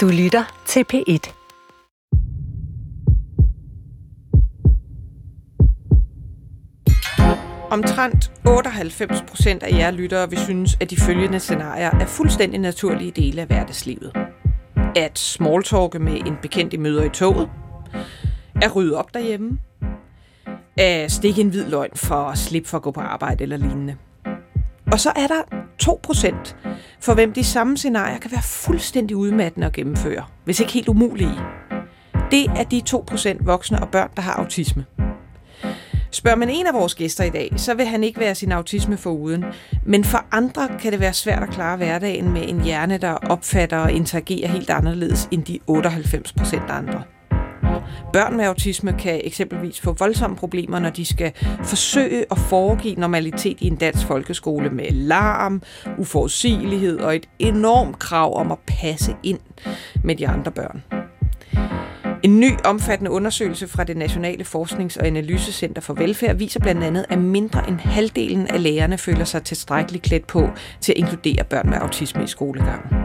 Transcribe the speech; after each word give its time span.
Du 0.00 0.08
lytter 0.08 0.62
til 0.66 0.84
P1. 0.92 1.32
Omtrent 7.70 8.32
98 8.46 9.22
procent 9.28 9.62
af 9.62 9.72
jer 9.72 9.90
lyttere 9.90 10.30
vil 10.30 10.38
synes, 10.38 10.76
at 10.80 10.90
de 10.90 10.96
følgende 10.96 11.40
scenarier 11.40 11.90
er 11.90 12.06
fuldstændig 12.06 12.60
naturlige 12.60 13.10
dele 13.10 13.40
af 13.40 13.46
hverdagslivet. 13.46 14.12
At 14.96 15.18
smalltalke 15.18 15.98
med 15.98 16.26
en 16.26 16.36
bekendt 16.42 16.72
i 16.72 16.76
møder 16.76 17.04
i 17.04 17.08
toget. 17.08 17.50
At 18.62 18.76
rydde 18.76 18.96
op 18.96 19.14
derhjemme. 19.14 19.58
At 20.76 21.12
stikke 21.12 21.40
en 21.40 21.48
hvid 21.48 21.64
løgn 21.64 21.96
for 21.96 22.24
at 22.24 22.38
slippe 22.38 22.68
for 22.68 22.76
at 22.76 22.82
gå 22.82 22.90
på 22.90 23.00
arbejde 23.00 23.42
eller 23.42 23.56
lignende. 23.56 23.96
Og 24.92 25.00
så 25.00 25.12
er 25.16 25.26
der 25.26 25.42
2 25.78 26.00
procent, 26.02 26.56
for 27.00 27.14
hvem 27.14 27.32
de 27.32 27.44
samme 27.44 27.76
scenarier 27.76 28.18
kan 28.18 28.32
være 28.32 28.42
fuldstændig 28.42 29.16
udmattende 29.16 29.66
at 29.66 29.72
gennemføre, 29.72 30.24
hvis 30.44 30.60
ikke 30.60 30.72
helt 30.72 30.88
umulige. 30.88 31.40
Det 32.30 32.46
er 32.46 32.64
de 32.64 32.82
2% 32.90 33.36
voksne 33.40 33.82
og 33.82 33.88
børn, 33.88 34.10
der 34.16 34.22
har 34.22 34.32
autisme. 34.32 34.84
Spørger 36.10 36.36
man 36.36 36.50
en 36.50 36.66
af 36.66 36.74
vores 36.74 36.94
gæster 36.94 37.24
i 37.24 37.30
dag, 37.30 37.52
så 37.56 37.74
vil 37.74 37.86
han 37.86 38.04
ikke 38.04 38.20
være 38.20 38.34
sin 38.34 38.52
autisme 38.52 38.96
for 38.96 39.10
uden. 39.10 39.44
Men 39.86 40.04
for 40.04 40.24
andre 40.30 40.68
kan 40.80 40.92
det 40.92 41.00
være 41.00 41.12
svært 41.12 41.42
at 41.42 41.50
klare 41.50 41.76
hverdagen 41.76 42.32
med 42.32 42.48
en 42.48 42.60
hjerne, 42.60 42.98
der 42.98 43.12
opfatter 43.12 43.78
og 43.78 43.92
interagerer 43.92 44.48
helt 44.48 44.70
anderledes 44.70 45.28
end 45.30 45.44
de 45.44 45.58
98 45.66 46.32
procent 46.32 46.70
andre. 46.70 47.02
Børn 48.12 48.36
med 48.36 48.44
autisme 48.44 48.92
kan 48.92 49.20
eksempelvis 49.24 49.80
få 49.80 49.92
voldsomme 49.92 50.36
problemer, 50.36 50.78
når 50.78 50.90
de 50.90 51.04
skal 51.04 51.32
forsøge 51.64 52.24
at 52.30 52.38
foregive 52.38 52.94
normalitet 52.94 53.56
i 53.60 53.66
en 53.66 53.76
dansk 53.76 54.06
folkeskole 54.06 54.70
med 54.70 54.90
larm, 54.90 55.62
uforudsigelighed 55.98 56.98
og 56.98 57.16
et 57.16 57.28
enormt 57.38 57.98
krav 57.98 58.36
om 58.36 58.52
at 58.52 58.58
passe 58.66 59.16
ind 59.22 59.38
med 60.04 60.16
de 60.16 60.28
andre 60.28 60.50
børn. 60.52 60.82
En 62.22 62.40
ny 62.40 62.52
omfattende 62.64 63.10
undersøgelse 63.10 63.68
fra 63.68 63.84
det 63.84 63.96
Nationale 63.96 64.44
Forsknings- 64.44 64.96
og 64.96 65.06
Analysecenter 65.06 65.82
for 65.82 65.94
Velfærd 65.94 66.36
viser 66.36 66.60
blandt 66.60 66.84
andet, 66.84 67.06
at 67.08 67.18
mindre 67.18 67.68
end 67.68 67.78
halvdelen 67.78 68.46
af 68.46 68.62
lærerne 68.62 68.98
føler 68.98 69.24
sig 69.24 69.42
tilstrækkeligt 69.42 70.04
klædt 70.04 70.26
på 70.26 70.48
til 70.80 70.92
at 70.92 70.98
inkludere 70.98 71.44
børn 71.44 71.70
med 71.70 71.78
autisme 71.78 72.24
i 72.24 72.26
skolegangen. 72.26 72.96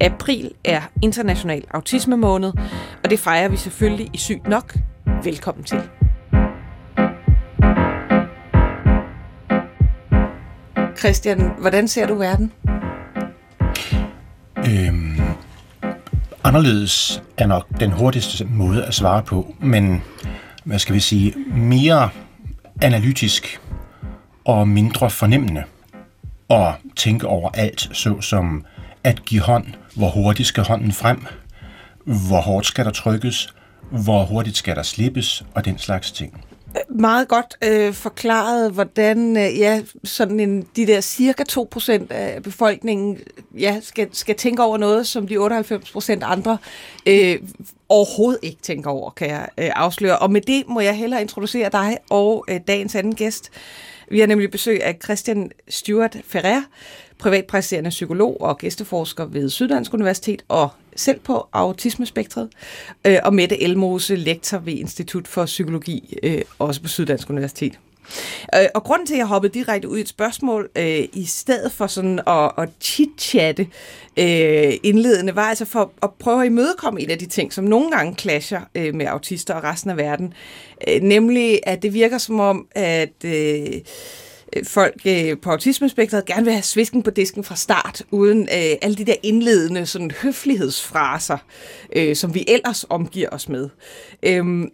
April 0.00 0.50
er 0.64 0.80
international 1.02 1.64
autisme 1.70 2.16
måned, 2.16 2.52
og 3.04 3.10
det 3.10 3.18
fejrer 3.18 3.48
vi 3.48 3.56
selvfølgelig 3.56 4.10
i 4.12 4.18
Sygt 4.18 4.48
Nok. 4.48 4.74
Velkommen 5.24 5.64
til. 5.64 5.82
Christian, 10.98 11.50
hvordan 11.60 11.88
ser 11.88 12.06
du 12.06 12.14
verden? 12.14 12.52
Øhm, 14.58 15.20
anderledes 16.44 17.22
er 17.38 17.46
nok 17.46 17.66
den 17.80 17.92
hurtigste 17.92 18.44
måde 18.44 18.84
at 18.84 18.94
svare 18.94 19.22
på, 19.22 19.54
men 19.60 20.02
hvad 20.64 20.78
skal 20.78 20.94
vi 20.94 21.00
sige, 21.00 21.34
mere 21.54 22.08
analytisk 22.82 23.60
og 24.44 24.68
mindre 24.68 25.10
fornemmende 25.10 25.64
og 26.48 26.74
tænke 26.96 27.26
over 27.26 27.50
alt, 27.54 27.88
så 27.92 28.20
som 28.20 28.64
at 29.04 29.24
give 29.24 29.40
hånd, 29.40 29.66
hvor 29.96 30.08
hurtigt 30.08 30.48
skal 30.48 30.64
hånden 30.64 30.92
frem, 30.92 31.26
hvor 32.04 32.40
hårdt 32.40 32.66
skal 32.66 32.84
der 32.84 32.90
trykkes, 32.90 33.54
hvor 33.90 34.24
hurtigt 34.24 34.56
skal 34.56 34.76
der 34.76 34.82
slippes 34.82 35.44
og 35.54 35.64
den 35.64 35.78
slags 35.78 36.12
ting. 36.12 36.44
Meget 36.90 37.28
godt 37.28 37.56
øh, 37.64 37.92
forklaret, 37.92 38.72
hvordan 38.72 39.36
øh, 39.36 39.58
ja, 39.58 39.82
sådan 40.04 40.40
en, 40.40 40.66
de 40.76 40.86
der 40.86 41.00
cirka 41.00 41.42
2% 41.50 41.90
af 42.10 42.42
befolkningen 42.42 43.18
ja, 43.58 43.80
skal, 43.82 44.08
skal 44.12 44.34
tænke 44.34 44.62
over 44.62 44.78
noget, 44.78 45.06
som 45.06 45.28
de 45.28 45.36
98% 45.36 46.18
andre 46.22 46.58
øh, 47.06 47.38
overhovedet 47.88 48.38
ikke 48.42 48.62
tænker 48.62 48.90
over, 48.90 49.10
kan 49.10 49.28
jeg 49.28 49.48
øh, 49.58 49.70
afsløre. 49.74 50.18
Og 50.18 50.30
med 50.30 50.40
det 50.40 50.64
må 50.68 50.80
jeg 50.80 50.96
hellere 50.96 51.20
introducere 51.20 51.68
dig 51.72 51.98
og 52.10 52.44
øh, 52.48 52.60
dagens 52.68 52.94
anden 52.94 53.14
gæst. 53.14 53.50
Vi 54.10 54.20
har 54.20 54.26
nemlig 54.26 54.50
besøg 54.50 54.84
af 54.84 54.96
Christian 55.04 55.50
Stuart 55.68 56.16
Ferrer, 56.26 56.62
privatpræsiderende 57.18 57.90
psykolog 57.90 58.40
og 58.40 58.58
gæsteforsker 58.58 59.24
ved 59.24 59.50
Syddansk 59.50 59.94
Universitet 59.94 60.44
og 60.48 60.68
selv 60.96 61.20
på 61.20 61.48
autismespektret, 61.52 62.48
øh, 63.06 63.18
og 63.24 63.34
Mette 63.34 63.62
Elmose, 63.62 64.16
lektor 64.16 64.58
ved 64.58 64.72
Institut 64.72 65.28
for 65.28 65.44
Psykologi, 65.44 66.18
øh, 66.22 66.42
også 66.58 66.82
på 66.82 66.88
Syddansk 66.88 67.30
Universitet. 67.30 67.78
Øh, 68.54 68.66
og 68.74 68.84
grunden 68.84 69.06
til, 69.06 69.14
at 69.14 69.18
jeg 69.18 69.26
hoppede 69.26 69.54
direkte 69.54 69.88
ud 69.88 69.98
i 69.98 70.00
et 70.00 70.08
spørgsmål, 70.08 70.70
øh, 70.76 71.04
i 71.12 71.24
stedet 71.24 71.72
for 71.72 71.86
sådan 71.86 72.20
at, 72.26 72.50
at 72.58 72.68
chit-chatte 72.80 73.66
øh, 74.16 74.72
indledende, 74.82 75.36
var 75.36 75.48
altså 75.48 75.64
for 75.64 75.92
at 76.02 76.10
prøve 76.18 76.40
at 76.40 76.46
imødekomme 76.46 77.00
en 77.00 77.10
af 77.10 77.18
de 77.18 77.26
ting, 77.26 77.52
som 77.52 77.64
nogle 77.64 77.90
gange 77.90 78.14
clasher 78.18 78.60
øh, 78.74 78.94
med 78.94 79.06
autister 79.06 79.54
og 79.54 79.64
resten 79.64 79.90
af 79.90 79.96
verden. 79.96 80.34
Øh, 80.88 81.02
nemlig, 81.02 81.60
at 81.62 81.82
det 81.82 81.94
virker 81.94 82.18
som 82.18 82.40
om, 82.40 82.66
at... 82.74 83.24
Øh, 83.24 83.80
folk 84.64 85.00
øh, 85.06 85.38
på 85.38 85.50
autismespektret 85.50 86.24
gerne 86.24 86.44
vil 86.44 86.52
have 86.52 86.62
svisken 86.62 87.02
på 87.02 87.10
disken 87.10 87.44
fra 87.44 87.56
start, 87.56 88.02
uden 88.10 88.42
øh, 88.42 88.76
alle 88.82 88.96
de 88.96 89.04
der 89.04 89.14
indledende 89.22 89.86
sådan, 89.86 90.10
høflighedsfraser, 90.22 91.38
øh, 91.96 92.16
som 92.16 92.34
vi 92.34 92.44
ellers 92.48 92.86
omgiver 92.88 93.28
os 93.32 93.48
med. 93.48 93.68
Øhm, 94.22 94.70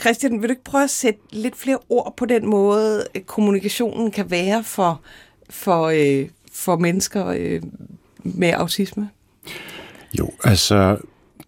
Christian, 0.00 0.42
vil 0.42 0.48
du 0.48 0.52
ikke 0.52 0.64
prøve 0.64 0.84
at 0.84 0.90
sætte 0.90 1.20
lidt 1.30 1.56
flere 1.56 1.78
ord 1.88 2.14
på 2.16 2.24
den 2.24 2.46
måde, 2.46 3.04
øh, 3.14 3.22
kommunikationen 3.22 4.10
kan 4.10 4.30
være 4.30 4.64
for, 4.64 5.00
for, 5.50 5.84
øh, 5.86 6.28
for 6.52 6.76
mennesker 6.76 7.26
øh, 7.26 7.62
med 8.18 8.50
autisme? 8.50 9.08
Jo, 10.18 10.30
altså 10.44 10.98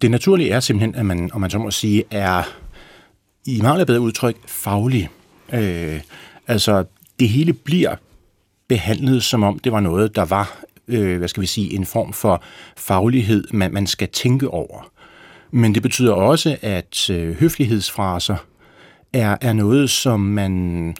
det 0.03 0.11
naturlige 0.11 0.51
er 0.51 0.61
simpelthen, 0.61 0.95
at 0.95 1.07
man, 1.07 1.31
om 1.33 1.41
man 1.41 1.51
så 1.51 1.59
må 1.59 1.71
sige, 1.71 2.05
er 2.11 2.43
i 3.47 3.61
meget 3.61 3.87
bedre 3.87 4.01
udtryk 4.01 4.37
faglig. 4.47 5.09
Øh, 5.53 6.01
altså 6.47 6.85
det 7.21 7.29
hele 7.29 7.53
bliver 7.53 7.97
behandlet 8.69 9.23
som 9.23 9.43
om 9.43 9.59
det 9.59 9.73
var 9.73 9.81
noget, 9.81 10.17
der 10.17 10.25
var, 10.25 10.65
øh, 10.89 11.19
hvad 11.19 11.29
skal 11.29 11.41
vi 11.41 11.47
sige, 11.47 11.75
en 11.75 11.87
form 11.87 12.13
for 12.13 12.43
faglighed, 12.77 13.45
man, 13.53 13.73
man 13.73 13.87
skal 13.87 14.09
tænke 14.09 14.49
over. 14.51 14.91
Men 15.51 15.75
det 15.75 15.83
betyder 15.83 16.13
også, 16.13 16.57
at 16.63 17.11
øh, 17.11 17.37
høflighedsfraser 17.37 18.37
er, 19.13 19.37
er 19.41 19.53
noget, 19.53 19.91
som 19.91 20.21
man 20.21 20.95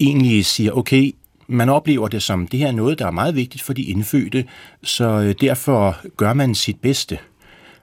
egentlig 0.00 0.46
siger, 0.46 0.72
okay, 0.72 1.14
man 1.46 1.68
oplever 1.68 2.08
det 2.08 2.22
som, 2.22 2.46
det 2.46 2.60
her 2.60 2.66
er 2.66 2.72
noget, 2.72 2.98
der 2.98 3.06
er 3.06 3.10
meget 3.10 3.36
vigtigt 3.36 3.64
for 3.64 3.72
de 3.72 3.82
indfødte, 3.82 4.44
så 4.82 5.04
øh, 5.04 5.34
derfor 5.40 5.96
gør 6.16 6.32
man 6.32 6.54
sit 6.54 6.80
bedste. 6.80 7.18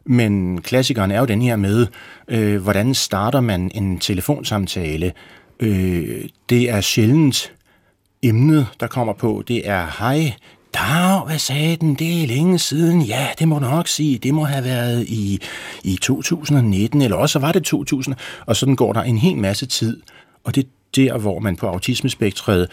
Men 0.06 0.62
klassikeren 0.62 1.12
er 1.12 1.20
jo 1.20 1.26
den 1.26 1.42
her 1.42 1.56
med, 1.56 1.88
øh, 2.28 2.62
hvordan 2.62 2.94
starter 2.94 3.42
man 3.42 3.72
en 3.76 4.00
telefonsamtale? 4.00 5.14
Øh, 5.64 6.26
det 6.50 6.70
er 6.70 6.82
sjældent 6.82 7.54
emnet, 8.22 8.68
der 8.80 8.88
kommer 8.88 9.14
på. 9.14 9.44
Det 9.48 9.68
er, 9.70 9.88
hej, 10.00 10.34
Dag, 10.74 11.26
hvad 11.26 11.40
sagde 11.40 11.76
den? 11.76 11.96
Det 11.96 12.24
er 12.24 12.28
længe 12.28 12.60
siden. 12.60 13.02
Ja, 13.02 13.28
det 13.40 13.48
må 13.48 13.60
du 13.60 13.66
nok 13.66 13.88
sige. 13.88 14.18
Det 14.18 14.34
må 14.34 14.44
have 14.44 14.64
været 14.64 15.06
i, 15.08 15.40
i 15.84 15.98
2019, 16.02 17.02
eller 17.02 17.18
også 17.18 17.40
var 17.40 17.52
det 17.52 17.64
2000. 17.64 18.16
Og 18.46 18.56
sådan 18.56 18.76
går 18.76 18.94
der 18.94 19.02
en 19.02 19.18
hel 19.18 19.38
masse 19.38 19.66
tid. 19.66 20.02
Og 20.44 20.56
det 20.56 20.64
er 20.64 20.68
der, 20.96 21.18
hvor 21.18 21.40
man 21.40 21.56
på 21.56 21.68
autismespektret 21.68 22.68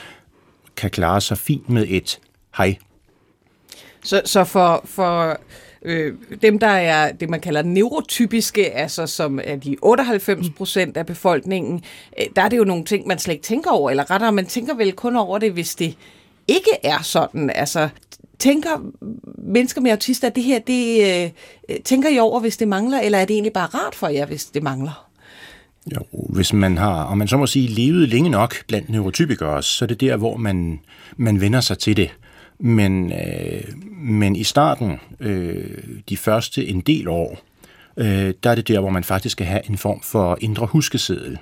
kan 0.76 0.90
klare 0.90 1.20
sig 1.20 1.38
fint 1.38 1.68
med 1.68 1.86
et 1.88 2.18
hej. 2.56 2.76
Så, 4.04 4.22
så 4.24 4.44
for, 4.44 4.82
for 4.84 5.40
øh, 5.82 6.14
dem, 6.42 6.58
der 6.58 6.66
er 6.66 7.12
det, 7.12 7.30
man 7.30 7.40
kalder 7.40 7.62
neurotypiske, 7.62 8.70
altså 8.70 9.06
som 9.06 9.40
er 9.44 9.56
de 9.56 9.76
98 9.82 10.50
procent 10.50 10.96
af 10.96 11.06
befolkningen, 11.06 11.84
øh, 12.18 12.26
der 12.36 12.42
er 12.42 12.48
det 12.48 12.56
jo 12.56 12.64
nogle 12.64 12.84
ting, 12.84 13.06
man 13.06 13.18
slet 13.18 13.34
ikke 13.34 13.44
tænker 13.44 13.70
over, 13.70 13.90
eller 13.90 14.10
rettere, 14.10 14.32
man 14.32 14.46
tænker 14.46 14.74
vel 14.74 14.92
kun 14.92 15.16
over 15.16 15.38
det, 15.38 15.52
hvis 15.52 15.74
det 15.74 15.96
ikke 16.48 16.70
er 16.82 17.02
sådan. 17.02 17.50
Altså, 17.50 17.88
tænker 18.38 18.70
mennesker 19.38 19.80
med 19.80 19.90
autister, 19.90 20.26
at 20.28 20.36
det 20.36 20.44
her, 20.44 20.58
det 20.58 21.24
øh, 21.68 21.80
tænker 21.84 22.08
I 22.08 22.18
over, 22.18 22.40
hvis 22.40 22.56
det 22.56 22.68
mangler, 22.68 23.00
eller 23.00 23.18
er 23.18 23.24
det 23.24 23.34
egentlig 23.34 23.52
bare 23.52 23.66
rart 23.66 23.94
for 23.94 24.08
jer, 24.08 24.26
hvis 24.26 24.44
det 24.44 24.62
mangler? 24.62 25.06
Jo, 25.94 26.00
hvis 26.28 26.52
man 26.52 26.78
har, 26.78 27.04
om 27.04 27.18
man 27.18 27.28
så 27.28 27.36
må 27.36 27.46
sige, 27.46 27.68
levet 27.68 28.08
længe 28.08 28.30
nok 28.30 28.66
blandt 28.66 28.88
neurotypikere, 28.88 29.62
så 29.62 29.84
er 29.84 29.86
det 29.86 30.00
der, 30.00 30.16
hvor 30.16 30.36
man, 30.36 30.80
man 31.16 31.40
vender 31.40 31.60
sig 31.60 31.78
til 31.78 31.96
det. 31.96 32.10
Men, 32.60 33.12
øh, 33.12 33.62
men 34.00 34.36
i 34.36 34.44
starten, 34.44 35.00
øh, 35.20 35.78
de 36.08 36.16
første 36.16 36.66
en 36.66 36.80
del 36.80 37.08
år, 37.08 37.38
øh, 37.96 38.34
der 38.42 38.50
er 38.50 38.54
det 38.54 38.68
der, 38.68 38.80
hvor 38.80 38.90
man 38.90 39.04
faktisk 39.04 39.32
skal 39.32 39.46
have 39.46 39.70
en 39.70 39.78
form 39.78 40.00
for 40.00 40.38
indre 40.40 40.66
huskeseddel. 40.66 41.38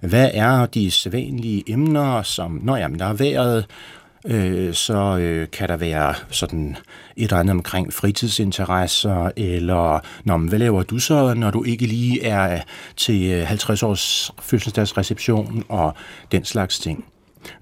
Hvad 0.00 0.30
er 0.34 0.66
de 0.66 0.90
sædvanlige 0.90 1.64
emner, 1.66 2.22
som, 2.22 2.60
når 2.62 2.76
jamen, 2.76 2.98
der 2.98 3.06
er 3.06 3.12
været, 3.12 3.66
øh, 4.26 4.74
så 4.74 5.18
øh, 5.20 5.48
kan 5.50 5.68
der 5.68 5.76
være 5.76 6.14
sådan 6.30 6.76
et 7.16 7.24
eller 7.24 7.36
andet 7.36 7.54
omkring 7.54 7.92
fritidsinteresser, 7.92 9.30
eller 9.36 10.00
Nå, 10.24 10.36
hvad 10.36 10.58
laver 10.58 10.82
du 10.82 10.98
så, 10.98 11.34
når 11.34 11.50
du 11.50 11.64
ikke 11.64 11.86
lige 11.86 12.24
er 12.24 12.60
til 12.96 13.30
øh, 13.30 13.46
50 13.46 13.82
års 13.82 14.32
fødselsdagsreception 14.40 15.64
og 15.68 15.94
den 16.32 16.44
slags 16.44 16.78
ting. 16.78 17.04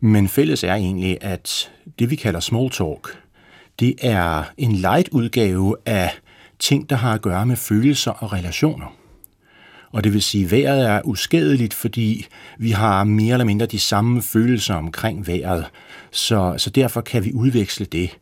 Men 0.01 0.29
fælles 0.29 0.65
er 0.65 0.75
egentlig, 0.75 1.19
at 1.21 1.71
det 1.99 2.11
vi 2.11 2.17
kalder 2.17 2.41
small 2.41 2.71
talk, 2.71 3.19
det 3.81 3.95
er 4.03 4.45
en 4.59 4.73
light 4.73 5.09
udgave 5.09 5.77
af 5.87 6.11
ting, 6.59 6.91
der 6.91 6.97
har 6.97 7.15
at 7.15 7.23
gøre 7.23 7.47
med 7.47 7.57
følelser 7.57 8.11
og 8.11 8.33
relationer. 8.33 8.95
Og 9.93 10.05
det 10.05 10.13
vil 10.13 10.23
sige, 10.23 10.45
at 10.45 10.51
vejret 10.51 10.89
er 10.89 11.01
uskadeligt, 11.05 11.75
fordi 11.75 12.27
vi 12.59 12.71
har 12.71 13.05
mere 13.05 13.33
eller 13.33 13.45
mindre 13.45 13.67
de 13.67 13.79
samme 13.79 14.23
følelser 14.23 14.75
omkring 14.75 15.27
vejret. 15.27 15.67
Så, 16.11 16.55
så 16.57 16.71
derfor 16.71 17.01
kan 17.01 17.25
vi 17.25 17.33
udveksle 17.33 17.87
det. 17.87 18.19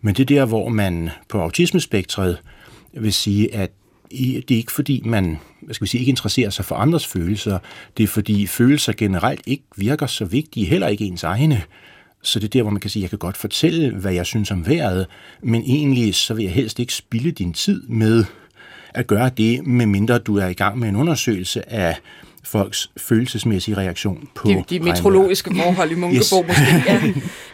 Men 0.00 0.14
det 0.14 0.22
er 0.22 0.36
der, 0.36 0.44
hvor 0.44 0.68
man 0.68 1.10
på 1.28 1.42
autismespektret 1.42 2.38
vil 2.92 3.12
sige, 3.12 3.54
at 3.54 3.70
det 4.10 4.50
er 4.50 4.56
ikke 4.56 4.72
fordi, 4.72 5.02
man 5.04 5.38
hvad 5.60 5.74
skal 5.74 5.84
vi 5.84 5.88
sige, 5.88 5.98
ikke 5.98 6.10
interesserer 6.10 6.50
sig 6.50 6.64
for 6.64 6.74
andres 6.74 7.06
følelser. 7.06 7.58
Det 7.96 8.02
er 8.02 8.06
fordi 8.06 8.46
følelser 8.46 8.92
generelt 8.92 9.42
ikke 9.46 9.64
virker 9.76 10.06
så 10.06 10.24
vigtige, 10.24 10.66
heller 10.66 10.88
ikke 10.88 11.04
ens 11.04 11.22
egne. 11.22 11.62
Så 12.22 12.38
det 12.38 12.44
er 12.44 12.48
der, 12.48 12.62
hvor 12.62 12.70
man 12.70 12.80
kan 12.80 12.90
sige, 12.90 13.00
at 13.00 13.02
jeg 13.02 13.10
kan 13.10 13.18
godt 13.18 13.36
fortælle, 13.36 13.94
hvad 13.94 14.12
jeg 14.12 14.26
synes 14.26 14.50
om 14.50 14.66
vejret, 14.66 15.06
men 15.42 15.62
egentlig 15.62 16.14
så 16.14 16.34
vil 16.34 16.44
jeg 16.44 16.52
helst 16.52 16.78
ikke 16.78 16.94
spille 16.94 17.30
din 17.30 17.52
tid 17.52 17.82
med 17.82 18.24
at 18.94 19.06
gøre 19.06 19.30
det, 19.36 19.66
medmindre 19.66 20.18
du 20.18 20.36
er 20.36 20.46
i 20.46 20.52
gang 20.52 20.78
med 20.78 20.88
en 20.88 20.96
undersøgelse 20.96 21.72
af 21.72 21.96
folks 22.44 22.90
følelsesmæssige 22.96 23.76
reaktion 23.76 24.28
på 24.34 24.48
De, 24.48 24.64
de 24.70 24.80
meteorologiske 24.80 25.54
forhold 25.54 25.90
i 25.90 25.94
Munkebo 26.00 26.18
yes. 26.18 26.32
måske. 26.32 26.82
Ja. 26.86 27.02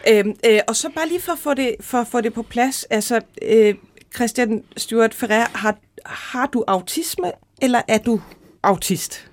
øhm, 0.19 0.33
øh, 0.45 0.59
og 0.67 0.75
så 0.75 0.89
bare 0.95 1.07
lige 1.07 1.21
for 1.21 1.31
at 1.31 1.39
få 1.39 1.53
det, 1.53 1.75
for 1.81 2.07
få 2.11 2.21
det 2.21 2.33
på 2.33 2.41
plads, 2.41 2.83
altså 2.83 3.21
øh, 3.41 3.75
Christian 4.15 4.63
Stuart 4.77 5.13
Ferrer, 5.13 5.45
har, 5.53 5.77
har 6.07 6.45
du 6.45 6.63
autisme, 6.67 7.31
eller 7.61 7.81
er 7.87 7.97
du 7.97 8.21
autist? 8.63 9.29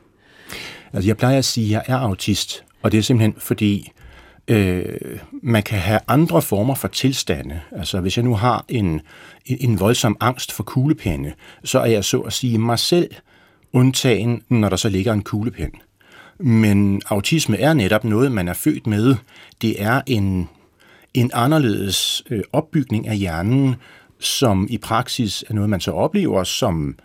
Altså 0.93 1.09
jeg 1.09 1.17
plejer 1.17 1.39
at 1.39 1.45
sige, 1.45 1.67
at 1.67 1.89
jeg 1.89 1.95
er 1.95 1.99
autist, 1.99 2.65
og 2.83 2.93
det 2.93 2.99
er 2.99 3.03
simpelthen 3.03 3.35
fordi, 3.39 3.93
øh, 4.49 5.19
man 5.43 5.63
kan 5.63 5.79
have 5.79 6.01
andre 6.09 6.43
former 6.43 6.75
for 6.75 6.89
tilstande. 6.89 7.61
Altså 7.73 8.01
hvis 8.01 8.17
jeg 8.17 8.25
nu 8.25 8.35
har 8.35 8.65
en, 8.69 9.01
en 9.47 9.81
voldsom 9.81 10.17
angst 10.21 10.53
for 10.53 10.63
kuglepenne, 10.63 11.33
så 11.65 11.79
er 11.79 11.87
jeg 11.87 12.05
så 12.05 12.21
at 12.21 12.33
sige 12.33 12.59
mig 12.59 12.79
selv 12.79 13.11
undtagen, 13.73 14.43
når 14.49 14.69
der 14.69 14.77
så 14.77 14.89
ligger 14.89 15.13
en 15.13 15.23
kuglepen. 15.23 15.71
Men 16.39 17.03
autisme 17.07 17.59
er 17.59 17.75
netop 17.75 18.05
noget, 18.05 18.33
man 18.33 18.49
er 18.49 18.55
født 18.55 18.87
med. 18.87 19.17
Det 19.63 19.83
er 19.83 20.03
en, 20.07 20.49
en 21.15 21.31
anderledes 21.35 22.23
øh, 22.31 22.43
opbygning 22.53 23.09
af 23.09 23.17
hjernen, 23.17 23.77
som 24.27 24.67
i 24.71 24.79
praksis 24.79 25.45
er 25.49 25.55
noget, 25.55 25.71
man 25.71 25.81
så 25.81 25.91
oplever 25.91 26.45
som 26.45 26.99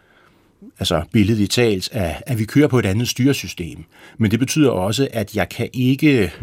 altså 0.80 1.04
billedet 1.12 1.50
talt, 1.50 1.90
at, 1.92 2.24
at 2.26 2.40
vi 2.40 2.46
kører 2.46 2.68
på 2.68 2.80
et 2.80 2.86
andet 2.86 3.08
styresystem. 3.08 3.84
Men 4.18 4.32
det 4.32 4.40
betyder 4.40 4.70
også, 4.70 5.08
at 5.14 5.36
jeg 5.36 5.50
kan 5.50 5.70
ikke 5.74 6.34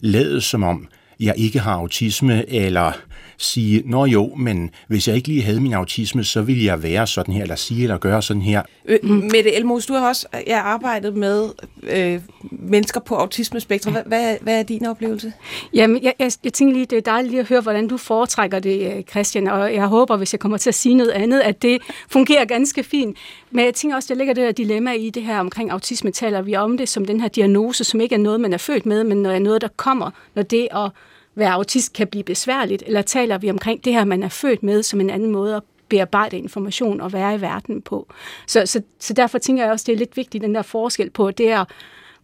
lade 0.00 0.40
som 0.40 0.62
om, 0.62 0.88
jeg 1.20 1.34
ikke 1.36 1.58
har 1.58 1.72
autisme, 1.72 2.50
eller 2.50 2.92
sige, 3.38 3.82
nå 3.86 4.04
jo, 4.04 4.34
men 4.36 4.70
hvis 4.88 5.08
jeg 5.08 5.16
ikke 5.16 5.28
lige 5.28 5.42
havde 5.42 5.60
min 5.60 5.72
autisme, 5.72 6.24
så 6.24 6.42
ville 6.42 6.64
jeg 6.64 6.82
være 6.82 7.06
sådan 7.06 7.34
her, 7.34 7.42
eller 7.42 7.56
sige 7.56 7.82
eller 7.82 7.98
gøre 7.98 8.22
sådan 8.22 8.42
her. 8.42 8.62
Øh, 8.84 9.10
Mette 9.10 9.54
Elmos, 9.54 9.86
du 9.86 9.94
har 9.94 10.08
også 10.08 10.26
jeg 10.46 10.56
har 10.56 10.62
arbejdet 10.62 11.16
med 11.16 11.48
øh, 11.82 12.20
mennesker 12.50 13.00
på 13.00 13.14
autismespektrum. 13.14 13.92
Hvad, 13.92 14.02
hvad, 14.06 14.36
hvad 14.40 14.58
er 14.58 14.62
din 14.62 14.86
oplevelse? 14.86 15.32
Jamen, 15.74 16.02
jeg, 16.02 16.14
jeg, 16.18 16.32
jeg 16.44 16.52
tænker 16.52 16.74
lige, 16.74 16.86
det 16.86 16.98
er 16.98 17.02
dejligt 17.02 17.30
lige 17.30 17.40
at 17.40 17.48
høre, 17.48 17.60
hvordan 17.60 17.88
du 17.88 17.96
foretrækker 17.96 18.58
det, 18.58 18.96
øh, 18.96 19.02
Christian, 19.02 19.46
og 19.46 19.74
jeg 19.74 19.86
håber, 19.86 20.16
hvis 20.16 20.32
jeg 20.32 20.40
kommer 20.40 20.58
til 20.58 20.70
at 20.70 20.74
sige 20.74 20.94
noget 20.94 21.10
andet, 21.10 21.40
at 21.40 21.62
det 21.62 21.82
fungerer 22.10 22.44
ganske 22.44 22.82
fint. 22.82 23.16
Men 23.50 23.64
jeg 23.64 23.74
tænker 23.74 23.96
også, 23.96 24.06
der 24.08 24.18
ligger 24.18 24.34
det 24.34 24.44
der 24.44 24.52
dilemma 24.52 24.92
i 24.92 25.10
det 25.10 25.22
her 25.22 25.40
omkring 25.40 25.70
autisme, 25.70 26.10
taler 26.10 26.42
vi 26.42 26.56
om 26.56 26.78
det 26.78 26.88
som 26.88 27.04
den 27.04 27.20
her 27.20 27.28
diagnose, 27.28 27.84
som 27.84 28.00
ikke 28.00 28.14
er 28.14 28.18
noget, 28.18 28.40
man 28.40 28.52
er 28.52 28.58
født 28.58 28.86
med, 28.86 29.04
men 29.04 29.26
er 29.26 29.38
noget, 29.38 29.60
der 29.60 29.68
kommer, 29.76 30.10
når 30.34 30.42
det 30.42 30.68
at 30.70 30.90
være 31.36 31.52
autist 31.52 31.92
kan 31.92 32.06
blive 32.06 32.24
besværligt, 32.24 32.82
eller 32.86 33.02
taler 33.02 33.38
vi 33.38 33.50
omkring 33.50 33.84
det 33.84 33.92
her, 33.92 34.04
man 34.04 34.22
er 34.22 34.28
født 34.28 34.62
med, 34.62 34.82
som 34.82 35.00
en 35.00 35.10
anden 35.10 35.30
måde 35.30 35.56
at 35.56 35.62
bearbejde 35.88 36.38
information 36.38 37.00
og 37.00 37.12
være 37.12 37.34
i 37.34 37.40
verden 37.40 37.82
på. 37.82 38.12
Så, 38.46 38.66
så, 38.66 38.82
så 39.00 39.12
derfor 39.12 39.38
tænker 39.38 39.62
jeg 39.62 39.72
også, 39.72 39.84
det 39.86 39.92
er 39.92 39.96
lidt 39.96 40.16
vigtigt, 40.16 40.42
den 40.42 40.54
der 40.54 40.62
forskel 40.62 41.10
på, 41.10 41.26
at 41.26 41.38
det 41.38 41.50
er 41.50 41.64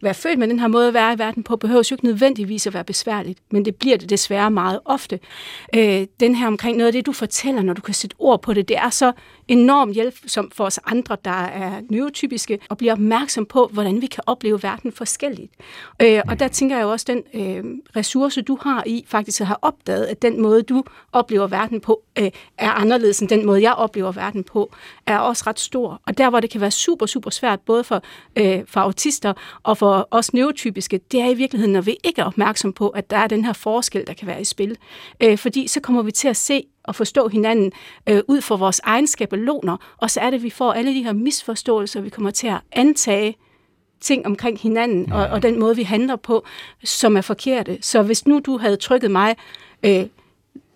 være 0.02 0.14
født 0.14 0.38
med 0.38 0.48
den 0.48 0.60
her 0.60 0.68
måde 0.68 0.88
at 0.88 0.94
være 0.94 1.14
i 1.14 1.18
verden 1.18 1.42
på, 1.42 1.56
behøver 1.56 1.88
jo 1.90 1.94
ikke 1.94 2.04
nødvendigvis 2.04 2.66
at 2.66 2.74
være 2.74 2.84
besværligt, 2.84 3.38
men 3.50 3.64
det 3.64 3.76
bliver 3.76 3.96
det 3.96 4.10
desværre 4.10 4.50
meget 4.50 4.80
ofte. 4.84 5.20
Øh, 5.74 6.06
den 6.20 6.34
her 6.34 6.46
omkring 6.46 6.76
noget 6.76 6.86
af 6.86 6.92
det, 6.92 7.06
du 7.06 7.12
fortæller, 7.12 7.62
når 7.62 7.72
du 7.72 7.82
kan 7.82 7.94
sætte 7.94 8.16
ord 8.18 8.42
på 8.42 8.54
det, 8.54 8.68
det 8.68 8.76
er 8.76 8.90
så 8.90 9.12
enormt 9.48 9.94
hjælp 9.94 10.14
som 10.26 10.50
for 10.54 10.64
os 10.64 10.80
andre, 10.86 11.16
der 11.24 11.30
er 11.30 11.80
neurotypiske, 11.90 12.58
og 12.68 12.78
bliver 12.78 12.92
opmærksom 12.92 13.46
på, 13.46 13.70
hvordan 13.72 14.00
vi 14.00 14.06
kan 14.06 14.22
opleve 14.26 14.62
verden 14.62 14.92
forskelligt. 14.92 15.52
Øh, 16.02 16.20
og 16.28 16.40
der 16.40 16.48
tænker 16.48 16.76
jeg 16.76 16.82
jo 16.82 16.90
også, 16.90 17.06
den 17.08 17.22
øh, 17.34 17.64
ressource, 17.96 18.42
du 18.42 18.58
har 18.62 18.82
i 18.86 19.04
faktisk 19.08 19.40
at 19.40 19.46
have 19.46 19.56
opdaget, 19.62 20.04
at 20.04 20.22
den 20.22 20.42
måde, 20.42 20.62
du 20.62 20.84
oplever 21.12 21.46
verden 21.46 21.80
på, 21.80 22.02
øh, 22.18 22.30
er 22.58 22.70
anderledes 22.70 23.20
end 23.20 23.28
den 23.28 23.46
måde, 23.46 23.62
jeg 23.62 23.72
oplever 23.72 24.12
verden 24.12 24.44
på, 24.44 24.72
er 25.06 25.18
også 25.18 25.44
ret 25.46 25.60
stor. 25.60 26.00
Og 26.06 26.18
der, 26.18 26.30
hvor 26.30 26.40
det 26.40 26.50
kan 26.50 26.60
være 26.60 26.70
super, 26.70 27.06
super 27.06 27.30
svært, 27.30 27.60
både 27.60 27.84
for, 27.84 28.02
øh, 28.36 28.62
for 28.66 28.80
autister 28.80 29.32
og 29.62 29.78
for 29.78 30.08
os 30.10 30.34
neurotypiske, 30.34 31.00
det 31.12 31.20
er 31.20 31.28
i 31.28 31.34
virkeligheden, 31.34 31.72
når 31.72 31.80
vi 31.80 31.96
ikke 32.04 32.20
er 32.20 32.24
opmærksom 32.24 32.72
på, 32.72 32.88
at 32.88 33.10
der 33.10 33.16
er 33.16 33.26
den 33.26 33.44
her 33.44 33.52
forskel, 33.52 34.06
der 34.06 34.12
kan 34.12 34.28
være 34.28 34.40
i 34.40 34.44
spil. 34.44 34.76
Øh, 35.20 35.38
fordi 35.38 35.66
så 35.66 35.80
kommer 35.80 36.02
vi 36.02 36.12
til 36.12 36.28
at 36.28 36.36
se 36.36 36.64
at 36.88 36.96
forstå 36.96 37.28
hinanden 37.28 37.72
øh, 38.08 38.20
ud 38.28 38.40
fra 38.40 38.56
vores 38.56 38.80
egen 38.84 39.06
skabeloner, 39.06 39.76
og 39.96 40.10
så 40.10 40.20
er 40.20 40.30
det, 40.30 40.36
at 40.36 40.42
vi 40.42 40.50
får 40.50 40.72
alle 40.72 40.94
de 40.94 41.02
her 41.02 41.12
misforståelser, 41.12 42.00
vi 42.00 42.10
kommer 42.10 42.30
til 42.30 42.46
at 42.46 42.60
antage 42.72 43.36
ting 44.00 44.26
omkring 44.26 44.58
hinanden, 44.58 45.12
og, 45.12 45.26
og 45.26 45.42
den 45.42 45.60
måde, 45.60 45.76
vi 45.76 45.82
handler 45.82 46.16
på, 46.16 46.44
som 46.84 47.16
er 47.16 47.20
forkerte. 47.20 47.78
Så 47.80 48.02
hvis 48.02 48.26
nu 48.26 48.40
du 48.46 48.58
havde 48.58 48.76
trykket 48.76 49.10
mig, 49.10 49.36
øh, 49.82 50.06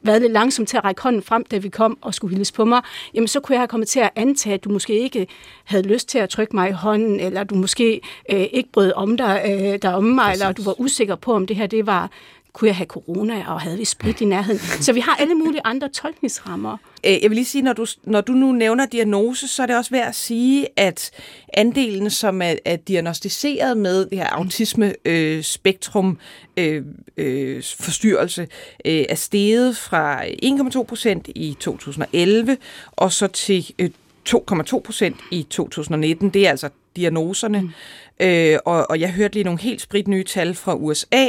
været 0.07 0.23
lidt 0.23 0.33
langsom 0.33 0.67
til 0.67 0.77
at 0.77 0.85
række 0.85 1.03
hånden 1.03 1.23
frem, 1.23 1.45
da 1.45 1.59
vi 1.59 1.69
kom 1.69 1.99
og 2.01 2.15
skulle 2.15 2.37
hilse 2.37 2.53
på 2.53 2.65
mig, 2.65 2.83
jamen 3.15 3.29
så 3.29 3.41
kunne 3.41 3.55
jeg 3.55 3.61
have 3.61 3.69
kommet 3.69 3.89
til 3.89 4.01
at 4.01 4.11
antage, 4.17 4.55
at 4.55 4.65
du 4.65 4.71
måske 4.71 4.99
ikke 4.99 5.27
havde 5.65 5.83
lyst 5.83 6.09
til 6.09 6.19
at 6.19 6.29
trykke 6.29 6.57
mig 6.57 6.69
i 6.69 6.73
hånden, 6.73 7.21
eller 7.21 7.45
du 7.45 7.55
måske 7.55 8.01
øh, 8.33 8.47
ikke 8.53 8.69
brød 8.73 8.93
om 8.93 9.17
dig, 9.17 9.43
øh, 9.45 9.79
der 9.83 9.93
om 9.93 10.05
mig, 10.05 10.25
Præcis. 10.25 10.43
eller 10.43 10.53
du 10.53 10.63
var 10.63 10.81
usikker 10.81 11.15
på, 11.15 11.33
om 11.33 11.47
det 11.47 11.57
her 11.57 11.67
det 11.67 11.87
var 11.87 12.11
kunne 12.57 12.69
jeg 12.69 12.77
have 12.77 12.87
corona, 12.87 13.45
og 13.47 13.61
havde 13.61 13.79
vi 13.79 13.85
sprit 13.85 14.21
i 14.21 14.25
nærheden? 14.25 14.59
Så 14.83 14.93
vi 14.93 15.01
har 15.01 15.17
alle 15.17 15.35
mulige 15.35 15.61
andre 15.65 15.89
tolkningsrammer. 15.89 16.77
Øh, 17.07 17.23
jeg 17.23 17.31
vil 17.31 17.35
lige 17.35 17.45
sige, 17.45 17.63
når 17.63 17.73
du, 17.73 17.87
når 18.05 18.21
du 18.21 18.33
nu 18.33 18.53
nævner 18.53 18.87
diagnose, 18.87 19.49
så 19.49 19.63
er 19.63 19.67
det 19.67 19.77
også 19.77 19.91
værd 19.91 20.09
at 20.09 20.15
sige, 20.15 20.67
at 20.77 21.11
andelen, 21.55 22.11
som 22.11 22.43
er, 22.43 22.55
er 22.65 22.77
diagnostiseret 22.77 23.77
med 23.77 24.07
det 24.07 24.19
her 24.19 24.27
autisme-spektrum 24.27 26.19
øh, 26.57 26.83
øh, 27.17 27.63
forstyrrelse, 27.81 28.49
øh, 28.85 29.05
er 29.09 29.15
steget 29.15 29.77
fra 29.77 30.25
1,2 30.25 30.83
procent 30.83 31.29
i 31.35 31.57
2011, 31.61 32.57
og 32.93 33.13
så 33.13 33.27
til 33.27 33.75
øh, 33.79 33.91
2,2 34.29 34.81
procent 34.81 35.17
i 35.31 35.47
2019. 35.51 36.31
Det 36.31 36.47
er 36.47 36.51
altså 36.51 36.69
diagnoserne. 36.97 37.61
Mm. 37.61 37.71
Øh, 38.21 38.59
og, 38.65 38.91
og 38.91 39.01
jeg 39.01 39.13
hørte 39.13 39.35
lige 39.35 39.45
nogle 39.45 39.61
helt 39.61 39.81
sprit 39.81 40.09
nye 40.09 40.25
tal 40.25 40.55
fra 40.55 40.75
USA 40.75 41.27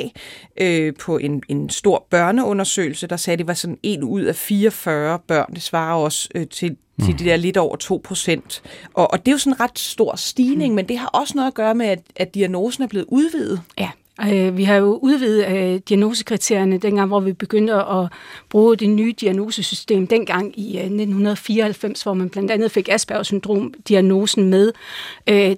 øh, 0.62 0.94
på 1.00 1.18
en, 1.18 1.44
en 1.50 1.70
stor 1.70 2.08
børneundersøgelse, 2.10 3.08
der 3.08 3.18
sagde, 3.18 3.34
at 3.34 3.40
det 3.40 3.48
var 3.48 3.54
sådan 3.54 3.78
en 3.84 4.04
ud 4.04 4.22
af 4.22 4.36
44 4.36 5.20
børn. 5.28 5.54
Det 5.54 5.62
svarer 5.62 5.96
også 5.96 6.30
øh, 6.36 6.48
til, 6.48 6.78
mm. 6.98 7.06
til 7.06 7.20
de 7.20 7.26
der 7.26 7.36
lidt 7.36 7.58
over 7.58 7.76
2 7.76 8.02
procent. 8.04 8.64
Og, 8.94 9.12
og 9.12 9.20
det 9.20 9.28
er 9.28 9.34
jo 9.34 9.38
sådan 9.38 9.54
en 9.54 9.60
ret 9.60 9.80
stor 9.80 10.16
stigning, 10.16 10.72
mm. 10.72 10.76
men 10.76 10.90
det 10.90 10.98
har 10.98 11.08
også 11.08 11.34
noget 11.36 11.48
at 11.48 11.54
gøre 11.54 11.76
med, 11.76 11.86
at, 11.86 12.00
at 12.16 12.36
diagnosen 12.36 12.84
er 12.84 12.88
blevet 12.88 13.06
udvidet. 13.10 13.62
Ja, 13.80 13.90
Øh, 14.22 14.58
vi 14.58 14.64
har 14.64 14.76
jo 14.76 15.00
udvidet 15.02 15.48
øh, 15.48 15.80
diagnosekriterierne 15.90 16.78
dengang, 16.78 17.08
hvor 17.08 17.20
vi 17.20 17.34
begyndte 17.34 17.74
at 17.74 18.12
bruge 18.50 18.78
det 18.78 18.90
nye 18.90 19.14
diagnosesystem 19.22 20.08
dengang 20.08 20.60
i 20.60 20.78
øh, 20.78 20.84
1994, 20.84 22.04
hvor 22.04 22.14
man 22.14 22.30
blandt 22.30 22.52
andet 22.52 22.72
fik 22.72 22.90
Aspergers 22.90 23.28
syndrom-diagnosen 23.28 24.50
med 24.50 24.72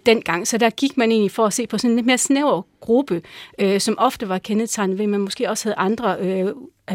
dengang. 0.06 0.48
Så 0.48 0.58
der 0.58 0.70
gik 0.70 0.98
man 0.98 1.12
egentlig 1.12 1.32
for 1.32 1.46
at 1.46 1.54
se 1.54 1.68
på 1.68 1.78
sådan 1.78 1.92
en 1.92 1.96
lidt 1.96 2.06
mere 2.06 2.18
snæver 2.18 2.62
gruppe, 2.80 3.22
som 3.80 3.96
ofte 3.98 4.30
var 4.30 4.38
kendetegnet 4.38 4.98
ved, 4.98 5.06
at 5.06 5.10
man 5.10 5.20
måske 5.20 5.50
også 5.50 5.66
havde 5.66 5.76
andre 5.76 6.54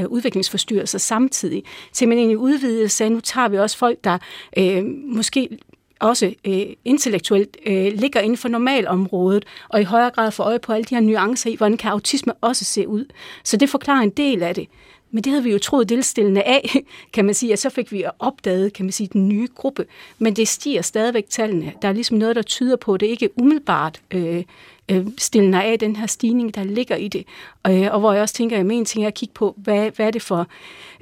udviklingsforstyrrelser 0.08 0.98
samtidig. 0.98 1.64
Så 1.92 2.06
man 2.06 2.18
egentlig 2.18 2.38
udvidede 2.38 2.84
og 2.84 2.90
sagde, 2.90 3.10
nu 3.10 3.20
tager 3.20 3.48
vi 3.48 3.58
også 3.58 3.78
folk, 3.78 4.04
der 4.04 4.18
øh, 4.58 4.84
måske 5.06 5.58
også 6.04 6.34
øh, 6.44 6.66
intellektuelt 6.84 7.56
øh, 7.66 7.92
ligger 7.94 8.20
inden 8.20 8.36
for 8.36 8.48
normalområdet, 8.48 9.44
og 9.68 9.80
i 9.80 9.84
højere 9.84 10.10
grad 10.10 10.30
får 10.30 10.44
øje 10.44 10.58
på 10.58 10.72
alle 10.72 10.84
de 10.84 10.94
her 10.94 11.02
nuancer 11.02 11.50
i, 11.50 11.56
hvordan 11.56 11.76
kan 11.76 11.90
autisme 11.90 12.32
også 12.40 12.64
se 12.64 12.88
ud. 12.88 13.04
Så 13.44 13.56
det 13.56 13.70
forklarer 13.70 14.02
en 14.02 14.10
del 14.10 14.42
af 14.42 14.54
det. 14.54 14.68
Men 15.10 15.24
det 15.24 15.30
havde 15.30 15.44
vi 15.44 15.52
jo 15.52 15.58
troet 15.58 15.88
delstillende 15.88 16.42
af, 16.42 16.76
kan 17.14 17.24
man 17.24 17.34
sige, 17.34 17.52
at 17.52 17.58
så 17.58 17.70
fik 17.70 17.92
vi 17.92 18.04
opdaget, 18.18 18.72
kan 18.72 18.84
man 18.84 18.92
sige, 18.92 19.08
den 19.12 19.28
nye 19.28 19.48
gruppe. 19.54 19.86
Men 20.18 20.36
det 20.36 20.48
stiger 20.48 20.82
stadigvæk 20.82 21.24
tallene. 21.28 21.72
Der 21.82 21.88
er 21.88 21.92
ligesom 21.92 22.16
noget, 22.16 22.36
der 22.36 22.42
tyder 22.42 22.76
på, 22.76 22.94
at 22.94 23.00
det 23.00 23.06
ikke 23.06 23.38
umiddelbart 23.38 24.00
øh, 24.10 24.44
øh, 24.88 25.06
stillende 25.18 25.62
af 25.62 25.78
den 25.78 25.96
her 25.96 26.06
stigning, 26.06 26.54
der 26.54 26.64
ligger 26.64 26.96
i 26.96 27.08
det. 27.08 27.24
Øh, 27.66 27.88
og 27.92 28.00
hvor 28.00 28.12
jeg 28.12 28.22
også 28.22 28.34
tænker, 28.34 28.60
at 28.60 28.66
en 28.66 28.84
ting 28.84 29.04
er 29.04 29.08
at 29.08 29.14
kigge 29.14 29.34
på, 29.34 29.54
hvad, 29.56 29.90
hvad 29.90 30.06
er 30.06 30.10
det 30.10 30.22
for 30.22 30.46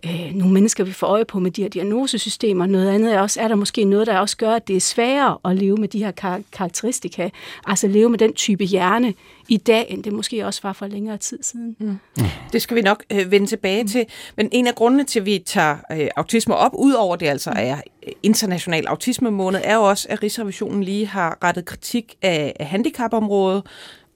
øh, 0.06 0.34
nogle 0.34 0.52
mennesker, 0.52 0.84
vi 0.84 0.92
får 0.92 1.06
øje 1.06 1.24
på 1.24 1.38
med 1.38 1.50
de 1.50 1.62
her 1.62 1.68
diagnosesystemer. 1.68 2.66
Noget 2.66 2.90
andet 2.90 3.14
er 3.14 3.20
også, 3.20 3.40
er 3.40 3.48
der 3.48 3.54
måske 3.54 3.84
noget, 3.84 4.06
der 4.06 4.18
også 4.18 4.36
gør, 4.36 4.54
at 4.54 4.68
det 4.68 4.76
er 4.76 4.80
sværere 4.80 5.38
at 5.44 5.56
leve 5.56 5.76
med 5.76 5.88
de 5.88 5.98
her 5.98 6.10
kar- 6.10 6.42
karakteristika, 6.52 7.30
altså 7.66 7.88
leve 7.88 8.08
med 8.10 8.18
den 8.18 8.32
type 8.32 8.64
hjerne 8.64 9.14
i 9.48 9.56
dag, 9.56 9.86
end 9.88 10.04
det 10.04 10.12
måske 10.12 10.46
også 10.46 10.60
var 10.62 10.72
for 10.72 10.86
længere 10.86 11.16
tid 11.16 11.38
siden. 11.42 11.76
Mm. 11.78 11.86
Mm. 11.86 12.24
Det 12.52 12.62
skal 12.62 12.76
vi 12.76 12.82
nok 12.82 13.04
øh, 13.12 13.30
vende 13.30 13.46
tilbage 13.46 13.82
mm. 13.82 13.88
til. 13.88 14.06
Men 14.36 14.48
en 14.52 14.66
af 14.66 14.74
grundene 14.74 15.04
til, 15.04 15.20
at 15.20 15.26
vi 15.26 15.42
tager 15.46 15.76
øh, 15.92 16.08
autisme 16.16 16.56
op, 16.56 16.72
udover 16.74 17.16
det 17.16 17.26
altså 17.26 17.50
er 17.56 17.76
international 18.22 18.86
autisme 18.86 19.30
måned, 19.30 19.60
er 19.64 19.74
jo 19.74 19.82
også, 19.82 20.06
at 20.10 20.22
Rigsrevisionen 20.22 20.84
lige 20.84 21.06
har 21.06 21.38
rettet 21.44 21.64
kritik 21.64 22.14
af, 22.22 22.56
af 22.60 22.66
handicapområdet. 22.66 23.66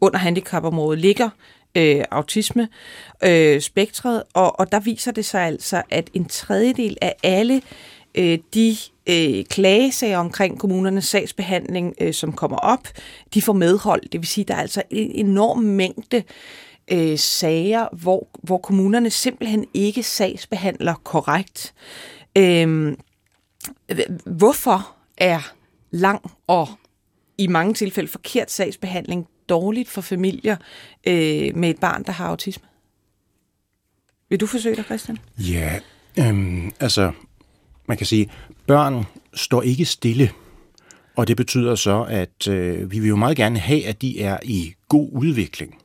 Under 0.00 0.19
handicapområdet 0.19 1.00
ligger 1.00 1.31
øh, 1.76 2.05
autisme 2.11 2.69
øh, 3.25 3.61
spektret, 3.61 4.23
og, 4.35 4.61
og 4.61 4.73
der 4.73 4.81
viser 4.81 5.12
det 5.12 5.25
sig 5.25 5.43
altså, 5.43 5.83
at 5.90 6.11
en 6.14 6.25
tredjedel 6.25 6.97
af 7.02 7.14
alle 7.23 7.62
øh, 8.14 8.38
de 8.55 8.76
øh, 9.07 9.45
klagesager 9.45 10.19
omkring 10.19 10.59
kommunernes 10.59 11.05
sagsbehandling, 11.05 11.95
øh, 12.00 12.14
som 12.14 12.33
kommer 12.33 12.57
op, 12.57 12.88
de 13.35 13.43
får 13.43 13.52
medhold. 13.52 14.02
Det 14.12 14.21
vil 14.21 14.28
sige, 14.28 14.43
at 14.43 14.49
der 14.49 14.55
er 14.55 14.61
altså 14.61 14.83
en 14.90 15.26
enorm 15.26 15.59
mængde 15.59 16.23
øh, 16.93 17.19
sager, 17.19 17.88
hvor, 17.93 18.28
hvor 18.43 18.59
kommunerne 18.59 19.11
simpelthen 19.11 19.66
ikke 19.75 20.02
sagsbehandler 20.02 20.95
korrekt. 21.05 21.75
Øhm, 22.38 22.97
hvorfor 24.25 24.96
er 25.16 25.52
lang 25.90 26.30
og 26.46 26.68
i 27.38 27.46
mange 27.46 27.75
tilfælde 27.75 28.08
forkert 28.08 28.50
sagsbehandling 28.50 29.26
dårligt 29.49 29.88
for 29.88 30.00
familier 30.00 30.56
øh, 31.06 31.56
med 31.56 31.70
et 31.70 31.80
barn, 31.80 32.02
der 32.02 32.12
har 32.12 32.26
autisme? 32.26 32.66
Vil 34.28 34.40
du 34.40 34.46
forsøge 34.46 34.76
dig, 34.76 34.85
Christian? 34.85 35.18
Ja, 35.38 35.78
øhm, 36.18 36.73
altså, 36.80 37.12
man 37.88 37.96
kan 37.96 38.06
sige, 38.06 38.30
børn 38.66 39.04
står 39.35 39.62
ikke 39.62 39.85
stille. 39.85 40.30
Og 41.16 41.28
det 41.28 41.37
betyder 41.37 41.75
så, 41.75 42.06
at 42.08 42.49
øh, 42.49 42.90
vi 42.90 42.99
vil 42.99 43.08
jo 43.08 43.16
meget 43.16 43.37
gerne 43.37 43.58
have, 43.58 43.87
at 43.87 44.02
de 44.02 44.20
er 44.20 44.38
i 44.42 44.75
god 44.88 45.08
udvikling. 45.12 45.78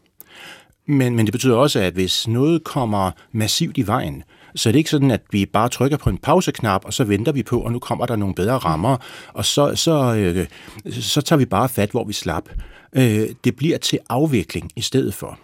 Men, 0.85 1.15
men 1.15 1.25
det 1.25 1.31
betyder 1.31 1.55
også, 1.55 1.79
at 1.79 1.93
hvis 1.93 2.27
noget 2.27 2.63
kommer 2.63 3.11
massivt 3.31 3.77
i 3.77 3.88
vejen, 3.88 4.23
så 4.55 4.70
er 4.70 4.74
ikke 4.74 4.89
sådan, 4.89 5.12
at 5.12 5.22
vi 5.31 5.46
bare 5.46 5.70
trykker 5.70 5.98
på 5.98 6.10
en 6.10 6.17
pauseknap, 6.17 6.86
og 6.86 6.93
så 6.93 7.03
venter 7.03 7.31
vi 7.31 7.43
på, 7.43 7.60
og 7.60 7.72
nu 7.72 7.79
kommer 7.79 8.05
der 8.05 8.15
nogle 8.15 8.36
bedre 8.36 8.58
rammer, 8.58 8.98
og 9.34 9.46
så, 9.46 9.75
så, 9.75 10.15
øh, 10.15 10.48
så 10.91 11.22
tager 11.22 11.38
vi 11.38 11.46
bare 11.46 11.70
fat, 11.70 11.91
hvor 11.91 12.03
vi 12.03 12.13
slap. 12.13 12.50
Øh, 12.96 13.29
det 13.43 13.55
bliver 13.55 13.77
til 13.77 14.00
afvikling 14.10 14.72
i 14.75 14.81
stedet 14.81 15.13
for. 15.13 15.39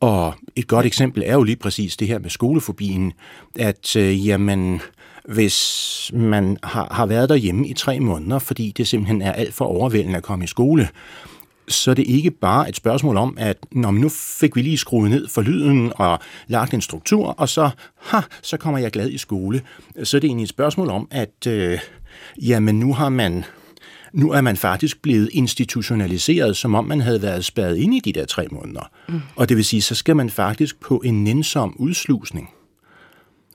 Og 0.00 0.34
et 0.56 0.68
godt 0.68 0.86
eksempel 0.86 1.22
er 1.26 1.32
jo 1.32 1.42
lige 1.42 1.56
præcis 1.56 1.96
det 1.96 2.08
her 2.08 2.18
med 2.18 2.30
skolefobien, 2.30 3.12
at 3.58 3.96
øh, 3.96 4.26
jamen, 4.26 4.80
hvis 5.24 6.10
man 6.14 6.56
har, 6.62 6.88
har 6.90 7.06
været 7.06 7.28
derhjemme 7.28 7.68
i 7.68 7.74
tre 7.74 8.00
måneder, 8.00 8.38
fordi 8.38 8.72
det 8.76 8.88
simpelthen 8.88 9.22
er 9.22 9.32
alt 9.32 9.54
for 9.54 9.64
overvældende 9.64 10.16
at 10.16 10.22
komme 10.22 10.44
i 10.44 10.48
skole, 10.48 10.88
så 11.68 11.90
er 11.90 11.94
det 11.94 12.06
ikke 12.06 12.30
bare 12.30 12.68
et 12.68 12.76
spørgsmål 12.76 13.16
om, 13.16 13.36
at 13.40 13.56
når 13.72 13.90
nu 13.90 14.08
fik 14.08 14.56
vi 14.56 14.62
lige 14.62 14.78
skruet 14.78 15.10
ned 15.10 15.28
for 15.28 15.42
lyden 15.42 15.92
og 15.96 16.18
lagt 16.46 16.74
en 16.74 16.80
struktur, 16.80 17.26
og 17.26 17.48
så, 17.48 17.70
ha, 17.96 18.20
så 18.42 18.56
kommer 18.56 18.78
jeg 18.78 18.90
glad 18.90 19.10
i 19.10 19.18
skole. 19.18 19.62
Så 20.04 20.16
er 20.16 20.20
det 20.20 20.28
egentlig 20.28 20.44
et 20.44 20.48
spørgsmål 20.48 20.90
om, 20.90 21.08
at 21.10 21.46
øh, 21.46 21.78
jamen 22.42 22.80
nu 22.80 22.94
har 22.94 23.08
man 23.08 23.44
nu 24.12 24.32
er 24.32 24.40
man 24.40 24.56
faktisk 24.56 25.02
blevet 25.02 25.30
institutionaliseret, 25.32 26.56
som 26.56 26.74
om 26.74 26.84
man 26.84 27.00
havde 27.00 27.22
været 27.22 27.44
spadet 27.44 27.76
ind 27.76 27.94
i 27.94 28.00
de 28.00 28.12
der 28.12 28.24
tre 28.24 28.46
måneder. 28.50 28.90
Mm. 29.08 29.20
Og 29.36 29.48
det 29.48 29.56
vil 29.56 29.64
sige, 29.64 29.82
så 29.82 29.94
skal 29.94 30.16
man 30.16 30.30
faktisk 30.30 30.80
på 30.80 31.02
en 31.04 31.24
nænsom 31.24 31.74
udslusning. 31.78 32.50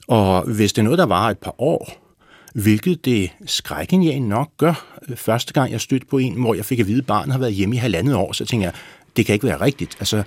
Og 0.07 0.43
hvis 0.55 0.73
det 0.73 0.81
er 0.81 0.83
noget, 0.83 0.99
der 0.99 1.05
var 1.05 1.29
et 1.29 1.37
par 1.37 1.61
år, 1.61 2.02
hvilket 2.53 3.05
det 3.05 3.31
jeg 3.91 4.19
nok 4.19 4.49
gør. 4.57 4.97
Første 5.15 5.53
gang 5.53 5.71
jeg 5.71 5.81
stødte 5.81 6.05
på 6.05 6.17
en, 6.17 6.33
hvor 6.33 6.53
jeg 6.53 6.65
fik 6.65 6.79
at 6.79 6.87
vide, 6.87 6.97
at 6.97 7.05
barnet 7.05 7.31
har 7.31 7.39
været 7.39 7.53
hjemme 7.53 7.75
i 7.75 7.77
halvandet 7.77 8.15
år, 8.15 8.31
så 8.31 8.45
tænker 8.45 8.67
jeg, 8.67 8.73
det 9.17 9.25
kan 9.25 9.33
ikke 9.33 9.47
være 9.47 9.61
rigtigt. 9.61 9.95
Altså, 9.99 10.23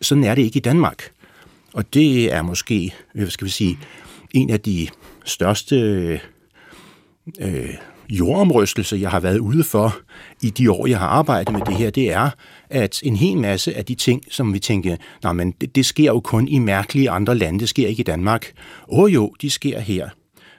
sådan 0.00 0.24
er 0.24 0.34
det 0.34 0.42
ikke 0.42 0.56
i 0.56 0.60
Danmark. 0.60 1.10
Og 1.72 1.94
det 1.94 2.32
er 2.32 2.42
måske, 2.42 2.94
hvad 3.14 3.30
skal 3.30 3.44
vi 3.44 3.50
sige, 3.50 3.78
en 4.30 4.50
af 4.50 4.60
de 4.60 4.88
største 5.24 5.76
øh, 7.40 7.74
jordomrystelser, 8.08 8.96
jeg 8.96 9.10
har 9.10 9.20
været 9.20 9.38
ude 9.38 9.64
for 9.64 9.96
i 10.42 10.50
de 10.50 10.72
år, 10.72 10.86
jeg 10.86 10.98
har 10.98 11.06
arbejdet 11.06 11.52
med 11.52 11.60
det 11.66 11.76
her, 11.76 11.90
det 11.90 12.12
er, 12.12 12.30
at 12.70 13.00
en 13.02 13.16
hel 13.16 13.36
masse 13.36 13.74
af 13.74 13.84
de 13.84 13.94
ting, 13.94 14.22
som 14.30 14.54
vi 14.54 14.58
tænker, 14.58 14.96
nej, 15.22 15.32
men 15.32 15.50
det, 15.50 15.74
det 15.74 15.86
sker 15.86 16.04
jo 16.04 16.20
kun 16.20 16.48
i 16.48 16.58
mærkelige 16.58 17.10
andre 17.10 17.34
lande, 17.34 17.60
det 17.60 17.68
sker 17.68 17.88
ikke 17.88 18.00
i 18.00 18.04
Danmark. 18.04 18.52
Åh 18.88 19.14
jo, 19.14 19.34
de 19.40 19.50
sker 19.50 19.80
her. 19.80 20.08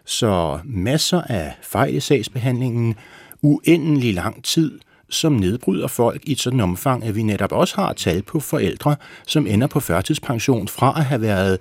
Så 0.06 0.60
masser 0.64 1.22
af 1.22 1.54
fejl 1.62 1.96
i 1.96 2.00
sagsbehandlingen, 2.00 2.96
uendelig 3.42 4.14
lang 4.14 4.44
tid, 4.44 4.80
som 5.10 5.34
nedbryder 5.34 5.88
folk 5.88 6.22
i 6.24 6.32
et 6.32 6.40
sådan 6.40 6.60
omfang, 6.60 7.04
at 7.04 7.16
vi 7.16 7.24
netop 7.24 7.52
også 7.52 7.76
har 7.76 7.94
tal 7.94 8.22
på 8.22 8.40
forældre, 8.40 8.96
som 9.28 9.48
ender 9.48 9.68
på 9.68 9.80
førtidspension 9.80 10.68
fra 10.68 10.94
at 10.98 11.06
have 11.06 11.22
været 11.22 11.60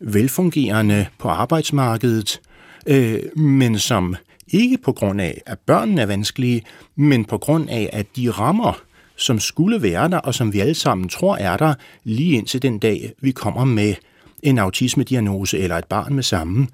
velfungerende 0.00 1.06
på 1.18 1.28
arbejdsmarkedet, 1.28 2.40
øh, 2.86 3.36
men 3.36 3.78
som 3.78 4.16
ikke 4.48 4.78
på 4.78 4.92
grund 4.92 5.20
af, 5.20 5.40
at 5.46 5.58
børnene 5.58 6.00
er 6.00 6.06
vanskelige, 6.06 6.62
men 6.96 7.24
på 7.24 7.38
grund 7.38 7.70
af, 7.70 7.90
at 7.92 8.06
de 8.16 8.30
rammer, 8.30 8.82
som 9.16 9.40
skulle 9.40 9.82
være 9.82 10.08
der, 10.08 10.18
og 10.18 10.34
som 10.34 10.52
vi 10.52 10.60
alle 10.60 10.74
sammen 10.74 11.08
tror 11.08 11.36
er 11.36 11.56
der, 11.56 11.74
lige 12.04 12.36
indtil 12.36 12.62
den 12.62 12.78
dag, 12.78 13.12
vi 13.20 13.30
kommer 13.30 13.64
med 13.64 13.94
en 14.42 14.58
autismediagnose 14.58 15.58
eller 15.58 15.76
et 15.76 15.84
barn 15.84 16.14
med 16.14 16.22
samme, 16.22 16.66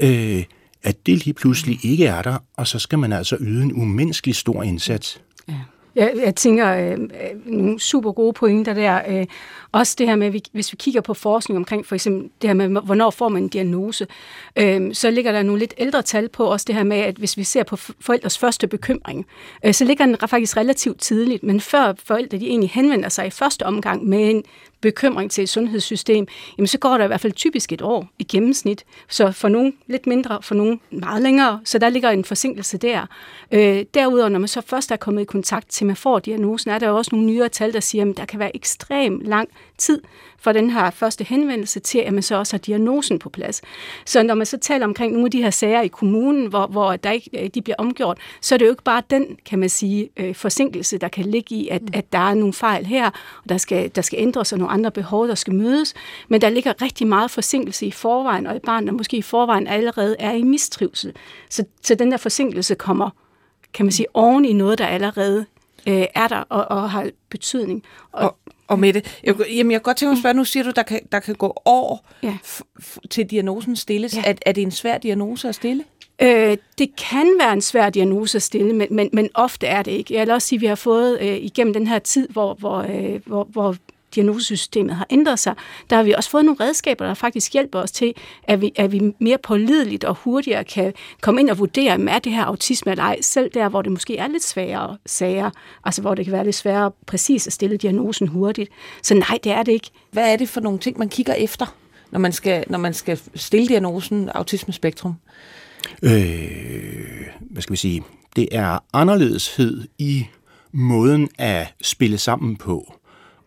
øh, 0.00 0.44
at 0.86 1.06
det 1.06 1.24
lige 1.24 1.34
pludselig 1.34 1.84
ikke 1.84 2.06
er 2.06 2.22
der, 2.22 2.38
og 2.56 2.66
så 2.66 2.78
skal 2.78 2.98
man 2.98 3.12
altså 3.12 3.36
yde 3.40 3.62
en 3.62 3.72
umenneskelig 3.72 4.36
stor 4.36 4.62
indsats. 4.62 5.20
Ja. 5.48 5.54
Jeg, 5.96 6.12
jeg 6.24 6.34
tænker, 6.34 6.74
øh, 6.74 6.92
øh, 6.92 7.46
nogle 7.46 7.80
super 7.80 8.12
gode 8.12 8.32
pointer 8.32 8.74
der. 8.74 9.00
Øh, 9.08 9.26
også 9.72 9.94
det 9.98 10.06
her 10.06 10.16
med, 10.16 10.40
hvis 10.52 10.72
vi 10.72 10.76
kigger 10.76 11.00
på 11.00 11.14
forskning 11.14 11.58
omkring 11.58 11.86
for 11.86 11.94
eksempel 11.94 12.30
det 12.42 12.50
her 12.50 12.54
med, 12.54 12.82
hvornår 12.82 13.10
får 13.10 13.28
man 13.28 13.42
en 13.42 13.48
diagnose, 13.48 14.06
øh, 14.56 14.94
så 14.94 15.10
ligger 15.10 15.32
der 15.32 15.42
nogle 15.42 15.58
lidt 15.58 15.74
ældre 15.78 16.02
tal 16.02 16.28
på 16.28 16.44
også 16.44 16.64
det 16.66 16.74
her 16.74 16.82
med, 16.82 16.96
at 16.96 17.16
hvis 17.16 17.36
vi 17.36 17.44
ser 17.44 17.62
på 17.62 17.76
forældres 17.76 18.38
første 18.38 18.66
bekymring, 18.66 19.26
øh, 19.64 19.74
så 19.74 19.84
ligger 19.84 20.06
den 20.06 20.16
faktisk 20.26 20.56
relativt 20.56 21.00
tidligt, 21.00 21.42
men 21.42 21.60
før 21.60 21.92
forældre 22.04 22.38
de 22.38 22.46
egentlig 22.46 22.70
henvender 22.70 23.08
sig 23.08 23.26
i 23.26 23.30
første 23.30 23.66
omgang 23.66 24.04
med 24.04 24.30
en 24.30 24.44
bekymring 24.80 25.30
til 25.30 25.42
et 25.42 25.48
sundhedssystem, 25.48 26.26
jamen 26.58 26.66
så 26.66 26.78
går 26.78 26.98
der 26.98 27.04
i 27.04 27.06
hvert 27.06 27.20
fald 27.20 27.32
typisk 27.32 27.72
et 27.72 27.82
år 27.82 28.08
i 28.18 28.24
gennemsnit. 28.24 28.84
Så 29.08 29.32
for 29.32 29.48
nogen 29.48 29.74
lidt 29.86 30.06
mindre, 30.06 30.42
for 30.42 30.54
nogen 30.54 30.80
meget 30.90 31.22
længere, 31.22 31.60
så 31.64 31.78
der 31.78 31.88
ligger 31.88 32.10
en 32.10 32.24
forsinkelse 32.24 32.78
der. 32.78 33.06
Øh, 33.52 33.84
derudover, 33.94 34.28
når 34.28 34.38
man 34.38 34.48
så 34.48 34.60
først 34.60 34.90
er 34.90 34.96
kommet 34.96 35.22
i 35.22 35.24
kontakt 35.24 35.68
til, 35.68 35.86
man 35.86 35.96
får 35.96 36.18
diagnosen, 36.18 36.70
er 36.70 36.78
der 36.78 36.88
jo 36.88 36.96
også 36.96 37.08
nogle 37.12 37.26
nyere 37.26 37.48
tal, 37.48 37.72
der 37.72 37.80
siger, 37.80 38.10
at 38.10 38.16
der 38.16 38.24
kan 38.24 38.38
være 38.38 38.56
ekstrem 38.56 39.20
lang 39.24 39.48
tid 39.78 40.02
fra 40.38 40.52
den 40.52 40.70
her 40.70 40.90
første 40.90 41.24
henvendelse 41.24 41.80
til, 41.80 41.98
at 41.98 42.12
man 42.12 42.22
så 42.22 42.36
også 42.36 42.52
har 42.52 42.58
diagnosen 42.58 43.18
på 43.18 43.28
plads. 43.28 43.62
Så 44.06 44.22
når 44.22 44.34
man 44.34 44.46
så 44.46 44.58
taler 44.58 44.86
omkring 44.86 45.12
nogle 45.12 45.26
af 45.26 45.30
de 45.30 45.42
her 45.42 45.50
sager 45.50 45.80
i 45.80 45.88
kommunen, 45.88 46.46
hvor, 46.46 46.66
hvor 46.66 46.96
der 46.96 47.10
ikke, 47.10 47.30
øh, 47.42 47.50
de 47.54 47.62
bliver 47.62 47.76
omgjort, 47.78 48.18
så 48.40 48.54
er 48.54 48.58
det 48.58 48.64
jo 48.64 48.70
ikke 48.70 48.82
bare 48.82 49.02
den, 49.10 49.38
kan 49.46 49.58
man 49.58 49.68
sige, 49.68 50.08
øh, 50.16 50.34
forsinkelse, 50.34 50.98
der 50.98 51.08
kan 51.08 51.24
ligge 51.24 51.54
i, 51.54 51.68
at, 51.68 51.82
at 51.92 52.12
der 52.12 52.18
er 52.18 52.34
nogle 52.34 52.52
fejl 52.52 52.86
her, 52.86 53.06
og 53.42 53.48
der 53.48 53.56
skal, 53.56 53.90
der 53.94 54.02
skal 54.02 54.18
ændres, 54.18 54.52
og 54.52 54.58
nogle 54.58 54.72
andre 54.72 54.90
behov, 54.90 55.28
der 55.28 55.34
skal 55.34 55.54
mødes. 55.54 55.94
Men 56.28 56.40
der 56.40 56.48
ligger 56.48 56.82
rigtig 56.82 57.06
meget 57.06 57.30
forsinkelse 57.30 57.86
i 57.86 57.90
forvejen, 57.90 58.46
og 58.46 58.56
et 58.56 58.62
barn, 58.62 58.86
der 58.86 58.92
måske 58.92 59.16
i 59.16 59.22
forvejen 59.22 59.66
allerede 59.66 60.16
er 60.18 60.32
i 60.32 60.42
mistrivsel. 60.42 61.12
Så, 61.50 61.64
så 61.82 61.94
den 61.94 62.10
der 62.10 62.16
forsinkelse 62.16 62.74
kommer, 62.74 63.10
kan 63.74 63.86
man 63.86 63.92
sige, 63.92 64.06
oven 64.14 64.44
i 64.44 64.52
noget, 64.52 64.78
der 64.78 64.86
allerede 64.86 65.46
øh, 65.88 66.04
er 66.14 66.28
der 66.28 66.38
og, 66.38 66.78
og 66.78 66.90
har 66.90 67.10
betydning. 67.30 67.82
Og, 68.12 68.20
og, 68.22 68.36
og 68.68 68.78
med 68.78 68.92
det, 68.92 69.20
jeg, 69.24 69.34
jamen 69.38 69.70
jeg 69.70 69.80
kan 69.80 69.82
godt 69.82 69.96
tænke 69.96 70.10
mig 70.10 70.16
at 70.16 70.22
spørge, 70.22 70.34
nu 70.34 70.44
siger 70.44 70.64
du, 70.64 70.70
der 70.76 70.82
kan, 70.82 71.00
der 71.12 71.20
kan 71.20 71.34
gå 71.34 71.62
år 71.64 72.08
ja. 72.22 72.36
til 73.10 73.26
diagnosen 73.26 73.76
stilles. 73.76 74.16
Ja. 74.16 74.22
Er, 74.26 74.34
er 74.46 74.52
det 74.52 74.62
en 74.62 74.70
svær 74.70 74.98
diagnose 74.98 75.48
at 75.48 75.54
stille? 75.54 75.84
Øh, 76.22 76.56
det 76.78 76.96
kan 76.96 77.26
være 77.40 77.52
en 77.52 77.60
svær 77.60 77.90
diagnose 77.90 78.36
at 78.38 78.42
stille, 78.42 78.72
men, 78.72 78.88
men, 78.90 79.10
men 79.12 79.28
ofte 79.34 79.66
er 79.66 79.82
det 79.82 79.92
ikke. 79.92 80.14
Jeg 80.14 80.26
vil 80.26 80.34
også 80.34 80.48
sige, 80.48 80.56
at 80.56 80.60
vi 80.60 80.66
har 80.66 80.74
fået 80.74 81.20
øh, 81.20 81.36
igennem 81.36 81.74
den 81.74 81.86
her 81.86 81.98
tid, 81.98 82.28
hvor, 82.28 82.54
hvor, 82.54 82.78
øh, 82.78 83.20
hvor, 83.26 83.44
hvor 83.44 83.76
diagnosesystemet 84.16 84.94
har 84.94 85.06
ændret 85.10 85.38
sig, 85.38 85.54
der 85.90 85.96
har 85.96 86.02
vi 86.02 86.12
også 86.12 86.30
fået 86.30 86.44
nogle 86.44 86.60
redskaber, 86.60 87.06
der 87.06 87.14
faktisk 87.14 87.52
hjælper 87.52 87.78
os 87.78 87.92
til, 87.92 88.14
at 88.42 88.60
vi, 88.60 88.72
at 88.76 88.92
vi 88.92 89.12
mere 89.20 89.38
pålideligt 89.38 90.04
og 90.04 90.14
hurtigere 90.14 90.64
kan 90.64 90.92
komme 91.20 91.40
ind 91.40 91.50
og 91.50 91.58
vurdere, 91.58 91.94
om 91.94 92.08
er 92.08 92.18
det 92.18 92.32
her 92.32 92.44
autisme 92.44 92.92
eller 92.92 93.04
ej, 93.04 93.20
selv 93.20 93.50
der, 93.54 93.68
hvor 93.68 93.82
det 93.82 93.92
måske 93.92 94.16
er 94.16 94.26
lidt 94.26 94.44
sværere 94.44 94.96
sager, 95.06 95.50
altså 95.84 96.00
hvor 96.00 96.14
det 96.14 96.24
kan 96.24 96.32
være 96.32 96.44
lidt 96.44 96.56
sværere 96.56 96.90
præcis 97.06 97.46
at 97.46 97.52
stille 97.52 97.76
diagnosen 97.76 98.28
hurtigt. 98.28 98.70
Så 99.02 99.14
nej, 99.14 99.38
det 99.44 99.52
er 99.52 99.62
det 99.62 99.72
ikke. 99.72 99.90
Hvad 100.10 100.32
er 100.32 100.36
det 100.36 100.48
for 100.48 100.60
nogle 100.60 100.78
ting, 100.78 100.98
man 100.98 101.08
kigger 101.08 101.34
efter, 101.34 101.76
når 102.10 102.18
man 102.18 102.32
skal, 102.32 102.64
når 102.66 102.78
man 102.78 102.94
skal 102.94 103.20
stille 103.34 103.68
diagnosen 103.68 104.28
autismespektrum? 104.28 105.14
Øh, 106.02 106.12
hvad 107.40 107.62
skal 107.62 107.72
vi 107.72 107.76
sige? 107.76 108.02
Det 108.36 108.48
er 108.52 108.78
anderledeshed 108.92 109.84
i 109.98 110.26
måden 110.72 111.28
at 111.38 111.74
spille 111.82 112.18
sammen 112.18 112.56
på. 112.56 112.92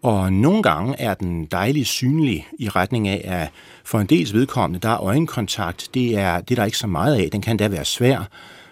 Og 0.02 0.34
nogle 0.34 0.64
gange 0.64 0.96
er 1.00 1.14
den 1.14 1.46
dejligt 1.46 1.88
synlig 1.88 2.48
i 2.60 2.70
retning 2.70 3.08
af, 3.08 3.22
at 3.24 3.50
for 3.84 4.00
en 4.00 4.08
dels 4.08 4.34
vedkommende, 4.34 4.80
der 4.80 4.90
er 4.90 5.04
øjenkontakt, 5.04 5.90
det 5.94 6.18
er, 6.18 6.42
det 6.42 6.52
er 6.52 6.56
der 6.56 6.66
ikke 6.66 6.78
så 6.78 6.88
meget 6.88 7.16
af. 7.16 7.30
Den 7.32 7.42
kan 7.42 7.58
da 7.58 7.68
være 7.68 7.86
svær. 7.86 8.30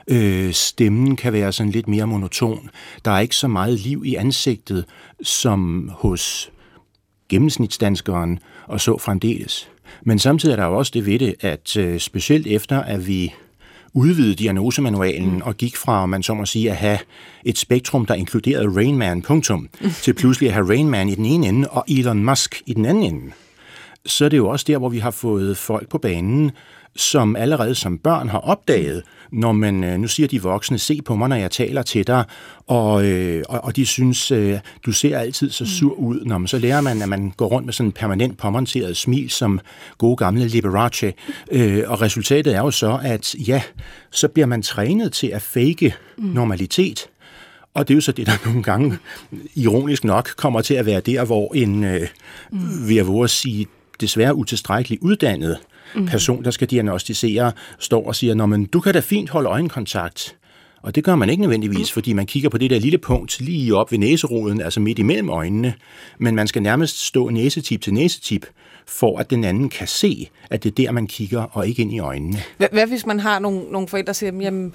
Øh, 0.07 0.53
stemmen 0.53 1.15
kan 1.15 1.34
være 1.34 1.51
sådan 1.51 1.72
lidt 1.72 1.88
mere 1.88 2.07
monoton. 2.07 2.69
Der 3.05 3.12
er 3.12 3.19
ikke 3.19 3.36
så 3.36 3.48
meget 3.48 3.79
liv 3.79 4.03
i 4.05 4.15
ansigtet, 4.15 4.86
som 5.24 5.91
hos 5.93 6.51
gennemsnitsdanskeren 7.29 8.39
og 8.67 8.81
så 8.81 8.98
fremdeles. 8.98 9.69
Men 10.03 10.19
samtidig 10.19 10.53
er 10.53 10.55
der 10.55 10.65
jo 10.65 10.77
også 10.77 10.91
det 10.96 11.05
ved 11.05 11.19
det, 11.19 11.36
at 11.39 11.77
øh, 11.77 12.00
specielt 12.00 12.48
efter, 12.48 12.81
at 12.81 13.07
vi 13.07 13.34
udvidede 13.97 14.35
diagnosemanualen 14.35 15.43
og 15.43 15.57
gik 15.57 15.77
fra, 15.77 16.03
om 16.03 16.09
man 16.09 16.23
så 16.23 16.33
må 16.33 16.45
sige, 16.45 16.71
at 16.71 16.77
have 16.77 16.99
et 17.45 17.57
spektrum, 17.57 18.05
der 18.05 18.13
inkluderede 18.13 18.75
Rain 18.75 18.97
Man, 18.97 19.21
punktum, 19.21 19.69
til 20.01 20.13
pludselig 20.13 20.47
at 20.47 20.53
have 20.53 20.69
Rain 20.69 20.89
Man 20.89 21.09
i 21.09 21.15
den 21.15 21.25
ene 21.25 21.47
ende 21.47 21.69
og 21.69 21.85
Elon 21.87 22.23
Musk 22.23 22.61
i 22.65 22.73
den 22.73 22.85
anden 22.85 23.03
ende, 23.03 23.31
så 24.05 24.25
er 24.25 24.29
det 24.29 24.37
jo 24.37 24.47
også 24.47 24.65
der, 24.67 24.77
hvor 24.77 24.89
vi 24.89 24.99
har 24.99 25.11
fået 25.11 25.57
folk 25.57 25.89
på 25.89 25.97
banen, 25.97 26.51
som 26.97 27.35
allerede 27.35 27.75
som 27.75 27.97
børn 27.97 28.29
har 28.29 28.39
opdaget, 28.39 29.03
når 29.31 29.51
man, 29.51 29.83
øh, 29.83 29.99
nu 29.99 30.07
siger 30.07 30.27
de 30.27 30.41
voksne, 30.41 30.77
se 30.77 31.01
på 31.05 31.15
mig, 31.15 31.29
når 31.29 31.35
jeg 31.35 31.51
taler 31.51 31.81
til 31.81 32.07
dig, 32.07 32.23
og, 32.67 33.05
øh, 33.05 33.43
og, 33.49 33.63
og 33.63 33.75
de 33.75 33.85
synes, 33.85 34.31
øh, 34.31 34.59
du 34.85 34.91
ser 34.91 35.19
altid 35.19 35.49
så 35.49 35.65
sur 35.65 35.93
ud. 35.93 36.25
Når 36.25 36.37
man 36.37 36.47
så 36.47 36.57
lærer 36.57 36.81
man, 36.81 37.01
at 37.01 37.09
man 37.09 37.33
går 37.37 37.47
rundt 37.47 37.65
med 37.65 37.73
sådan 37.73 37.87
en 37.87 37.91
permanent 37.91 38.37
påmonteret 38.37 38.97
smil, 38.97 39.29
som 39.29 39.59
gode 39.97 40.15
gamle 40.15 40.47
Liberace, 40.47 41.13
og 41.87 42.01
resultatet 42.01 42.55
er 42.55 42.59
jo 42.59 42.71
så, 42.71 42.99
at 43.03 43.35
ja, 43.35 43.61
så 44.11 44.27
bliver 44.27 44.45
man 44.45 44.61
trænet 44.61 45.13
til 45.13 45.27
at 45.27 45.41
fake 45.41 45.95
normalitet, 46.17 47.09
og 47.73 47.87
det 47.87 47.93
er 47.93 47.95
jo 47.95 48.01
så 48.01 48.11
det, 48.11 48.27
der 48.27 48.33
nogle 48.45 48.63
gange, 48.63 48.97
ironisk 49.55 50.03
nok, 50.03 50.29
kommer 50.37 50.61
til 50.61 50.73
at 50.73 50.85
være 50.85 50.99
der, 50.99 51.25
hvor 51.25 51.53
en, 51.53 51.83
øh, 51.83 52.07
vil 52.87 52.95
jeg 52.95 53.07
våge 53.07 53.23
at 53.23 53.29
sige, 53.29 53.67
desværre 54.01 54.35
utilstrækkeligt 54.35 55.01
uddannet 55.01 55.57
mm. 55.96 56.06
person, 56.06 56.44
der 56.44 56.51
skal 56.51 56.67
diagnostisere, 56.67 57.51
står 57.79 58.08
og 58.08 58.15
siger, 58.15 58.46
men 58.46 58.65
du 58.65 58.79
kan 58.79 58.94
da 58.94 59.00
fint 59.00 59.29
holde 59.29 59.50
øjenkontakt. 59.50 60.36
Og 60.82 60.96
det 60.96 61.03
gør 61.03 61.15
man 61.15 61.29
ikke 61.29 61.41
nødvendigvis, 61.41 61.91
fordi 61.91 62.13
man 62.13 62.25
kigger 62.25 62.50
på 62.50 62.58
det 62.58 62.70
der 62.70 62.79
lille 62.79 62.98
punkt 62.98 63.41
lige 63.41 63.75
op 63.75 63.91
ved 63.91 64.00
næseroden, 64.00 64.62
altså 64.62 64.79
midt 64.79 65.00
imellem 65.00 65.29
øjnene. 65.29 65.74
Men 66.17 66.36
man 66.36 66.48
skal 66.48 66.62
nærmest 66.62 67.06
stå 67.06 67.29
næsetip 67.29 67.82
til 67.82 67.94
næsetip, 67.94 68.46
for 68.88 69.20
at 69.20 69.29
den 69.29 69.44
anden 69.44 69.70
kan 69.70 69.88
se, 69.88 70.29
at 70.50 70.63
det 70.63 70.70
er 70.70 70.75
der, 70.75 70.91
man 70.91 71.08
kigger, 71.08 71.41
og 71.41 71.67
ikke 71.67 71.82
ind 71.82 71.94
i 71.94 72.00
øjnene. 72.00 72.38
Hvad, 72.58 72.67
hvad 72.72 72.88
hvis 72.88 73.06
man 73.06 73.20
har 73.20 73.39
nogle, 73.39 73.62
nogle 73.72 73.88
forældre, 73.88 74.08
der 74.08 74.13
siger, 74.13 74.41
jamen, 74.41 74.74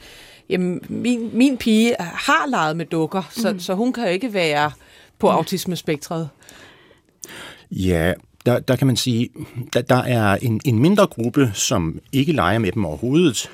jamen 0.48 0.80
min, 0.88 1.30
min 1.32 1.56
pige 1.56 1.96
har 1.98 2.50
leget 2.50 2.76
med 2.76 2.86
dukker, 2.86 3.22
så, 3.30 3.52
mm. 3.52 3.60
så 3.60 3.74
hun 3.74 3.92
kan 3.92 4.04
jo 4.04 4.10
ikke 4.10 4.34
være 4.34 4.70
på 5.18 5.28
autismespektret? 5.28 6.28
Ja, 7.70 8.12
der, 8.46 8.58
der 8.58 8.76
kan 8.76 8.86
man 8.86 8.96
sige, 8.96 9.28
der, 9.72 9.82
der 9.82 10.02
er 10.02 10.36
en, 10.42 10.60
en 10.64 10.78
mindre 10.78 11.06
gruppe, 11.06 11.50
som 11.54 12.00
ikke 12.12 12.32
leger 12.32 12.58
med 12.58 12.72
dem 12.72 12.84
overhovedet. 12.84 13.50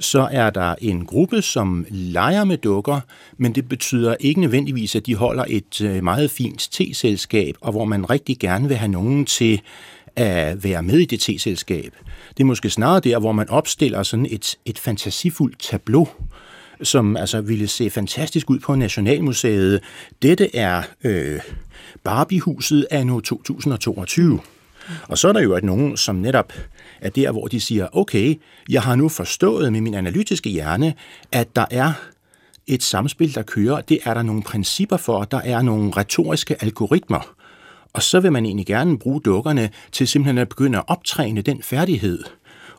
Så 0.00 0.28
er 0.30 0.50
der 0.50 0.74
en 0.80 1.06
gruppe, 1.06 1.42
som 1.42 1.86
leger 1.90 2.44
med 2.44 2.56
dukker, 2.56 3.00
men 3.36 3.54
det 3.54 3.68
betyder 3.68 4.16
ikke 4.20 4.40
nødvendigvis, 4.40 4.96
at 4.96 5.06
de 5.06 5.14
holder 5.14 5.44
et 5.48 5.80
øh, 5.80 6.04
meget 6.04 6.30
fint 6.30 6.68
te-selskab, 6.72 7.54
og 7.60 7.72
hvor 7.72 7.84
man 7.84 8.10
rigtig 8.10 8.38
gerne 8.38 8.68
vil 8.68 8.76
have 8.76 8.90
nogen 8.90 9.24
til 9.24 9.60
at 10.16 10.64
være 10.64 10.82
med 10.82 10.98
i 10.98 11.04
det 11.04 11.20
te-selskab. 11.20 11.92
Det 12.28 12.40
er 12.40 12.44
måske 12.44 12.70
snarere 12.70 13.00
der, 13.00 13.18
hvor 13.18 13.32
man 13.32 13.48
opstiller 13.48 14.02
sådan 14.02 14.26
et, 14.30 14.56
et 14.64 14.78
fantasifuldt 14.78 15.58
tableau, 15.58 16.08
som 16.82 17.16
altså 17.16 17.40
ville 17.40 17.66
se 17.66 17.90
fantastisk 17.90 18.50
ud 18.50 18.58
på 18.58 18.74
Nationalmuseet. 18.74 19.80
Dette 20.22 20.56
er 20.56 20.82
øh, 21.04 21.40
Barbiehuset 22.04 22.86
nu 23.04 23.20
2022. 23.20 24.40
Og 25.08 25.18
så 25.18 25.28
er 25.28 25.32
der 25.32 25.40
jo 25.40 25.52
at 25.52 25.64
nogen, 25.64 25.96
som 25.96 26.16
netop 26.16 26.52
er 27.00 27.10
der, 27.10 27.32
hvor 27.32 27.46
de 27.46 27.60
siger, 27.60 27.96
okay, 27.96 28.34
jeg 28.68 28.82
har 28.82 28.94
nu 28.94 29.08
forstået 29.08 29.72
med 29.72 29.80
min 29.80 29.94
analytiske 29.94 30.50
hjerne, 30.50 30.94
at 31.32 31.56
der 31.56 31.64
er 31.70 31.92
et 32.66 32.82
samspil, 32.82 33.34
der 33.34 33.42
kører. 33.42 33.80
Det 33.80 33.98
er 34.04 34.14
der 34.14 34.22
nogle 34.22 34.42
principper 34.42 34.96
for, 34.96 35.24
der 35.24 35.40
er 35.40 35.62
nogle 35.62 35.92
retoriske 35.96 36.62
algoritmer. 36.62 37.34
Og 37.92 38.02
så 38.02 38.20
vil 38.20 38.32
man 38.32 38.46
egentlig 38.46 38.66
gerne 38.66 38.98
bruge 38.98 39.20
dukkerne 39.20 39.70
til 39.92 40.08
simpelthen 40.08 40.38
at 40.38 40.48
begynde 40.48 40.78
at 40.78 40.84
optræne 40.86 41.42
den 41.42 41.62
færdighed. 41.62 42.24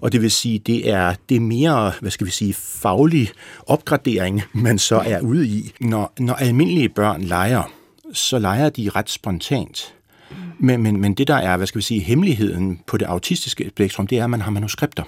Og 0.01 0.12
det 0.12 0.22
vil 0.22 0.32
sige, 0.32 0.60
det 0.60 0.89
er 0.89 1.15
det 1.29 1.41
mere, 1.41 1.91
hvad 2.01 2.12
skal 2.12 2.27
vi 2.27 2.32
sige, 2.32 2.53
faglig 2.53 3.29
opgradering, 3.65 4.41
man 4.53 4.79
så 4.79 4.96
er 4.96 5.20
ude 5.20 5.48
i. 5.48 5.72
Når, 5.82 6.13
når 6.20 6.34
almindelige 6.34 6.89
børn 6.89 7.24
leger, 7.24 7.71
så 8.13 8.39
leger 8.39 8.69
de 8.69 8.89
ret 8.89 9.09
spontant. 9.09 9.93
Men, 10.59 10.83
men, 10.83 11.01
men 11.01 11.13
det, 11.13 11.27
der 11.27 11.35
er, 11.35 11.57
hvad 11.57 11.67
skal 11.67 11.79
vi 11.79 11.83
sige, 11.83 11.99
hemmeligheden 11.99 12.79
på 12.87 12.97
det 12.97 13.05
autistiske 13.05 13.69
spektrum, 13.69 14.07
det 14.07 14.19
er, 14.19 14.23
at 14.23 14.29
man 14.29 14.41
har 14.41 14.51
manuskripter. 14.51 15.03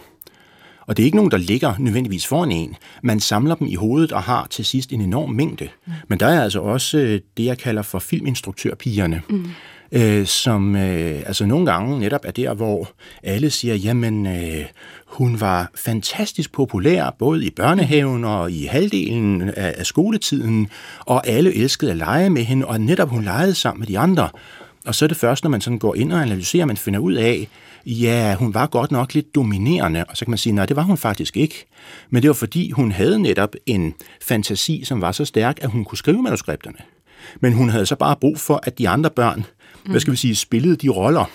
Og 0.87 0.97
det 0.97 1.03
er 1.03 1.05
ikke 1.05 1.17
nogen, 1.17 1.31
der 1.31 1.37
ligger 1.37 1.73
nødvendigvis 1.79 2.27
foran 2.27 2.51
en. 2.51 2.75
Man 3.03 3.19
samler 3.19 3.55
dem 3.55 3.67
i 3.67 3.75
hovedet 3.75 4.11
og 4.11 4.23
har 4.23 4.47
til 4.49 4.65
sidst 4.65 4.91
en 4.91 5.01
enorm 5.01 5.29
mængde. 5.29 5.69
Men 6.07 6.19
der 6.19 6.27
er 6.27 6.43
altså 6.43 6.59
også 6.59 6.97
øh, 6.97 7.21
det, 7.37 7.45
jeg 7.45 7.57
kalder 7.57 7.81
for 7.81 7.99
filminstruktørpigerne. 7.99 9.21
Mm 9.29 9.49
øh, 9.91 10.25
som 10.25 10.75
øh, 10.75 11.23
altså 11.25 11.45
nogle 11.45 11.71
gange 11.71 11.99
netop 11.99 12.21
er 12.23 12.31
der, 12.31 12.53
hvor 12.53 12.89
alle 13.23 13.49
siger, 13.49 13.75
jamen 13.75 14.27
øh, 14.27 14.65
hun 15.05 15.41
var 15.41 15.71
fantastisk 15.75 16.51
populær, 16.51 17.15
både 17.19 17.45
i 17.45 17.49
børnehaven 17.49 18.23
og 18.23 18.51
i 18.51 18.65
halvdelen 18.65 19.41
af, 19.41 19.75
af 19.77 19.85
skoletiden, 19.85 20.67
og 20.99 21.27
alle 21.27 21.55
elskede 21.55 21.91
at 21.91 21.97
lege 21.97 22.29
med 22.29 22.43
hende, 22.43 22.65
og 22.65 22.81
netop 22.81 23.09
hun 23.09 23.23
legede 23.23 23.55
sammen 23.55 23.79
med 23.79 23.87
de 23.87 23.99
andre. 23.99 24.29
Og 24.85 24.95
så 24.95 25.05
er 25.05 25.07
det 25.07 25.17
først, 25.17 25.43
når 25.43 25.49
man 25.49 25.61
sådan 25.61 25.79
går 25.79 25.95
ind 25.95 26.13
og 26.13 26.21
analyserer, 26.21 26.65
man 26.65 26.77
finder 26.77 26.99
ud 26.99 27.13
af, 27.13 27.47
ja, 27.85 28.35
hun 28.35 28.53
var 28.53 28.67
godt 28.67 28.91
nok 28.91 29.13
lidt 29.13 29.35
dominerende, 29.35 30.05
og 30.09 30.17
så 30.17 30.25
kan 30.25 30.31
man 30.31 30.37
sige, 30.37 30.53
nej, 30.53 30.65
det 30.65 30.75
var 30.75 30.81
hun 30.81 30.97
faktisk 30.97 31.37
ikke. 31.37 31.65
Men 32.09 32.21
det 32.21 32.27
var 32.27 32.33
fordi, 32.33 32.71
hun 32.71 32.91
havde 32.91 33.19
netop 33.19 33.55
en 33.65 33.93
fantasi, 34.21 34.83
som 34.83 35.01
var 35.01 35.11
så 35.11 35.25
stærk, 35.25 35.57
at 35.61 35.69
hun 35.69 35.85
kunne 35.85 35.97
skrive 35.97 36.21
manuskripterne. 36.21 36.77
Men 37.39 37.53
hun 37.53 37.69
havde 37.69 37.85
så 37.85 37.95
bare 37.95 38.15
brug 38.21 38.39
for, 38.39 38.59
at 38.63 38.77
de 38.77 38.89
andre 38.89 39.09
børn 39.09 39.45
hvad 39.89 39.99
skal 39.99 40.11
vi 40.11 40.17
sige, 40.17 40.35
spillede 40.35 40.75
de 40.75 40.89
roller. 40.89 41.25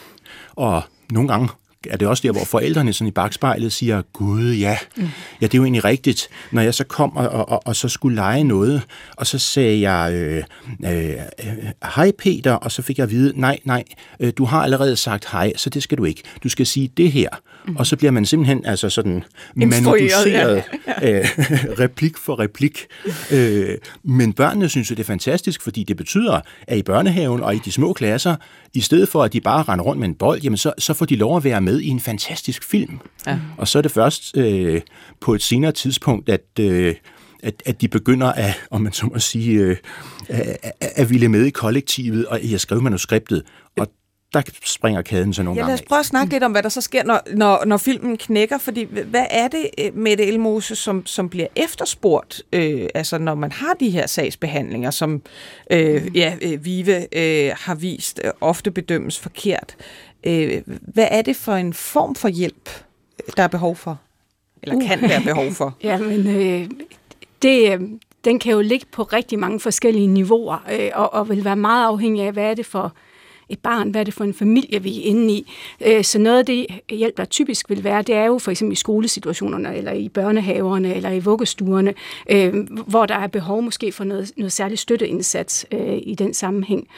Og 0.56 0.82
nogle 1.12 1.28
gange 1.28 1.48
er 1.88 1.96
det 1.96 2.08
også 2.08 2.22
der, 2.22 2.32
hvor 2.32 2.44
forældrene 2.44 2.92
sådan 2.92 3.08
i 3.08 3.10
bagspejlet 3.10 3.72
siger, 3.72 4.02
gud 4.12 4.52
ja, 4.52 4.78
mm. 4.96 5.08
ja 5.40 5.46
det 5.46 5.54
er 5.54 5.58
jo 5.58 5.64
egentlig 5.64 5.84
rigtigt. 5.84 6.28
Når 6.50 6.62
jeg 6.62 6.74
så 6.74 6.84
kom 6.84 7.16
og, 7.16 7.28
og, 7.28 7.48
og, 7.48 7.62
og 7.66 7.76
så 7.76 7.88
skulle 7.88 8.14
lege 8.14 8.44
noget, 8.44 8.82
og 9.16 9.26
så 9.26 9.38
sagde 9.38 9.90
jeg, 9.90 10.12
øh, 10.14 10.42
øh, 10.84 11.14
hej 11.94 12.12
Peter, 12.18 12.52
og 12.52 12.72
så 12.72 12.82
fik 12.82 12.98
jeg 12.98 13.04
at 13.04 13.10
vide, 13.10 13.40
nej, 13.40 13.58
nej, 13.64 13.84
øh, 14.20 14.32
du 14.38 14.44
har 14.44 14.62
allerede 14.62 14.96
sagt 14.96 15.30
hej, 15.32 15.52
så 15.56 15.70
det 15.70 15.82
skal 15.82 15.98
du 15.98 16.04
ikke. 16.04 16.22
Du 16.42 16.48
skal 16.48 16.66
sige 16.66 16.90
det 16.96 17.12
her. 17.12 17.28
Mm. 17.66 17.76
Og 17.76 17.86
så 17.86 17.96
bliver 17.96 18.10
man 18.10 18.26
simpelthen 18.26 18.66
altså 18.66 18.90
sådan 18.90 19.24
manipuleret 19.54 20.26
ja. 20.26 20.62
øh, 21.02 21.24
replik 21.84 22.16
for 22.16 22.38
replik. 22.38 22.86
Øh, 23.32 23.78
men 24.04 24.32
børnene 24.32 24.68
synes 24.68 24.90
jo, 24.90 24.94
det 24.94 25.02
er 25.02 25.06
fantastisk, 25.06 25.62
fordi 25.62 25.84
det 25.84 25.96
betyder, 25.96 26.40
at 26.66 26.78
i 26.78 26.82
børnehaven 26.82 27.42
og 27.42 27.54
i 27.54 27.58
de 27.58 27.72
små 27.72 27.92
klasser, 27.92 28.36
i 28.74 28.80
stedet 28.80 29.08
for 29.08 29.22
at 29.22 29.32
de 29.32 29.40
bare 29.40 29.62
render 29.62 29.84
rundt 29.84 30.00
med 30.00 30.08
en 30.08 30.14
bold, 30.14 30.40
jamen 30.40 30.56
så, 30.56 30.72
så 30.78 30.94
får 30.94 31.06
de 31.06 31.16
lov 31.16 31.36
at 31.36 31.44
være 31.44 31.60
med 31.60 31.80
i 31.80 31.88
en 31.88 32.00
fantastisk 32.00 32.64
film. 32.64 32.98
Ja. 33.26 33.38
Og 33.58 33.68
så 33.68 33.78
er 33.78 33.82
det 33.82 33.90
først 33.90 34.36
øh, 34.36 34.80
på 35.20 35.34
et 35.34 35.42
senere 35.42 35.72
tidspunkt, 35.72 36.28
at... 36.28 36.44
Øh, 36.60 36.94
at, 37.42 37.62
at 37.66 37.80
de 37.80 37.88
begynder 37.88 38.32
at, 38.32 38.54
om 38.70 38.80
man 38.80 38.92
så 38.92 39.06
må 39.06 39.18
sige, 39.18 39.60
øh, 39.60 39.76
at, 40.28 40.72
at 40.80 41.10
ville 41.10 41.28
med 41.28 41.44
i 41.44 41.50
kollektivet, 41.50 42.26
og 42.26 42.40
jeg 42.50 42.60
skrev 42.60 42.82
manuskriptet, 42.82 43.42
og 43.78 43.88
der 44.32 44.42
springer 44.64 45.02
kæden 45.02 45.34
så 45.34 45.42
nogle 45.42 45.56
ja, 45.56 45.60
gange 45.60 45.70
lad 45.70 45.80
os 45.80 45.88
prøve 45.88 45.98
at 45.98 46.06
snakke 46.06 46.32
lidt 46.32 46.42
om, 46.44 46.52
hvad 46.52 46.62
der 46.62 46.68
så 46.68 46.80
sker, 46.80 47.04
når, 47.04 47.20
når, 47.34 47.64
når 47.64 47.76
filmen 47.76 48.16
knækker, 48.16 48.58
fordi 48.58 48.84
hvad 48.84 49.26
er 49.30 49.48
det, 49.48 49.70
øh, 49.78 49.96
med 49.96 50.16
det 50.16 50.28
Elmose, 50.28 50.76
som, 50.76 51.06
som 51.06 51.28
bliver 51.28 51.46
efterspurgt, 51.56 52.42
øh, 52.52 52.88
altså 52.94 53.18
når 53.18 53.34
man 53.34 53.52
har 53.52 53.74
de 53.80 53.90
her 53.90 54.06
sagsbehandlinger, 54.06 54.90
som 54.90 55.22
øh, 55.70 56.02
mm. 56.02 56.12
ja, 56.14 56.36
øh, 56.42 56.64
Vive 56.64 57.16
øh, 57.18 57.52
har 57.56 57.74
vist 57.74 58.20
øh, 58.24 58.30
ofte 58.40 58.70
bedømmes 58.70 59.18
forkert. 59.18 59.76
Øh, 60.24 60.62
hvad 60.66 61.08
er 61.10 61.22
det 61.22 61.36
for 61.36 61.52
en 61.52 61.74
form 61.74 62.14
for 62.14 62.28
hjælp, 62.28 62.70
der 63.36 63.42
er 63.42 63.48
behov 63.48 63.76
for? 63.76 64.00
Eller 64.62 64.76
uh. 64.76 64.86
kan 64.86 65.02
være 65.02 65.22
behov 65.24 65.52
for? 65.52 65.76
Jamen, 65.82 66.26
øh, 66.26 66.70
det, 67.42 67.72
øh, 67.72 67.80
den 68.24 68.38
kan 68.38 68.52
jo 68.52 68.60
ligge 68.60 68.86
på 68.92 69.02
rigtig 69.02 69.38
mange 69.38 69.60
forskellige 69.60 70.06
niveauer, 70.06 70.58
øh, 70.72 70.90
og, 70.94 71.14
og 71.14 71.28
vil 71.28 71.44
være 71.44 71.56
meget 71.56 71.86
afhængig 71.86 72.24
af, 72.24 72.32
hvad 72.32 72.44
er 72.44 72.54
det 72.54 72.66
for 72.66 72.94
et 73.50 73.58
barn, 73.58 73.90
hvad 73.90 74.00
er 74.00 74.04
det 74.04 74.14
for 74.14 74.24
en 74.24 74.34
familie, 74.34 74.82
vi 74.82 74.98
er 74.98 75.04
inde 75.04 75.34
i. 75.34 75.52
Øh, 75.86 76.04
så 76.04 76.18
noget 76.18 76.38
af 76.38 76.46
det 76.46 76.66
hjælp, 76.90 77.16
der 77.16 77.24
typisk 77.24 77.70
vil 77.70 77.84
være, 77.84 78.02
det 78.02 78.14
er 78.14 78.24
jo 78.24 78.38
for 78.38 78.50
eksempel 78.50 78.72
i 78.72 78.76
skolesituationerne, 78.76 79.76
eller 79.76 79.92
i 79.92 80.08
børnehaverne, 80.08 80.94
eller 80.94 81.10
i 81.10 81.18
vuggestuerne, 81.18 81.94
øh, 82.30 82.54
hvor 82.86 83.06
der 83.06 83.14
er 83.14 83.26
behov 83.26 83.62
måske 83.62 83.92
for 83.92 84.04
noget, 84.04 84.32
noget 84.36 84.52
særlig 84.52 84.78
støtteindsats 84.78 85.66
øh, 85.72 85.98
i 86.02 86.14
den 86.14 86.34
sammenhæng. 86.34 86.88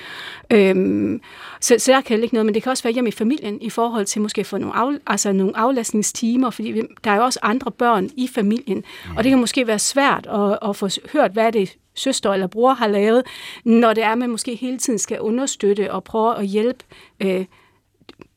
Så, 1.61 1.75
så 1.79 1.93
der 1.93 2.01
kan 2.01 2.21
ligge 2.21 2.35
noget, 2.35 2.47
men 2.47 2.55
det 2.55 2.62
kan 2.62 2.71
også 2.71 2.83
være 2.83 2.93
hjemme 2.93 3.09
i 3.09 3.12
familien, 3.12 3.59
i 3.61 3.71
forhold 3.71 4.07
til 4.07 4.23
måske 4.23 4.45
få 4.45 4.59
nogle, 4.59 4.77
af, 4.77 4.93
altså 5.07 5.33
nogle 5.33 5.57
aflastningstimer, 5.57 6.51
fordi 6.51 6.83
der 7.05 7.11
er 7.11 7.17
jo 7.17 7.25
også 7.25 7.38
andre 7.43 7.71
børn 7.71 8.11
i 8.17 8.29
familien, 8.29 8.85
og 9.17 9.25
det 9.25 9.31
kan 9.31 9.41
måske 9.41 9.67
være 9.67 9.79
svært 9.79 10.27
at, 10.27 10.59
at 10.69 10.77
få 10.77 10.88
hørt, 11.12 11.33
hvad 11.33 11.47
er 11.47 11.51
det 11.51 11.77
søster 11.95 12.33
eller 12.33 12.47
bror 12.47 12.73
har 12.73 12.87
lavet, 12.87 13.23
når 13.65 13.93
det 13.93 14.05
er, 14.05 14.13
at 14.13 14.19
man 14.19 14.31
måske 14.31 14.55
hele 14.55 14.79
tiden 14.79 14.99
skal 14.99 15.21
understøtte 15.21 15.93
og 15.93 16.05
prøve 16.05 16.39
at 16.39 16.47
hjælpe 16.47 16.85
øh, 17.21 17.45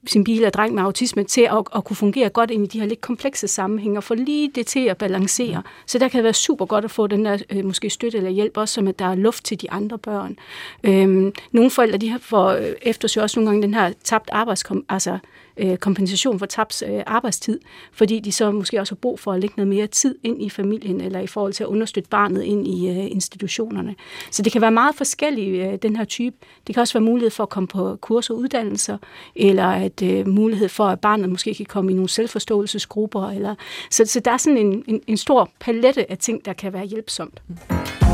sin 0.07 0.23
bil 0.23 0.45
og 0.45 0.53
dreng 0.53 0.73
med 0.73 0.83
autisme 0.83 1.23
til 1.23 1.41
at, 1.41 1.63
at 1.75 1.83
kunne 1.83 1.95
fungere 1.95 2.29
godt 2.29 2.51
ind 2.51 2.63
i 2.63 2.67
de 2.67 2.79
her 2.79 2.87
lidt 2.87 3.01
komplekse 3.01 3.47
sammenhænge 3.47 3.99
og 3.99 4.03
få 4.03 4.15
lige 4.15 4.51
det 4.55 4.67
til 4.67 4.85
at 4.85 4.97
balancere. 4.97 5.63
Så 5.85 5.99
der 5.99 6.07
kan 6.07 6.17
det 6.17 6.23
være 6.23 6.33
super 6.33 6.65
godt 6.65 6.85
at 6.85 6.91
få 6.91 7.07
den 7.07 7.25
der 7.25 7.37
øh, 7.49 7.65
måske 7.65 7.89
støtte 7.89 8.17
eller 8.17 8.29
hjælp, 8.29 8.57
også 8.57 8.73
som 8.73 8.87
at 8.87 8.99
der 8.99 9.05
er 9.05 9.15
luft 9.15 9.45
til 9.45 9.61
de 9.61 9.71
andre 9.71 9.97
børn. 9.97 10.37
Øhm, 10.83 11.33
nogle 11.51 11.69
forældre 11.71 11.97
de 11.97 12.17
får 12.19 12.49
øh, 12.49 12.73
eftersøger 12.81 13.23
også 13.23 13.39
nogle 13.39 13.49
gange 13.49 13.67
den 13.67 13.73
her 13.73 13.93
tabt 14.03 14.29
arbejdskom, 14.31 14.85
altså 14.89 15.17
øh, 15.57 15.77
kompensation 15.77 16.39
for 16.39 16.45
tabt 16.45 16.83
øh, 16.87 17.03
arbejdstid, 17.07 17.59
fordi 17.91 18.19
de 18.19 18.31
så 18.31 18.51
måske 18.51 18.79
også 18.79 18.95
har 18.95 18.99
brug 18.99 19.19
for 19.19 19.33
at 19.33 19.39
lægge 19.39 19.53
noget 19.57 19.67
mere 19.67 19.87
tid 19.87 20.15
ind 20.23 20.41
i 20.41 20.49
familien, 20.49 21.01
eller 21.01 21.19
i 21.19 21.27
forhold 21.27 21.53
til 21.53 21.63
at 21.63 21.67
understøtte 21.67 22.09
barnet 22.09 22.43
ind 22.43 22.67
i 22.67 22.89
øh, 22.89 23.11
institutionerne. 23.11 23.95
Så 24.31 24.41
det 24.41 24.51
kan 24.51 24.61
være 24.61 24.71
meget 24.71 24.95
forskellige, 24.95 25.71
øh, 25.71 25.77
den 25.81 25.95
her 25.95 26.05
type. 26.05 26.35
Det 26.67 26.75
kan 26.75 26.81
også 26.81 26.93
være 26.93 27.03
mulighed 27.03 27.31
for 27.31 27.43
at 27.43 27.49
komme 27.49 27.67
på 27.67 27.95
kurser 28.01 28.33
og 28.33 28.39
uddannelser, 28.39 28.97
eller 29.35 29.67
at 29.67 30.01
øh, 30.01 30.27
mulighed 30.27 30.69
for, 30.69 30.85
at 30.85 30.99
barnet 30.99 31.29
måske 31.29 31.53
kan 31.53 31.65
komme 31.65 31.91
i 31.91 31.93
nogle 31.93 32.09
selvforståelsesgrupper. 32.09 33.29
Eller, 33.29 33.55
så, 33.91 34.05
så 34.05 34.19
der 34.19 34.31
er 34.31 34.37
sådan 34.37 34.57
en, 34.57 34.83
en, 34.87 35.01
en 35.07 35.17
stor 35.17 35.49
palette 35.59 36.11
af 36.11 36.17
ting, 36.17 36.45
der 36.45 36.53
kan 36.53 36.73
være 36.73 36.85
hjælpsomt. 36.85 37.41
Mm. 37.47 38.04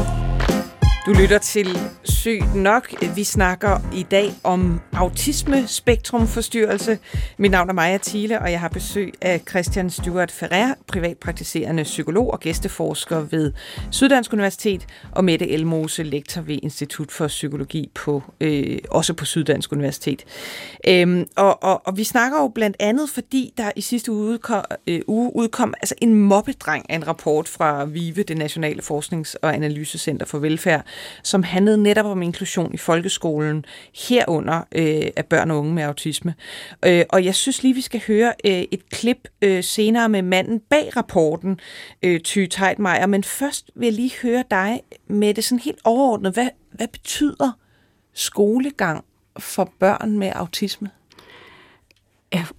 Du 1.05 1.13
lytter 1.13 1.37
til 1.37 1.77
Sygt 2.03 2.55
Nok. 2.55 2.93
Vi 3.15 3.23
snakker 3.23 3.77
i 3.93 4.03
dag 4.03 4.33
om 4.43 4.81
autisme-spektrumforstyrrelse. 4.93 6.99
Mit 7.37 7.51
navn 7.51 7.69
er 7.69 7.73
Maja 7.73 7.97
Thiele, 8.03 8.41
og 8.41 8.51
jeg 8.51 8.59
har 8.59 8.69
besøg 8.69 9.13
af 9.21 9.41
Christian 9.49 9.89
Stuart 9.89 10.31
Ferrer, 10.31 10.73
privatpraktiserende 10.87 11.83
psykolog 11.83 12.31
og 12.31 12.39
gæsteforsker 12.39 13.19
ved 13.19 13.53
Syddansk 13.91 14.33
Universitet, 14.33 14.87
og 15.11 15.23
Mette 15.23 15.49
Elmose, 15.49 16.03
lektor 16.03 16.41
ved 16.41 16.59
Institut 16.63 17.11
for 17.11 17.27
Psykologi, 17.27 17.89
på, 17.95 18.23
øh, 18.41 18.77
også 18.89 19.13
på 19.13 19.25
Syddansk 19.25 19.71
Universitet. 19.71 20.25
Øhm, 20.87 21.27
og, 21.35 21.63
og, 21.63 21.87
og 21.87 21.97
vi 21.97 22.03
snakker 22.03 22.41
jo 22.41 22.47
blandt 22.47 22.77
andet, 22.79 23.09
fordi 23.09 23.53
der 23.57 23.71
i 23.75 23.81
sidste 23.81 24.11
uge 24.11 24.27
udkom, 24.27 24.63
øh, 24.87 25.01
uge 25.07 25.35
udkom 25.35 25.73
altså 25.81 25.95
en 26.01 26.13
mobbedreng 26.13 26.85
af 26.89 26.95
en 26.95 27.07
rapport 27.07 27.47
fra 27.47 27.85
VIVE, 27.85 28.23
det 28.23 28.37
Nationale 28.37 28.81
Forsknings- 28.81 29.35
og 29.41 29.55
Analysecenter 29.55 30.25
for 30.25 30.39
Velfærd, 30.39 30.85
som 31.23 31.43
handlede 31.43 31.83
netop 31.83 32.05
om 32.05 32.21
inklusion 32.21 32.73
i 32.73 32.77
folkeskolen, 32.77 33.65
herunder 34.07 34.61
øh, 34.71 35.11
af 35.15 35.25
børn 35.25 35.51
og 35.51 35.57
unge 35.57 35.73
med 35.73 35.83
autisme. 35.83 36.35
Øh, 36.85 37.05
og 37.09 37.25
jeg 37.25 37.35
synes 37.35 37.63
lige, 37.63 37.75
vi 37.75 37.81
skal 37.81 38.01
høre 38.07 38.33
øh, 38.45 38.63
et 38.71 38.89
klip 38.89 39.27
øh, 39.41 39.63
senere 39.63 40.09
med 40.09 40.21
manden 40.21 40.59
bag 40.59 40.97
rapporten, 40.97 41.59
øh, 42.03 42.19
Ty 42.19 42.45
Teitmeier. 42.45 43.05
Men 43.05 43.23
først 43.23 43.71
vil 43.75 43.85
jeg 43.85 43.93
lige 43.93 44.13
høre 44.21 44.43
dig 44.51 44.81
med 45.07 45.33
det 45.33 45.43
sådan 45.43 45.59
helt 45.59 45.79
overordnet. 45.83 46.33
Hvad, 46.33 46.47
hvad 46.71 46.87
betyder 46.87 47.51
skolegang 48.13 49.05
for 49.39 49.73
børn 49.79 50.19
med 50.19 50.31
autisme? 50.35 50.89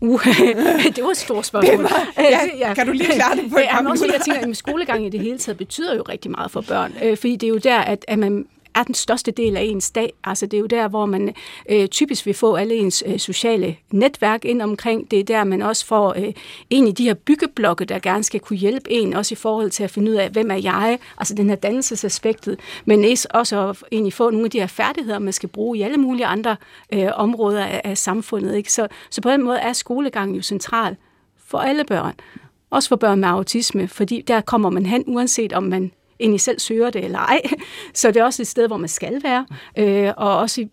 Uh, 0.01 0.25
det 0.97 1.05
var 1.05 1.11
et 1.11 1.17
stort 1.17 1.47
spørgsmål. 1.47 1.77
Det 1.77 1.83
var, 1.83 2.13
ja, 2.19 2.41
ja, 2.59 2.75
kan 2.75 2.87
du 2.87 2.93
lige 2.93 3.13
klare 3.13 3.37
det 3.37 3.51
på 3.51 3.57
et 3.57 3.63
ja, 3.63 3.91
også, 3.91 4.07
Jeg 4.13 4.21
tænker, 4.21 4.49
at 4.51 4.57
skolegang 4.57 5.07
i 5.07 5.09
det 5.09 5.21
hele 5.21 5.39
taget 5.39 5.59
betyder 5.59 5.97
jo 5.97 6.03
rigtig 6.03 6.31
meget 6.31 6.51
for 6.51 6.61
børn, 6.61 6.95
øh, 7.03 7.17
fordi 7.17 7.37
det 7.37 7.47
er 7.47 7.49
jo 7.49 7.59
der, 7.59 7.79
at, 7.79 8.05
at 8.09 8.19
man 8.19 8.47
er 8.75 8.83
den 8.83 8.95
største 8.95 9.31
del 9.31 9.57
af 9.57 9.63
ens 9.63 9.91
dag. 9.91 10.13
Altså 10.25 10.47
det 10.47 10.57
er 10.57 10.61
jo 10.61 10.67
der, 10.67 10.89
hvor 10.89 11.07
man 11.07 11.35
øh, 11.71 11.89
typisk 11.89 12.27
vil 12.27 12.35
få 12.35 12.55
alle 12.55 12.75
ens 12.75 13.05
øh, 13.07 13.19
sociale 13.19 13.77
netværk 13.91 14.45
ind 14.45 14.63
omkring. 14.63 15.11
Det 15.11 15.21
er 15.21 15.25
der, 15.25 15.45
man 15.45 15.63
også 15.63 15.87
får 15.87 16.15
øh, 16.17 16.33
en 16.71 16.89
i 16.89 16.93
de 16.93 17.05
her 17.05 17.15
byggeblokke, 17.15 17.85
der 17.85 17.99
gerne 17.99 18.25
skal 18.25 18.41
kunne 18.41 18.57
hjælpe 18.57 18.93
en, 18.93 19.15
også 19.15 19.35
i 19.35 19.37
forhold 19.37 19.71
til 19.71 19.85
at 19.85 19.91
finde 19.91 20.11
ud 20.11 20.17
af, 20.17 20.31
hvem 20.31 20.51
er 20.51 20.57
jeg, 20.57 20.99
altså 21.19 21.35
den 21.35 21.49
her 21.49 21.57
dannelsesaspektet, 21.57 22.61
men 22.85 23.05
også 23.31 23.69
at 23.69 23.83
egentlig 23.93 24.13
få 24.13 24.31
nogle 24.31 24.45
af 24.45 24.51
de 24.51 24.61
her 24.61 24.67
færdigheder, 24.67 25.19
man 25.19 25.33
skal 25.33 25.49
bruge 25.49 25.79
i 25.79 25.83
alle 25.83 25.97
mulige 25.97 26.27
andre 26.27 26.57
øh, 26.93 27.09
områder 27.15 27.65
af, 27.65 27.81
af 27.85 27.99
samfundet. 27.99 28.57
Ikke? 28.57 28.73
Så, 28.73 28.89
så 29.11 29.21
på 29.21 29.31
den 29.31 29.43
måde 29.43 29.59
er 29.59 29.73
skolegangen 29.73 30.37
jo 30.37 30.43
central 30.43 30.97
for 31.47 31.59
alle 31.59 31.85
børn. 31.85 32.15
Også 32.71 32.89
for 32.89 32.97
børn 32.97 33.21
med 33.21 33.29
autisme, 33.29 33.89
fordi 33.89 34.25
der 34.29 34.41
kommer 34.41 34.71
man 34.71 34.87
hen, 34.87 35.05
uanset 35.07 35.53
om 35.53 35.63
man 35.63 35.93
egentlig 36.21 36.41
selv 36.41 36.59
søger 36.59 36.91
det 36.91 37.05
eller 37.05 37.19
ej. 37.19 37.41
Så 37.95 38.09
det 38.09 38.17
er 38.17 38.25
også 38.25 38.43
et 38.43 38.47
sted, 38.47 38.67
hvor 38.67 38.77
man 38.77 38.89
skal 38.89 39.23
være, 39.23 39.47
øh, 39.79 40.13
og 40.17 40.39
også, 40.39 40.69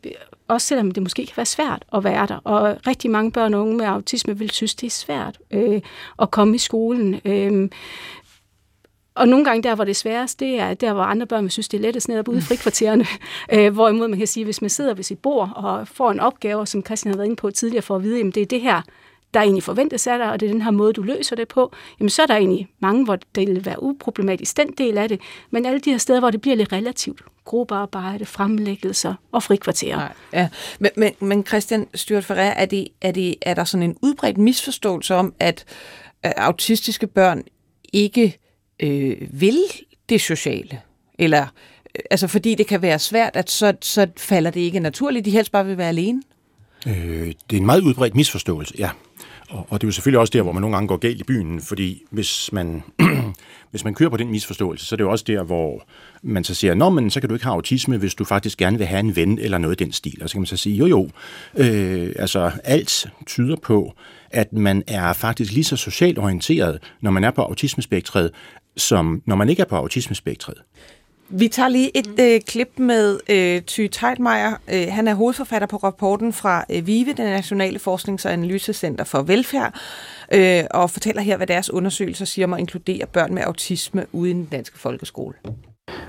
også 0.48 0.68
selvom 0.68 0.92
det 0.92 1.04
måske 1.04 1.26
kan 1.26 1.38
være 1.38 1.46
svært 1.46 1.86
at 1.94 2.04
være 2.04 2.28
der. 2.28 2.38
Og 2.44 2.78
rigtig 2.88 3.12
mange 3.12 3.32
børn 3.32 3.54
og 3.54 3.62
unge 3.62 3.78
med 3.78 3.86
autisme 3.86 4.38
vil 4.38 4.50
synes, 4.50 4.76
det 4.76 4.88
er 4.88 4.92
svært 4.92 5.40
øh, 5.52 5.82
at 6.22 6.32
komme 6.32 6.56
i 6.56 6.58
skolen. 6.58 7.22
Øh, 7.26 7.70
og 9.16 9.28
nogle 9.28 9.46
gange 9.46 9.64
der, 9.64 9.76
hvor 9.76 9.84
det 9.84 9.92
er 9.92 9.96
sværest, 9.96 10.40
det 10.40 10.60
er 10.60 10.74
der, 10.74 10.94
hvor 10.94 11.04
andre 11.04 11.28
børn 11.28 11.44
vil 11.44 11.52
synes, 11.52 11.68
det 11.68 11.78
er 11.78 11.82
lettest 11.82 12.08
netop 12.10 12.28
ude 12.28 12.38
i 12.38 12.42
frikvartererne. 12.42 13.06
Øh, 13.54 13.74
hvorimod 13.74 14.08
man 14.08 14.18
kan 14.18 14.28
sige, 14.28 14.44
hvis 14.44 14.62
man 14.62 14.70
sidder 14.70 14.94
ved 14.94 15.04
sit 15.04 15.20
bord 15.20 15.52
og 15.56 15.88
får 15.88 16.12
en 16.12 16.20
opgave, 16.20 16.68
som 16.68 16.86
Christian 16.86 17.14
har 17.14 17.18
været 17.18 17.26
inde 17.26 17.36
på 17.36 17.52
tidligere, 17.52 17.82
for 17.82 17.96
at 17.96 18.04
vide, 18.04 18.20
at 18.20 18.36
det 18.36 18.42
er 18.42 18.46
det 18.46 18.62
her, 18.62 18.82
der 19.34 19.40
egentlig 19.40 19.64
forventes 19.64 20.08
af 20.08 20.18
dig, 20.18 20.32
og 20.32 20.40
det 20.40 20.46
er 20.46 20.52
den 20.52 20.62
her 20.62 20.72
måde, 20.72 20.94
du 20.94 21.02
løser 21.02 21.36
det 21.36 21.48
på, 21.48 21.74
jamen 22.00 22.10
så 22.10 22.22
er 22.22 22.26
der 22.26 22.36
egentlig 22.36 22.68
mange, 22.80 23.06
hvor 23.06 23.16
det 23.36 23.48
vil 23.48 23.66
være 23.66 23.84
uproblematisk, 23.84 24.58
den 24.58 24.72
del 24.78 24.98
af 24.98 25.10
det, 25.10 25.22
men 25.52 25.66
alle 25.66 25.80
de 25.80 25.92
her 25.92 25.98
steder, 25.98 26.20
hvor 26.20 26.32
det 26.32 26.42
bliver 26.42 26.56
lidt 26.56 26.74
relativt, 26.74 27.22
gruppearbejde, 27.46 28.26
fremlæggelser 28.26 29.14
og 29.32 29.44
frikvarterer. 29.44 30.08
Ja, 30.34 30.50
men, 30.80 30.92
men, 30.96 31.14
men 31.20 31.46
Christian 31.46 31.88
Styrt 31.94 32.26
Ferrer, 32.26 32.52
er, 32.52 32.66
det, 32.66 32.88
er, 33.02 33.12
det, 33.12 33.36
er 33.42 33.54
der 33.54 33.64
sådan 33.64 33.84
en 33.84 33.98
udbredt 34.02 34.38
misforståelse 34.38 35.16
om, 35.16 35.34
at 35.40 35.66
øh, 36.26 36.32
autistiske 36.38 37.08
børn 37.08 37.44
ikke 37.94 38.38
øh, 38.80 39.18
vil 39.32 39.58
det 40.10 40.22
sociale? 40.22 40.82
Eller, 41.20 41.42
øh, 41.42 42.04
altså 42.12 42.28
fordi 42.28 42.56
det 42.56 42.68
kan 42.68 42.82
være 42.82 43.00
svært, 43.00 43.36
at 43.36 43.50
så, 43.50 43.74
så 43.82 44.08
falder 44.18 44.52
det 44.52 44.60
ikke 44.60 44.80
naturligt, 44.80 45.26
de 45.26 45.32
helst 45.32 45.52
bare 45.52 45.66
vil 45.66 45.78
være 45.78 45.90
alene? 45.90 46.22
Øh, 46.88 46.94
det 47.50 47.56
er 47.56 47.58
en 47.58 47.66
meget 47.66 47.82
udbredt 47.82 48.16
misforståelse, 48.16 48.74
ja. 48.78 48.90
Og, 49.50 49.68
og 49.70 49.82
det 49.82 49.88
er 49.88 49.88
jo 49.88 49.92
selvfølgelig 49.92 50.20
også 50.20 50.32
der, 50.32 50.42
hvor 50.42 50.52
man 50.52 50.62
nogle 50.62 50.76
gange 50.76 50.88
går 50.88 50.98
galt 50.98 51.22
i 51.22 51.24
byen, 51.24 51.62
fordi 51.62 52.04
hvis 52.12 52.50
man, 52.54 52.84
hvis 53.72 53.84
man 53.84 53.94
kører 53.94 54.10
på 54.10 54.18
den 54.18 54.32
misforståelse, 54.32 54.86
så 54.86 54.96
er 54.96 54.98
det 54.98 55.04
jo 55.04 55.12
også 55.12 55.26
der, 55.28 55.44
hvor 55.44 55.84
man 56.24 56.44
så 56.44 56.54
siger, 56.54 56.74
nå, 56.74 56.90
men 56.90 57.10
så 57.10 57.20
kan 57.20 57.30
du 57.30 57.36
ikke 57.36 57.46
have 57.46 57.54
autisme, 57.54 57.98
hvis 57.98 58.16
du 58.16 58.24
faktisk 58.24 58.58
gerne 58.58 58.78
vil 58.78 58.88
have 58.88 59.00
en 59.00 59.16
ven 59.16 59.40
eller 59.40 59.58
noget 59.58 59.82
i 59.82 59.84
den 59.84 59.92
stil. 59.92 60.24
Og 60.24 60.30
så 60.30 60.34
kan 60.34 60.42
man 60.42 60.46
så 60.48 60.58
sige, 60.58 60.76
jo 60.76 60.86
jo, 60.86 61.10
øh, 61.58 62.12
altså 62.16 62.52
alt 62.64 63.06
tyder 63.26 63.56
på, 63.56 63.94
at 64.32 64.54
man 64.54 64.84
er 64.88 65.14
faktisk 65.14 65.52
lige 65.54 65.64
så 65.64 65.76
socialt 65.76 66.18
orienteret, 66.18 66.80
når 67.02 67.12
man 67.12 67.24
er 67.24 67.32
på 67.32 67.42
autismespektret, 67.42 68.32
som 68.78 69.22
når 69.26 69.36
man 69.36 69.50
ikke 69.50 69.62
er 69.62 69.66
på 69.66 69.76
autismespektret. 69.76 70.58
Vi 71.32 71.48
tager 71.48 71.70
lige 71.70 71.98
et 71.98 72.08
mm. 72.08 72.16
øh, 72.20 72.42
klip 72.48 72.70
med 72.78 73.20
øh, 73.30 73.62
Ty 73.62 73.88
Teitmeier. 73.92 74.54
Øh, 74.74 74.88
han 74.90 75.08
er 75.08 75.14
hovedforfatter 75.14 75.68
på 75.68 75.78
rapporten 75.78 76.34
fra 76.34 76.66
øh, 76.72 76.88
VIVE, 76.88 77.10
det 77.10 77.18
Nationale 77.18 77.80
Forsknings- 77.80 78.26
og 78.26 78.34
Analysecenter 78.34 79.04
for 79.04 79.22
Velfærd, 79.22 79.74
øh, 80.34 80.64
og 80.72 80.90
fortæller 80.90 81.22
her, 81.22 81.38
hvad 81.38 81.48
deres 81.48 81.70
undersøgelser 81.70 82.26
siger 82.26 82.48
om 82.48 82.54
at 82.54 82.60
inkludere 82.60 83.06
børn 83.14 83.34
med 83.34 83.44
autisme 83.44 84.06
ude 84.12 84.30
i 84.30 84.34
den 84.34 84.46
danske 84.46 84.80
folkeskole. 84.80 85.36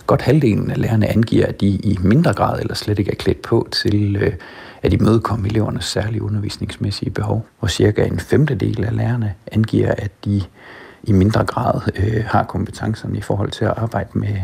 Godt 0.06 0.22
halvdelen 0.22 0.70
af 0.70 0.80
lærerne 0.80 1.06
angiver, 1.06 1.46
at 1.46 1.60
de 1.60 1.66
i 1.68 1.98
mindre 2.02 2.32
grad 2.32 2.60
eller 2.60 2.74
slet 2.74 2.98
ikke 2.98 3.10
er 3.10 3.16
klædt 3.16 3.42
på 3.42 3.68
til 3.72 4.16
øh, 4.16 4.32
at 4.82 4.92
imødekomme 4.92 5.48
elevernes 5.48 5.84
særlige 5.84 6.22
undervisningsmæssige 6.22 7.10
behov. 7.10 7.46
Og 7.60 7.70
cirka 7.70 8.04
en 8.04 8.20
femtedel 8.20 8.84
af 8.84 8.96
lærerne 8.96 9.34
angiver, 9.52 9.94
at 9.98 10.10
de 10.24 10.42
i 11.02 11.12
mindre 11.12 11.44
grad 11.44 11.80
øh, 11.96 12.24
har 12.26 12.44
kompetencerne 12.44 13.18
i 13.18 13.20
forhold 13.20 13.50
til 13.50 13.64
at 13.64 13.74
arbejde 13.76 14.10
med 14.14 14.36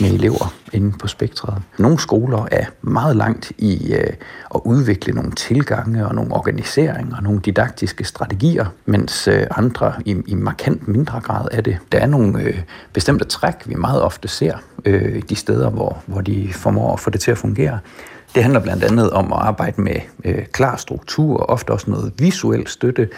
med 0.00 0.10
elever 0.10 0.54
inde 0.72 0.98
på 0.98 1.08
spektret. 1.08 1.62
Nogle 1.78 1.98
skoler 1.98 2.46
er 2.52 2.64
meget 2.82 3.16
langt 3.16 3.52
i 3.58 3.94
øh, 3.94 4.12
at 4.54 4.60
udvikle 4.64 5.12
nogle 5.12 5.30
tilgange 5.32 6.06
og 6.06 6.14
nogle 6.14 6.34
organiseringer 6.34 7.16
og 7.16 7.22
nogle 7.22 7.40
didaktiske 7.40 8.04
strategier, 8.04 8.66
mens 8.86 9.28
øh, 9.28 9.46
andre 9.50 9.92
i, 10.04 10.16
i 10.26 10.34
markant 10.34 10.88
mindre 10.88 11.20
grad 11.20 11.48
er 11.52 11.60
det. 11.60 11.78
Der 11.92 11.98
er 11.98 12.06
nogle 12.06 12.42
øh, 12.42 12.60
bestemte 12.92 13.24
træk, 13.24 13.54
vi 13.66 13.74
meget 13.74 14.02
ofte 14.02 14.28
ser 14.28 14.54
øh, 14.84 15.22
de 15.28 15.36
steder, 15.36 15.70
hvor, 15.70 16.02
hvor 16.06 16.20
de 16.20 16.48
formår 16.52 16.92
at 16.92 17.00
få 17.00 17.10
det 17.10 17.20
til 17.20 17.30
at 17.30 17.38
fungere. 17.38 17.78
Det 18.34 18.42
handler 18.42 18.60
blandt 18.60 18.84
andet 18.84 19.10
om 19.10 19.32
at 19.32 19.38
arbejde 19.38 19.80
med 19.80 19.96
øh, 20.24 20.46
klar 20.46 20.76
struktur 20.76 21.36
og 21.36 21.48
ofte 21.48 21.70
også 21.70 21.90
noget 21.90 22.12
visuel 22.18 22.66
støtte, 22.66 23.08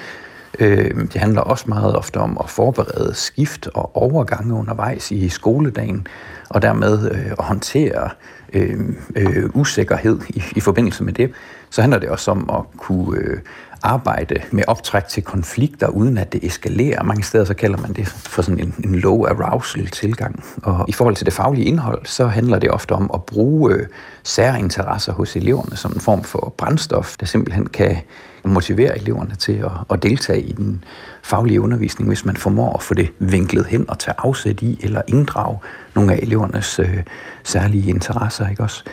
Øh, 0.59 0.95
det 0.95 1.17
handler 1.17 1.41
også 1.41 1.65
meget 1.69 1.97
ofte 1.97 2.17
om 2.17 2.39
at 2.45 2.51
forberede 2.51 3.15
skift 3.15 3.69
og 3.75 3.97
overgange 3.97 4.55
undervejs 4.55 5.11
i 5.11 5.29
skoledagen, 5.29 6.07
og 6.49 6.63
dermed 6.63 7.11
øh, 7.11 7.27
at 7.39 7.45
håndtere 7.45 8.11
øh, 8.53 8.81
øh, 9.17 9.51
usikkerhed 9.55 10.21
i, 10.29 10.43
i 10.57 10.61
forbindelse 10.61 11.05
med 11.05 11.13
det. 11.13 11.33
Så 11.71 11.81
handler 11.81 11.99
det 11.99 12.09
også 12.09 12.31
om 12.31 12.51
at 12.53 12.79
kunne 12.79 13.19
øh, 13.19 13.39
arbejde 13.83 14.43
med 14.51 14.65
optræk 14.67 15.05
til 15.09 15.23
konflikter, 15.23 15.89
uden 15.89 16.19
at 16.19 16.33
det 16.33 16.45
eskalerer. 16.45 17.03
Mange 17.03 17.23
steder 17.23 17.45
så 17.45 17.55
kalder 17.55 17.79
man 17.79 17.93
det 17.93 18.09
for 18.09 18.43
sådan 18.43 18.61
en, 18.61 18.75
en 18.85 18.95
low 18.95 19.25
arousal 19.25 19.87
tilgang. 19.87 20.45
Og 20.63 20.85
i 20.89 20.93
forhold 20.93 21.17
til 21.17 21.27
det 21.27 21.35
faglige 21.35 21.65
indhold, 21.65 22.07
så 22.07 22.27
handler 22.27 22.59
det 22.59 22.71
ofte 22.71 22.93
om 22.93 23.11
at 23.15 23.25
bruge 23.25 23.73
øh, 23.75 23.87
særinteresser 24.23 25.13
hos 25.13 25.37
eleverne 25.37 25.77
som 25.77 25.93
en 25.93 26.01
form 26.01 26.25
for 26.25 26.55
brændstof, 26.57 27.17
der 27.17 27.27
simpelthen 27.27 27.67
kan 27.67 27.97
motivere 28.45 28.99
eleverne 28.99 29.35
til 29.35 29.53
at, 29.53 29.71
at 29.91 30.03
deltage 30.03 30.43
i 30.43 30.53
den 30.53 30.85
faglige 31.23 31.61
undervisning, 31.61 32.09
hvis 32.09 32.25
man 32.25 32.37
formår 32.37 32.73
at 32.73 32.83
få 32.83 32.95
det 32.95 33.09
vinklet 33.19 33.67
hen 33.67 33.91
og 33.91 33.99
tage 33.99 34.15
afsæt 34.19 34.63
i 34.63 34.79
eller 34.83 35.03
inddrage 35.09 35.59
nogle 35.95 36.13
af 36.13 36.19
elevernes 36.23 36.79
øh, 36.79 37.03
særlige 37.45 37.91
interesser. 37.91 38.49
Ikke 38.49 38.63
også? 38.63 38.85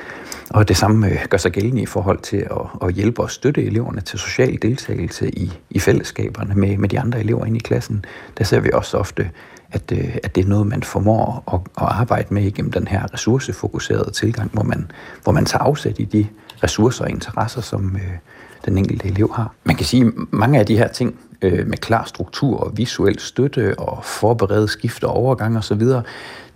Og 0.49 0.67
det 0.67 0.77
samme 0.77 1.07
øh, 1.07 1.25
gør 1.29 1.37
sig 1.37 1.51
gældende 1.51 1.81
i 1.81 1.85
forhold 1.85 2.19
til 2.19 2.37
at, 2.37 2.87
at 2.87 2.93
hjælpe 2.93 3.21
og 3.21 3.31
støtte 3.31 3.63
eleverne 3.63 4.01
til 4.01 4.19
social 4.19 4.57
deltagelse 4.61 5.29
i, 5.29 5.51
i 5.69 5.79
fællesskaberne 5.79 6.55
med, 6.55 6.77
med 6.77 6.89
de 6.89 6.99
andre 6.99 7.19
elever 7.19 7.45
inde 7.45 7.57
i 7.57 7.61
klassen. 7.61 8.05
Der 8.37 8.43
ser 8.43 8.59
vi 8.59 8.69
også 8.73 8.97
ofte, 8.97 9.29
at, 9.71 9.91
øh, 9.91 10.15
at 10.23 10.35
det 10.35 10.43
er 10.45 10.47
noget, 10.47 10.67
man 10.67 10.83
formår 10.83 11.43
at, 11.53 11.83
at 11.83 11.99
arbejde 11.99 12.33
med 12.33 12.43
igennem 12.43 12.71
den 12.71 12.87
her 12.87 13.13
ressourcefokuserede 13.13 14.11
tilgang, 14.11 14.51
hvor 14.53 14.63
man, 14.63 14.91
hvor 15.23 15.31
man 15.31 15.45
tager 15.45 15.63
afsæt 15.63 15.99
i 15.99 16.05
de 16.05 16.27
ressourcer 16.63 17.03
og 17.03 17.09
interesser, 17.09 17.61
som 17.61 17.95
øh, 17.95 18.17
den 18.65 18.77
enkelte 18.77 19.07
elev 19.07 19.33
har. 19.33 19.53
Man 19.63 19.75
kan 19.75 19.85
sige, 19.85 20.05
at 20.05 20.13
mange 20.31 20.59
af 20.59 20.65
de 20.65 20.77
her 20.77 20.87
ting 20.87 21.19
øh, 21.41 21.67
med 21.67 21.77
klar 21.77 22.05
struktur 22.05 22.59
og 22.59 22.77
visuel 22.77 23.19
støtte 23.19 23.79
og 23.79 24.05
forberedt 24.05 24.69
skift 24.69 25.03
og 25.03 25.13
overgang 25.13 25.57
osv., 25.57 25.81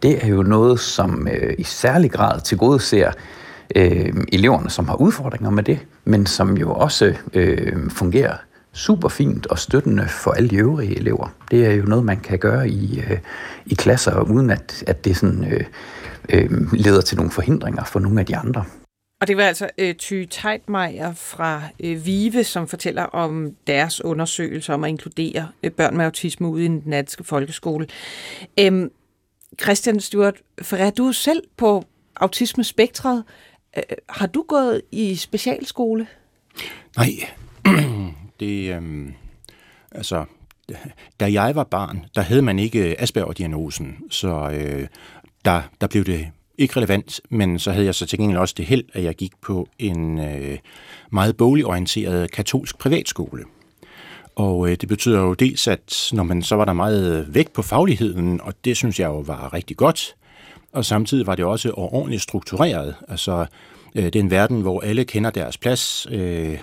det 0.04 0.26
er 0.26 0.28
jo 0.28 0.44
noget, 0.44 0.80
som 0.80 1.28
øh, 1.28 1.54
i 1.58 1.64
særlig 1.64 2.12
grad 2.12 2.42
tilgodeser 2.42 3.12
øh, 3.76 4.14
eleverne, 4.34 4.70
som 4.70 4.88
har 4.88 4.96
udfordringer 4.96 5.50
med 5.50 5.64
det, 5.64 5.80
men 6.06 6.26
som 6.26 6.58
jo 6.58 6.74
også 6.74 7.16
øh, 7.34 7.90
fungerer 7.90 8.36
super 8.74 9.10
fint 9.10 9.48
og 9.48 9.60
støttende 9.60 10.08
for 10.08 10.32
alle 10.32 10.50
de 10.50 10.56
øvrige 10.56 10.98
elever. 10.98 11.28
Det 11.52 11.66
er 11.66 11.72
jo 11.72 11.84
noget, 11.84 12.06
man 12.06 12.20
kan 12.20 12.40
gøre 12.40 12.70
i, 12.70 13.00
øh, 13.00 13.18
i 13.66 13.74
klasser, 13.74 14.22
uden 14.22 14.50
at, 14.50 14.84
at 14.88 15.06
det 15.06 15.18
sådan, 15.18 15.46
øh, 15.52 15.64
øh, 16.30 16.74
leder 16.74 17.02
til 17.02 17.18
nogle 17.18 17.32
forhindringer 17.32 17.84
for 17.84 18.00
nogle 18.00 18.20
af 18.20 18.26
de 18.26 18.38
andre. 18.38 18.64
Og 19.22 19.28
det 19.28 19.38
var 19.38 19.44
altså 19.44 19.70
øh, 19.78 19.96
Ty 19.96 20.26
Teitmeier 20.30 21.14
fra 21.14 21.62
øh, 21.80 22.06
VIVE, 22.06 22.44
som 22.44 22.68
fortæller 22.68 23.04
om 23.04 23.56
deres 23.68 24.04
undersøgelse 24.04 24.74
om 24.74 24.84
at 24.84 24.90
inkludere 24.90 25.50
øh, 25.64 25.72
børn 25.72 25.98
med 25.98 26.06
autisme 26.06 26.48
ude 26.48 26.66
i 26.66 26.68
den 26.68 26.92
danske 26.92 27.24
folkeskole. 27.24 27.88
Øhm, 28.60 28.92
Christian 29.62 30.00
Stuart, 30.00 30.42
for 30.62 30.78
er 30.78 30.90
du 30.90 31.12
selv 31.12 31.44
på 31.58 31.84
autismespektret? 32.16 33.24
Øh, 33.78 33.84
har 34.10 34.28
du 34.28 34.46
gået 34.48 34.82
i 34.92 35.16
specialskole? 35.16 36.08
Nej, 36.98 37.10
det, 38.40 38.76
øh, 38.76 39.12
altså, 39.92 40.26
da 41.20 41.32
jeg 41.32 41.56
var 41.56 41.64
barn, 41.64 42.06
der 42.16 42.22
havde 42.22 42.42
man 42.42 42.60
ikke 42.60 43.02
Asperger-diagnosen, 43.02 43.98
så 44.10 44.50
øh, 44.54 44.88
der, 45.46 45.62
der 45.82 45.88
blev 45.88 46.04
det 46.04 46.32
ikke 46.58 46.78
relevant, 46.78 47.22
men 47.30 47.60
så 47.60 47.72
havde 47.72 47.86
jeg 47.86 47.96
så 47.96 48.06
til 48.06 48.20
gengæld 48.20 48.40
også 48.40 48.56
det 48.58 48.66
held, 48.66 48.84
at 48.94 49.04
jeg 49.04 49.16
gik 49.16 49.32
på 49.42 49.68
en 49.80 50.20
øh, 50.20 50.58
meget 51.12 51.38
boligorienteret 51.38 52.32
katolsk 52.32 52.78
privatskole. 52.78 53.44
Og 54.36 54.70
øh, 54.70 54.78
det 54.82 54.90
betyder 54.90 55.20
jo 55.20 55.34
dels, 55.34 55.68
at 55.68 56.10
når 56.14 56.24
man 56.24 56.42
så 56.44 56.56
var 56.56 56.66
der 56.66 56.74
meget 56.74 57.36
vægt 57.36 57.54
på 57.54 57.62
fagligheden, 57.62 58.42
og 58.42 58.54
det 58.66 58.78
synes 58.78 59.00
jeg 59.00 59.08
jo 59.08 59.20
var 59.20 59.54
rigtig 59.54 59.78
godt, 59.78 60.16
og 60.72 60.86
samtidig 60.86 61.28
var 61.28 61.36
det 61.36 61.46
også 61.46 61.72
ordentligt 61.72 62.22
struktureret. 62.22 62.96
Altså, 63.08 63.46
øh, 63.96 64.04
det 64.04 64.16
er 64.16 64.20
en 64.20 64.32
verden, 64.32 64.62
hvor 64.62 64.82
alle 64.82 65.06
kender 65.06 65.30
deres 65.30 65.58
plads. 65.58 66.08
Øh, 66.12 66.58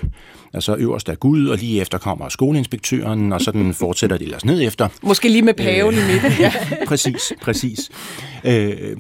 altså 0.53 0.77
øverst 0.77 1.09
er 1.09 1.15
Gud, 1.15 1.47
og 1.47 1.59
lige 1.59 1.81
efter 1.81 1.99
kommer 1.99 2.29
skoleinspektøren, 2.29 3.33
og 3.33 3.41
sådan 3.41 3.75
fortsætter 3.85 4.17
det 4.17 4.25
ellers 4.25 4.45
ned 4.45 4.63
efter. 4.63 4.89
Måske 5.03 5.29
lige 5.29 5.43
med 5.43 5.55
paven 5.55 5.95
øh, 5.95 6.01
i 6.01 6.13
midten. 6.13 6.33
Ja. 6.41 6.53
præcis, 6.87 7.33
præcis. 7.43 7.91
Øh, 8.45 8.97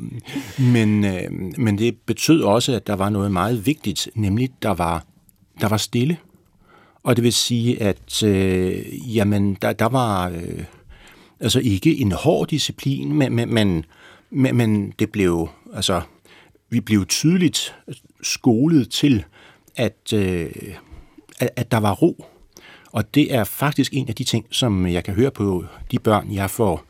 men, 0.59 1.05
øh, 1.05 1.31
men 1.59 1.79
det 1.79 1.97
betød 2.07 2.43
også, 2.43 2.73
at 2.73 2.87
der 2.87 2.97
var 2.97 3.09
noget 3.09 3.33
meget 3.33 3.67
vigtigt, 3.67 4.09
nemlig 4.15 4.51
der 4.63 4.75
var, 4.75 5.05
der 5.61 5.69
var 5.69 5.77
stille. 5.77 6.17
Og 7.03 7.17
det 7.17 7.25
vil 7.25 7.33
sige, 7.33 7.83
at 7.83 8.23
øh, 8.23 9.17
jamen, 9.17 9.55
der, 9.63 9.73
der 9.73 9.89
var 9.89 10.29
øh, 10.29 10.65
altså 11.41 11.61
ikke 11.61 11.97
en 11.97 12.13
hård 12.13 12.49
disciplin, 12.49 13.13
men, 13.13 13.35
men, 13.35 13.55
men, 13.55 13.85
men 14.31 14.93
det 14.99 15.11
blev, 15.11 15.49
altså, 15.75 16.01
vi 16.71 16.81
blev 16.81 17.07
tydeligt 17.07 17.75
skolet 18.23 18.91
til, 18.91 19.25
at, 19.77 20.13
øh, 20.15 20.51
at, 21.39 21.51
at 21.57 21.71
der 21.71 21.79
var 21.79 21.93
ro. 21.93 22.25
Og 22.93 23.15
det 23.15 23.35
er 23.35 23.45
faktisk 23.45 23.93
en 23.95 24.09
af 24.09 24.15
de 24.15 24.25
ting, 24.25 24.47
som 24.51 24.87
jeg 24.87 25.05
kan 25.05 25.15
høre 25.15 25.31
på 25.31 25.65
de 25.91 25.99
børn, 25.99 26.33
jeg 26.33 26.51
får 26.51 26.85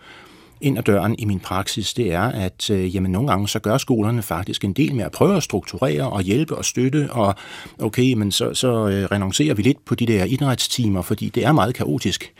ind 0.60 0.78
ad 0.78 0.82
døren 0.82 1.16
i 1.18 1.24
min 1.24 1.40
praksis, 1.40 1.94
det 1.94 2.12
er, 2.12 2.22
at 2.22 2.70
øh, 2.70 2.94
jamen, 2.94 3.12
nogle 3.12 3.28
gange 3.28 3.48
så 3.48 3.58
gør 3.58 3.78
skolerne 3.78 4.22
faktisk 4.22 4.64
en 4.64 4.72
del 4.72 4.94
med 4.94 5.04
at 5.04 5.12
prøve 5.12 5.36
at 5.36 5.42
strukturere 5.42 6.10
og 6.10 6.22
hjælpe 6.22 6.56
og 6.56 6.64
støtte, 6.64 7.08
og 7.12 7.34
okay, 7.78 8.12
men 8.12 8.32
så, 8.32 8.54
så 8.54 8.88
øh, 8.88 9.04
renoncerer 9.04 9.54
vi 9.54 9.62
lidt 9.62 9.84
på 9.84 9.94
de 9.94 10.06
der 10.06 10.24
idrætstimer, 10.24 11.02
fordi 11.02 11.28
det 11.28 11.44
er 11.44 11.52
meget 11.52 11.74
kaotisk. 11.74 12.32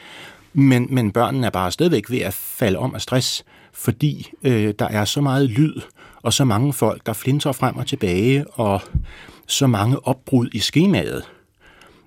Men, 0.53 0.87
men 0.91 1.13
børnene 1.13 1.47
er 1.47 1.51
bare 1.51 1.73
stadigvæk 1.73 2.11
ved 2.11 2.19
at 2.19 2.35
falde 2.35 2.79
om 2.79 2.95
af 2.95 3.01
stress, 3.01 3.45
fordi 3.73 4.31
øh, 4.43 4.75
der 4.79 4.89
er 4.89 5.05
så 5.05 5.21
meget 5.21 5.51
lyd, 5.51 5.75
og 6.23 6.33
så 6.33 6.45
mange 6.45 6.73
folk, 6.73 7.07
der 7.07 7.13
flinter 7.13 7.53
frem 7.53 7.77
og 7.77 7.87
tilbage, 7.87 8.51
og 8.51 8.81
så 9.47 9.67
mange 9.67 10.07
opbrud 10.07 10.49
i 10.53 10.59
skemaet. 10.59 11.23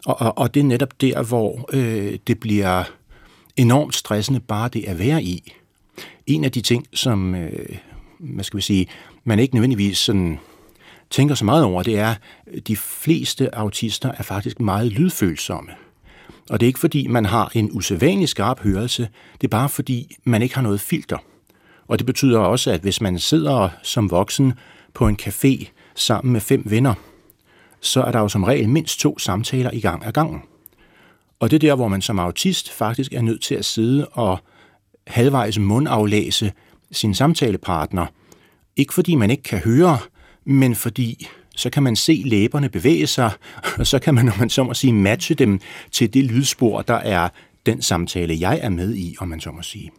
Og, 0.05 0.21
og, 0.21 0.37
og 0.37 0.53
det 0.53 0.59
er 0.59 0.63
netop 0.63 1.01
der, 1.01 1.23
hvor 1.23 1.69
øh, 1.73 2.17
det 2.27 2.39
bliver 2.39 2.83
enormt 3.57 3.95
stressende 3.95 4.39
bare 4.39 4.69
det 4.69 4.85
at 4.85 4.99
være 4.99 5.23
i. 5.23 5.53
En 6.27 6.43
af 6.43 6.51
de 6.51 6.61
ting, 6.61 6.85
som 6.93 7.35
øh, 7.35 7.77
hvad 8.19 8.43
skal 8.43 8.57
vi 8.57 8.61
sige, 8.61 8.87
man 9.23 9.39
ikke 9.39 9.55
nødvendigvis 9.55 9.97
sådan 9.97 10.39
tænker 11.09 11.35
så 11.35 11.45
meget 11.45 11.63
over, 11.63 11.83
det 11.83 11.99
er, 11.99 12.15
at 12.47 12.67
de 12.67 12.77
fleste 12.77 13.55
autister 13.55 14.11
er 14.17 14.23
faktisk 14.23 14.59
meget 14.59 14.91
lydfølsomme. 14.91 15.71
Og 16.49 16.59
det 16.59 16.65
er 16.65 16.67
ikke 16.67 16.79
fordi, 16.79 17.07
man 17.07 17.25
har 17.25 17.51
en 17.55 17.69
usædvanlig 17.71 18.29
skarp 18.29 18.59
hørelse, 18.59 19.09
det 19.41 19.47
er 19.47 19.49
bare 19.49 19.69
fordi, 19.69 20.15
man 20.23 20.41
ikke 20.41 20.55
har 20.55 20.61
noget 20.61 20.81
filter. 20.81 21.17
Og 21.91 21.99
det 21.99 22.05
betyder 22.05 22.39
også, 22.39 22.71
at 22.71 22.81
hvis 22.81 23.01
man 23.01 23.19
sidder 23.19 23.69
som 23.83 24.11
voksen 24.11 24.53
på 24.93 25.07
en 25.07 25.19
café 25.21 25.67
sammen 25.95 26.33
med 26.33 26.41
fem 26.41 26.63
venner, 26.65 26.93
så 27.81 28.03
er 28.03 28.11
der 28.11 28.19
jo 28.19 28.27
som 28.27 28.43
regel 28.43 28.69
mindst 28.69 28.99
to 28.99 29.19
samtaler 29.19 29.71
i 29.71 29.79
gang 29.79 30.05
ad 30.05 30.11
gangen. 30.11 30.41
Og 31.39 31.51
det 31.51 31.55
er 31.55 31.59
der, 31.59 31.75
hvor 31.75 31.87
man 31.87 32.01
som 32.01 32.19
autist 32.19 32.71
faktisk 32.71 33.13
er 33.13 33.21
nødt 33.21 33.41
til 33.41 33.55
at 33.55 33.65
sidde 33.65 34.07
og 34.07 34.39
halvvejs 35.07 35.59
mundaflæse 35.59 36.51
sin 36.91 37.15
samtalepartner. 37.15 38.05
Ikke 38.75 38.93
fordi 38.93 39.15
man 39.15 39.31
ikke 39.31 39.43
kan 39.43 39.59
høre, 39.59 39.97
men 40.45 40.75
fordi 40.75 41.27
så 41.55 41.69
kan 41.69 41.83
man 41.83 41.95
se 41.95 42.21
læberne 42.25 42.69
bevæge 42.69 43.07
sig, 43.07 43.31
og 43.79 43.87
så 43.87 43.99
kan 43.99 44.15
man, 44.15 44.25
når 44.25 44.39
man 44.39 44.49
så 44.49 44.63
må 44.63 44.73
sige, 44.73 44.93
matche 44.93 45.35
dem 45.35 45.59
til 45.91 46.13
det 46.13 46.25
lydspor, 46.25 46.81
der 46.81 46.93
er 46.93 47.29
den 47.65 47.81
samtale, 47.81 48.37
jeg 48.39 48.59
er 48.61 48.69
med 48.69 48.95
i, 48.95 49.15
om 49.19 49.27
man 49.27 49.41
så 49.41 49.51
må 49.51 49.61
sige. 49.61 49.91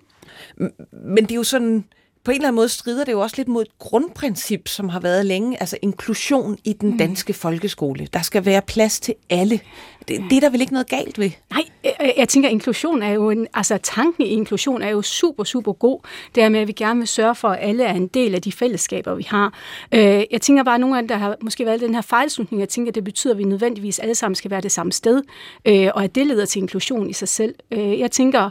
Men 0.92 1.24
det 1.24 1.30
er 1.30 1.36
jo 1.36 1.44
sådan, 1.44 1.84
på 2.24 2.30
en 2.30 2.34
eller 2.34 2.48
anden 2.48 2.56
måde 2.56 2.68
strider 2.68 3.04
det 3.04 3.12
jo 3.12 3.20
også 3.20 3.36
lidt 3.36 3.48
mod 3.48 3.62
et 3.62 3.78
grundprincip, 3.78 4.68
som 4.68 4.88
har 4.88 5.00
været 5.00 5.26
længe, 5.26 5.60
altså 5.60 5.78
inklusion 5.82 6.58
i 6.64 6.72
den 6.72 6.90
mm. 6.90 6.98
danske 6.98 7.32
folkeskole. 7.32 8.08
Der 8.12 8.22
skal 8.22 8.44
være 8.44 8.62
plads 8.62 9.00
til 9.00 9.14
alle. 9.30 9.60
Det, 10.08 10.24
det 10.30 10.36
er 10.36 10.40
der 10.40 10.50
vel 10.50 10.60
ikke 10.60 10.72
noget 10.72 10.88
galt 10.88 11.18
ved? 11.18 11.30
Nej, 11.50 11.62
jeg, 11.84 12.14
jeg 12.16 12.28
tænker, 12.28 12.48
inklusion 12.48 13.02
er 13.02 13.10
jo 13.10 13.30
en, 13.30 13.46
altså 13.54 13.78
tanken 13.82 14.26
i 14.26 14.28
inklusion 14.28 14.82
er 14.82 14.88
jo 14.88 15.02
super, 15.02 15.44
super 15.44 15.72
god. 15.72 16.00
Det 16.34 16.42
er 16.42 16.48
med, 16.48 16.60
at 16.60 16.68
vi 16.68 16.72
gerne 16.72 16.98
vil 16.98 17.08
sørge 17.08 17.34
for, 17.34 17.48
at 17.48 17.68
alle 17.68 17.84
er 17.84 17.94
en 17.94 18.06
del 18.06 18.34
af 18.34 18.42
de 18.42 18.52
fællesskaber, 18.52 19.14
vi 19.14 19.26
har. 19.28 19.54
Øh, 19.92 20.24
jeg 20.30 20.40
tænker 20.40 20.62
bare, 20.62 20.74
at 20.74 20.80
nogle 20.80 20.96
af 20.96 21.02
dem, 21.02 21.08
der 21.08 21.16
har 21.16 21.36
måske 21.40 21.66
valgt 21.66 21.84
den 21.84 21.94
her 21.94 22.02
fejlslutning, 22.02 22.60
jeg 22.60 22.68
tænker, 22.68 22.90
at 22.90 22.94
det 22.94 23.04
betyder, 23.04 23.34
at 23.34 23.38
vi 23.38 23.44
nødvendigvis 23.44 23.98
alle 23.98 24.14
sammen 24.14 24.34
skal 24.34 24.50
være 24.50 24.60
det 24.60 24.72
samme 24.72 24.92
sted, 24.92 25.22
øh, 25.64 25.88
og 25.94 26.04
at 26.04 26.14
det 26.14 26.26
leder 26.26 26.46
til 26.46 26.62
inklusion 26.62 27.10
i 27.10 27.12
sig 27.12 27.28
selv. 27.28 27.54
Øh, 27.70 27.98
jeg 27.98 28.10
tænker, 28.10 28.44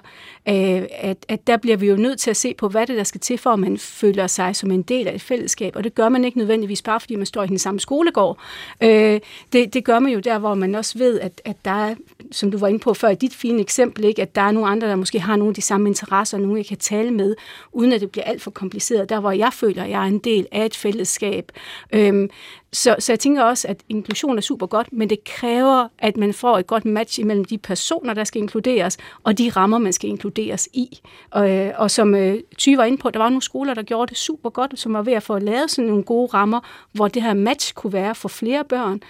øh, 0.47 0.83
at, 0.91 1.25
at 1.27 1.47
der 1.47 1.57
bliver 1.57 1.77
vi 1.77 1.87
jo 1.87 1.95
nødt 1.95 2.19
til 2.19 2.29
at 2.29 2.37
se 2.37 2.53
på, 2.53 2.67
hvad 2.67 2.87
det 2.87 2.97
der 2.97 3.03
skal 3.03 3.21
til, 3.21 3.37
for 3.37 3.49
at 3.49 3.59
man 3.59 3.77
føler 3.77 4.27
sig 4.27 4.55
som 4.55 4.71
en 4.71 4.81
del 4.81 5.07
af 5.07 5.15
et 5.15 5.21
fællesskab, 5.21 5.75
og 5.75 5.83
det 5.83 5.95
gør 5.95 6.09
man 6.09 6.25
ikke 6.25 6.37
nødvendigvis 6.37 6.81
bare, 6.81 6.99
fordi 6.99 7.15
man 7.15 7.25
står 7.25 7.43
i 7.43 7.47
den 7.47 7.59
samme 7.59 7.79
skolegård. 7.79 8.39
Øh, 8.81 9.19
det, 9.53 9.73
det 9.73 9.83
gør 9.85 9.99
man 9.99 10.13
jo 10.13 10.19
der, 10.19 10.39
hvor 10.39 10.53
man 10.53 10.75
også 10.75 10.97
ved, 10.97 11.19
at 11.19 11.40
at 11.45 11.65
der 11.65 11.71
er, 11.71 11.95
som 12.31 12.51
du 12.51 12.57
var 12.57 12.67
inde 12.67 12.79
på 12.79 12.93
før 12.93 13.09
i 13.09 13.15
dit 13.15 13.35
fine 13.35 13.61
eksempel, 13.61 14.05
ikke, 14.05 14.21
at 14.21 14.35
der 14.35 14.41
er 14.41 14.51
nogle 14.51 14.69
andre, 14.69 14.87
der 14.87 14.95
måske 14.95 15.19
har 15.19 15.35
nogle 15.35 15.51
af 15.51 15.55
de 15.55 15.61
samme 15.61 15.89
interesser, 15.89 16.37
og 16.37 16.41
nogle 16.41 16.57
jeg 16.57 16.65
kan 16.65 16.77
tale 16.77 17.11
med, 17.11 17.35
uden 17.71 17.93
at 17.93 18.01
det 18.01 18.11
bliver 18.11 18.25
alt 18.25 18.41
for 18.41 18.51
kompliceret. 18.51 19.09
Der, 19.09 19.19
hvor 19.19 19.31
jeg 19.31 19.53
føler, 19.53 19.83
at 19.83 19.89
jeg 19.89 20.03
er 20.03 20.07
en 20.07 20.19
del 20.19 20.47
af 20.51 20.65
et 20.65 20.75
fællesskab. 20.75 21.51
Øhm, 21.93 22.29
så, 22.73 22.95
så 22.99 23.11
jeg 23.11 23.19
tænker 23.19 23.43
også, 23.43 23.67
at 23.67 23.77
inklusion 23.89 24.37
er 24.37 24.41
super 24.41 24.65
godt, 24.65 24.93
men 24.93 25.09
det 25.09 25.23
kræver, 25.23 25.87
at 25.99 26.17
man 26.17 26.33
får 26.33 26.57
et 26.57 26.67
godt 26.67 26.85
match 26.85 27.19
imellem 27.19 27.45
de 27.45 27.57
personer, 27.57 28.13
der 28.13 28.23
skal 28.23 28.41
inkluderes, 28.41 28.97
og 29.23 29.37
de 29.37 29.49
rammer, 29.49 29.77
man 29.77 29.93
skal 29.93 30.09
inkluderes 30.09 30.69
i. 30.73 30.99
Og, 31.31 31.51
øh, 31.51 31.73
og 31.77 31.91
som 31.91 32.15
øh, 32.15 32.39
Ty 32.57 32.69
var 32.69 32.83
inde 32.83 32.97
på, 32.97 33.09
der 33.09 33.19
var 33.19 33.29
nogle 33.29 33.41
skoler, 33.41 33.73
der 33.73 33.83
gjorde 33.83 34.09
det 34.09 34.17
super 34.17 34.49
godt, 34.49 34.79
som 34.79 34.93
var 34.93 35.01
ved 35.01 35.13
at 35.13 35.23
få 35.23 35.39
lavet 35.39 35.71
sådan 35.71 35.89
nogle 35.89 36.03
gode 36.03 36.27
rammer, 36.33 36.59
hvor 36.91 37.07
det 37.07 37.23
her 37.23 37.33
match 37.33 37.73
kunne 37.73 37.93
være 37.93 38.15
for 38.15 38.29
flere 38.29 38.63
børn. 38.63 39.01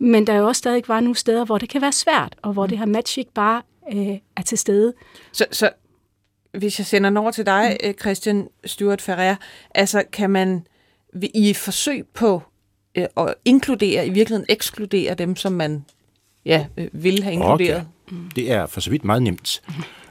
Men 0.00 0.26
der 0.26 0.32
er 0.32 0.36
jo 0.36 0.46
også 0.46 0.58
stadig 0.58 0.82
var 0.88 1.00
nogle 1.00 1.16
steder, 1.16 1.44
hvor 1.44 1.58
det 1.58 1.68
kan 1.68 1.82
være 1.82 1.92
svært, 1.92 2.36
og 2.42 2.52
hvor 2.52 2.64
mm. 2.64 2.68
det 2.68 2.78
her 2.78 2.86
match 2.86 3.18
ikke 3.18 3.32
bare 3.32 3.62
øh, 3.92 4.18
er 4.36 4.42
til 4.42 4.58
stede. 4.58 4.92
Så, 5.32 5.46
så 5.52 5.70
hvis 6.58 6.78
jeg 6.78 6.86
sender 6.86 7.10
den 7.10 7.16
over 7.16 7.30
til 7.30 7.46
dig, 7.46 7.76
mm. 7.80 7.88
Øh, 7.88 7.94
Christian 7.94 8.48
Stuart 8.64 9.02
Ferrer, 9.02 9.36
altså 9.74 10.02
kan 10.12 10.30
man 10.30 10.66
i 11.34 11.50
et 11.50 11.56
forsøg 11.56 12.06
på 12.14 12.42
øh, 12.94 13.06
at 13.16 13.34
inkludere, 13.44 14.06
i 14.06 14.10
virkeligheden 14.10 14.46
ekskludere 14.48 15.14
dem, 15.14 15.36
som 15.36 15.52
man 15.52 15.84
ja, 16.44 16.66
øh, 16.76 16.88
vil 16.92 17.22
have 17.22 17.32
inkluderet? 17.32 17.86
Okay. 18.06 18.16
Mm. 18.16 18.30
Det 18.36 18.52
er 18.52 18.66
for 18.66 18.80
så 18.80 18.90
vidt 18.90 19.04
meget 19.04 19.22
nemt. 19.22 19.62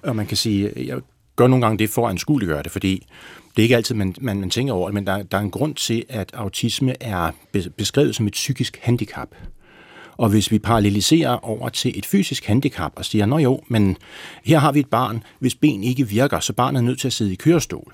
Og 0.01 0.15
man 0.15 0.25
kan 0.25 0.37
sige, 0.37 0.71
jeg 0.75 0.99
gør 1.35 1.47
nogle 1.47 1.65
gange 1.65 1.77
det 1.77 1.89
for 1.89 2.05
at 2.05 2.11
anskueliggøre 2.11 2.63
det, 2.63 2.71
fordi 2.71 3.07
det 3.55 3.61
er 3.61 3.63
ikke 3.63 3.75
altid, 3.75 3.95
man, 3.95 4.15
man, 4.21 4.39
man 4.39 4.49
tænker 4.49 4.73
over 4.73 4.87
det, 4.87 4.93
men 4.93 5.07
der, 5.07 5.23
der 5.23 5.37
er 5.37 5.41
en 5.41 5.51
grund 5.51 5.75
til, 5.75 6.05
at 6.09 6.33
autisme 6.33 7.03
er 7.03 7.31
beskrevet 7.77 8.15
som 8.15 8.27
et 8.27 8.33
psykisk 8.33 8.79
handicap. 8.81 9.35
Og 10.19 10.29
hvis 10.29 10.51
vi 10.51 10.59
paralleliserer 10.59 11.45
over 11.45 11.69
til 11.69 11.99
et 11.99 12.05
fysisk 12.05 12.45
handicap 12.45 12.91
og 12.95 13.05
siger, 13.05 13.25
nå 13.25 13.37
jo, 13.37 13.61
men 13.67 13.97
her 14.45 14.59
har 14.59 14.71
vi 14.71 14.79
et 14.79 14.89
barn, 14.89 15.23
hvis 15.39 15.55
ben 15.55 15.83
ikke 15.83 16.07
virker, 16.07 16.39
så 16.39 16.53
barnet 16.53 16.79
er 16.79 16.83
nødt 16.83 16.99
til 16.99 17.07
at 17.07 17.13
sidde 17.13 17.33
i 17.33 17.35
kørestol 17.35 17.93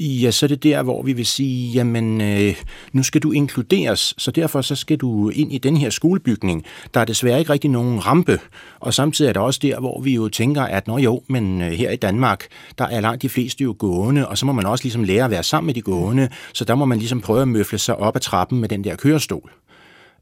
ja, 0.00 0.30
så 0.30 0.46
er 0.46 0.48
det 0.48 0.62
der, 0.62 0.82
hvor 0.82 1.02
vi 1.02 1.12
vil 1.12 1.26
sige, 1.26 1.72
jamen, 1.72 2.20
øh, 2.20 2.54
nu 2.92 3.02
skal 3.02 3.22
du 3.22 3.32
inkluderes, 3.32 4.14
så 4.18 4.30
derfor 4.30 4.60
så 4.60 4.76
skal 4.76 4.96
du 4.96 5.28
ind 5.28 5.52
i 5.52 5.58
den 5.58 5.76
her 5.76 5.90
skolebygning. 5.90 6.64
Der 6.94 7.00
er 7.00 7.04
desværre 7.04 7.38
ikke 7.38 7.52
rigtig 7.52 7.70
nogen 7.70 8.06
rampe, 8.06 8.38
og 8.80 8.94
samtidig 8.94 9.28
er 9.28 9.32
det 9.32 9.42
også 9.42 9.60
der, 9.62 9.80
hvor 9.80 10.00
vi 10.00 10.14
jo 10.14 10.28
tænker, 10.28 10.62
at 10.62 10.86
nå 10.86 10.98
jo, 10.98 11.22
men 11.28 11.62
øh, 11.62 11.70
her 11.70 11.90
i 11.90 11.96
Danmark, 11.96 12.46
der 12.78 12.84
er 12.84 13.00
langt 13.00 13.22
de 13.22 13.28
fleste 13.28 13.64
jo 13.64 13.76
gående, 13.78 14.28
og 14.28 14.38
så 14.38 14.46
må 14.46 14.52
man 14.52 14.66
også 14.66 14.84
ligesom 14.84 15.04
lære 15.04 15.24
at 15.24 15.30
være 15.30 15.42
sammen 15.42 15.66
med 15.66 15.74
de 15.74 15.82
gående, 15.82 16.28
så 16.52 16.64
der 16.64 16.74
må 16.74 16.84
man 16.84 16.98
ligesom 16.98 17.20
prøve 17.20 17.42
at 17.42 17.48
møfle 17.48 17.78
sig 17.78 17.96
op 17.96 18.16
ad 18.16 18.20
trappen 18.20 18.60
med 18.60 18.68
den 18.68 18.84
der 18.84 18.96
kørestol. 18.96 19.50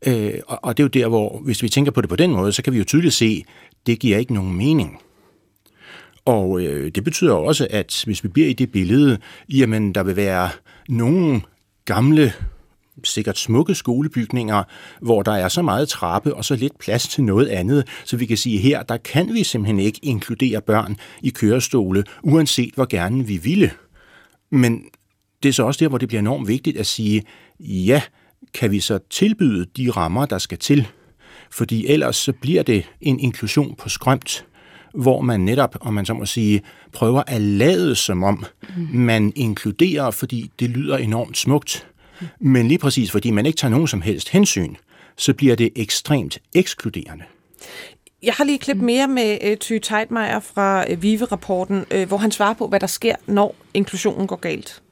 Øh, 0.06 0.34
og, 0.46 0.58
og 0.62 0.76
det 0.76 0.82
er 0.82 0.84
jo 0.84 1.02
der, 1.02 1.08
hvor, 1.08 1.40
hvis 1.44 1.62
vi 1.62 1.68
tænker 1.68 1.92
på 1.92 2.00
det 2.00 2.08
på 2.08 2.16
den 2.16 2.32
måde, 2.32 2.52
så 2.52 2.62
kan 2.62 2.72
vi 2.72 2.78
jo 2.78 2.84
tydeligt 2.84 3.14
se, 3.14 3.44
det 3.86 3.98
giver 3.98 4.18
ikke 4.18 4.34
nogen 4.34 4.56
mening. 4.56 4.98
Og 6.24 6.60
øh, 6.60 6.90
det 6.94 7.04
betyder 7.04 7.34
også, 7.34 7.66
at 7.70 8.02
hvis 8.04 8.24
vi 8.24 8.28
bliver 8.28 8.48
i 8.48 8.52
det 8.52 8.72
billede, 8.72 9.18
jamen 9.48 9.94
der 9.94 10.02
vil 10.02 10.16
være 10.16 10.50
nogle 10.88 11.40
gamle 11.84 12.32
sikkert 13.04 13.38
smukke 13.38 13.74
skolebygninger, 13.74 14.62
hvor 15.00 15.22
der 15.22 15.32
er 15.32 15.48
så 15.48 15.62
meget 15.62 15.88
trappe 15.88 16.34
og 16.34 16.44
så 16.44 16.56
lidt 16.56 16.78
plads 16.78 17.08
til 17.08 17.24
noget 17.24 17.48
andet, 17.48 17.88
så 18.04 18.16
vi 18.16 18.26
kan 18.26 18.36
sige, 18.36 18.58
her 18.58 18.82
der 18.82 18.96
kan 18.96 19.34
vi 19.34 19.44
simpelthen 19.44 19.78
ikke 19.80 20.00
inkludere 20.02 20.60
børn 20.60 20.96
i 21.22 21.30
kørestole, 21.30 22.04
uanset 22.22 22.74
hvor 22.74 22.86
gerne 22.86 23.26
vi 23.26 23.36
ville. 23.36 23.70
Men 24.50 24.84
det 25.42 25.48
er 25.48 25.52
så 25.52 25.62
også 25.62 25.84
der, 25.84 25.88
hvor 25.88 25.98
det 25.98 26.08
bliver 26.08 26.20
enormt 26.20 26.48
vigtigt 26.48 26.76
at 26.76 26.86
sige, 26.86 27.22
ja, 27.60 28.02
kan 28.54 28.70
vi 28.70 28.80
så 28.80 28.98
tilbyde 29.10 29.66
de 29.76 29.90
rammer, 29.90 30.26
der 30.26 30.38
skal 30.38 30.58
til? 30.58 30.88
Fordi 31.50 31.86
ellers 31.86 32.16
så 32.16 32.32
bliver 32.32 32.62
det 32.62 32.84
en 33.00 33.20
inklusion 33.20 33.74
på 33.74 33.88
skrømt 33.88 34.44
hvor 34.94 35.20
man 35.20 35.40
netop, 35.40 35.76
om 35.80 35.94
man 35.94 36.06
så 36.06 36.14
må 36.14 36.26
sige, 36.26 36.62
prøver 36.92 37.22
at 37.26 37.40
lade 37.40 37.94
som 37.94 38.22
om, 38.22 38.44
mm. 38.76 38.88
man 38.92 39.32
inkluderer, 39.36 40.10
fordi 40.10 40.50
det 40.60 40.70
lyder 40.70 40.96
enormt 40.96 41.38
smukt. 41.38 41.86
Men 42.40 42.68
lige 42.68 42.78
præcis 42.78 43.10
fordi 43.10 43.30
man 43.30 43.46
ikke 43.46 43.56
tager 43.56 43.70
nogen 43.70 43.88
som 43.88 44.02
helst 44.02 44.28
hensyn, 44.28 44.74
så 45.16 45.34
bliver 45.34 45.56
det 45.56 45.70
ekstremt 45.76 46.38
ekskluderende. 46.54 47.24
Jeg 48.22 48.34
har 48.34 48.44
lige 48.44 48.58
klip 48.58 48.76
mere 48.76 49.08
med 49.08 49.38
uh, 49.50 49.56
Ty 49.56 49.78
Teitmeier 49.78 50.40
fra 50.40 50.84
uh, 50.92 51.02
Vive-rapporten, 51.02 51.84
uh, 51.94 52.02
hvor 52.02 52.16
han 52.16 52.30
svarer 52.30 52.54
på, 52.54 52.68
hvad 52.68 52.80
der 52.80 52.86
sker, 52.86 53.14
når 53.26 53.54
inklusionen 53.74 54.26
går 54.26 54.36
galt. 54.36 54.82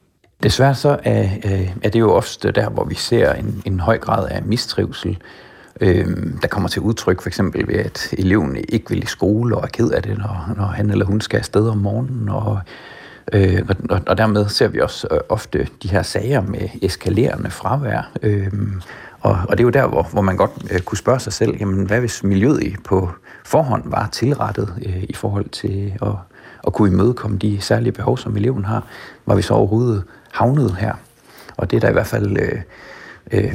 Desværre 0.42 0.74
så 0.74 0.98
er, 1.04 1.22
øh, 1.44 1.70
er 1.82 1.88
det 1.88 2.00
jo 2.00 2.12
ofte 2.12 2.50
der, 2.50 2.68
hvor 2.68 2.84
vi 2.84 2.94
ser 2.94 3.32
en, 3.32 3.62
en 3.64 3.80
høj 3.80 3.98
grad 3.98 4.28
af 4.28 4.42
mistrivsel 4.42 5.18
øh, 5.80 6.06
der 6.42 6.48
kommer 6.48 6.68
til 6.68 6.82
udtryk, 6.82 7.20
for 7.20 7.28
eksempel 7.28 7.68
ved, 7.68 7.74
at 7.74 8.14
eleven 8.18 8.56
ikke 8.68 8.90
vil 8.90 9.02
i 9.02 9.06
skole 9.06 9.56
og 9.56 9.62
er 9.62 9.66
ked 9.68 9.90
af 9.90 10.02
det, 10.02 10.18
når, 10.18 10.54
når 10.56 10.64
han 10.64 10.90
eller 10.90 11.04
hun 11.04 11.20
skal 11.20 11.38
afsted 11.38 11.68
om 11.68 11.78
morgenen. 11.78 12.28
Og, 12.28 12.58
øh, 13.32 13.62
og, 13.90 14.00
og 14.06 14.18
dermed 14.18 14.48
ser 14.48 14.68
vi 14.68 14.80
også 14.80 15.08
øh, 15.10 15.20
ofte 15.28 15.68
de 15.82 15.88
her 15.88 16.02
sager 16.02 16.40
med 16.40 16.68
eskalerende 16.82 17.50
fravær. 17.50 18.10
Øh, 18.22 18.52
og, 19.20 19.38
og 19.48 19.58
det 19.58 19.60
er 19.60 19.66
jo 19.66 19.70
der, 19.70 19.86
hvor, 19.86 20.02
hvor 20.12 20.22
man 20.22 20.36
godt 20.36 20.50
øh, 20.70 20.80
kunne 20.80 20.98
spørge 20.98 21.20
sig 21.20 21.32
selv, 21.32 21.56
jamen 21.60 21.86
hvad 21.86 22.00
hvis 22.00 22.24
miljøet 22.24 22.76
på 22.84 23.10
forhånd 23.44 23.82
var 23.86 24.08
tilrettet 24.12 24.74
øh, 24.86 25.02
i 25.02 25.14
forhold 25.14 25.48
til 25.48 25.92
at, 26.02 26.08
at 26.66 26.72
kunne 26.72 26.92
imødekomme 26.92 27.38
de 27.38 27.60
særlige 27.60 27.92
behov, 27.92 28.18
som 28.18 28.36
eleven 28.36 28.64
har, 28.64 28.84
var 29.26 29.34
vi 29.34 29.42
så 29.42 29.54
overhovedet 29.54 30.04
havnet 30.36 30.76
her? 30.76 30.94
Og 31.56 31.70
det 31.70 31.76
er 31.76 31.80
der 31.80 31.88
i 31.88 31.92
hvert 31.92 32.06
fald 32.06 32.36
øh, 32.38 32.60
øh, 33.32 33.52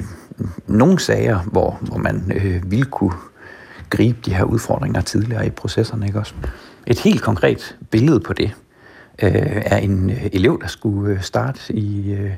nogle 0.67 0.99
sager, 0.99 1.39
hvor, 1.39 1.77
hvor 1.81 1.97
man 1.97 2.31
øh, 2.35 2.71
ville 2.71 2.85
kunne 2.85 3.13
gribe 3.89 4.17
de 4.25 4.33
her 4.33 4.43
udfordringer 4.43 5.01
tidligere 5.01 5.45
i 5.45 5.49
processerne. 5.49 6.05
Ikke 6.05 6.19
også? 6.19 6.33
Et 6.87 6.99
helt 6.99 7.21
konkret 7.21 7.77
billede 7.91 8.19
på 8.19 8.33
det 8.33 8.51
øh, 9.23 9.61
er 9.65 9.77
en 9.77 10.09
øh, 10.09 10.25
elev, 10.33 10.61
der 10.61 10.67
skulle 10.67 11.13
øh, 11.13 11.21
starte 11.21 11.73
i, 11.73 12.13
øh, 12.13 12.31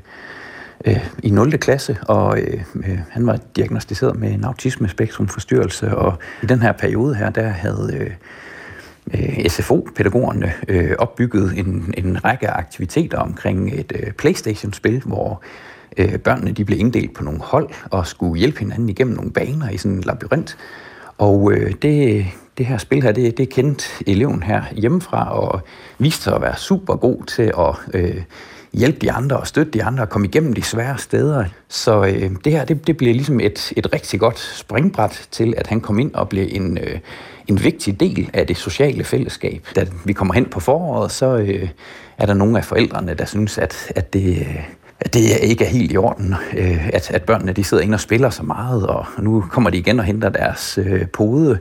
øh 0.84 1.08
i 1.22 1.30
0. 1.30 1.58
klasse, 1.58 1.98
og 2.08 2.38
øh, 2.40 2.64
øh, 2.74 2.98
han 3.10 3.26
var 3.26 3.38
diagnostiseret 3.56 4.16
med 4.16 4.30
en 4.32 4.44
forstyrrelse 5.28 5.96
og 5.96 6.18
i 6.42 6.46
den 6.46 6.62
her 6.62 6.72
periode 6.72 7.14
her, 7.14 7.30
der 7.30 7.48
havde 7.48 7.90
øh, 7.94 8.10
øh 9.14 9.48
SFO-pædagogerne 9.48 10.52
øh, 10.68 10.90
opbygget 10.98 11.58
en, 11.58 11.94
en 11.96 12.24
række 12.24 12.50
aktiviteter 12.50 13.18
omkring 13.18 13.74
et 13.74 13.92
øh, 14.00 14.12
Playstation-spil, 14.12 15.02
hvor 15.06 15.42
øh, 15.96 16.18
børnene 16.18 16.52
de 16.52 16.64
blev 16.64 16.78
inddelt 16.78 17.14
på 17.14 17.24
nogle 17.24 17.40
hold 17.40 17.68
og 17.90 18.06
skulle 18.06 18.38
hjælpe 18.38 18.58
hinanden 18.58 18.88
igennem 18.88 19.16
nogle 19.16 19.32
baner 19.32 19.70
i 19.70 19.76
sådan 19.76 19.96
en 19.96 20.02
labyrint. 20.02 20.56
Og 21.18 21.52
øh, 21.52 21.74
det, 21.82 22.26
det 22.58 22.66
her 22.66 22.78
spil 22.78 23.02
her, 23.02 23.12
det, 23.12 23.38
det 23.38 23.48
kendte 23.48 23.84
eleven 24.06 24.42
her 24.42 24.62
hjemmefra 24.72 25.38
og 25.38 25.60
viste 25.98 26.22
sig 26.22 26.34
at 26.34 26.42
være 26.42 26.56
super 26.56 26.96
god 26.96 27.24
til 27.24 27.52
at 27.58 28.00
øh, 28.00 28.22
hjælpe 28.74 28.98
de 28.98 29.12
andre 29.12 29.36
og 29.36 29.46
støtte 29.46 29.72
de 29.72 29.84
andre 29.84 30.02
og 30.02 30.08
komme 30.08 30.26
igennem 30.26 30.52
de 30.52 30.62
svære 30.62 30.98
steder. 30.98 31.44
Så 31.68 32.04
øh, 32.04 32.30
det 32.44 32.52
her, 32.52 32.64
det, 32.64 32.86
det 32.86 32.96
bliver 32.96 33.14
ligesom 33.14 33.40
et, 33.40 33.72
et 33.76 33.92
rigtig 33.92 34.20
godt 34.20 34.38
springbræt 34.38 35.28
til, 35.30 35.54
at 35.56 35.66
han 35.66 35.80
kom 35.80 35.98
ind 35.98 36.14
og 36.14 36.28
blev 36.28 36.48
en, 36.50 36.78
øh, 36.78 36.98
en 37.48 37.64
vigtig 37.64 38.00
del 38.00 38.30
af 38.32 38.46
det 38.46 38.56
sociale 38.56 39.04
fællesskab. 39.04 39.66
Da 39.76 39.86
vi 40.04 40.12
kommer 40.12 40.34
hen 40.34 40.44
på 40.44 40.60
foråret, 40.60 41.12
så 41.12 41.36
øh, 41.36 41.68
er 42.18 42.26
der 42.26 42.34
nogle 42.34 42.58
af 42.58 42.64
forældrene, 42.64 43.14
der 43.14 43.24
synes, 43.24 43.58
at, 43.58 43.92
at 43.96 44.12
det... 44.12 44.38
Øh, 44.38 44.64
at 45.00 45.14
det 45.14 45.20
ikke 45.42 45.64
er 45.64 45.68
helt 45.68 45.92
i 45.92 45.96
orden, 45.96 46.34
øh, 46.56 46.88
at, 46.88 47.10
at 47.10 47.22
børnene 47.22 47.52
de 47.52 47.64
sidder 47.64 47.82
inde 47.82 47.94
og 47.94 48.00
spiller 48.00 48.30
så 48.30 48.42
meget, 48.42 48.86
og 48.86 49.06
nu 49.18 49.44
kommer 49.50 49.70
de 49.70 49.78
igen 49.78 49.98
og 49.98 50.04
henter 50.04 50.28
deres 50.28 50.78
øh, 50.78 51.06
pode, 51.08 51.58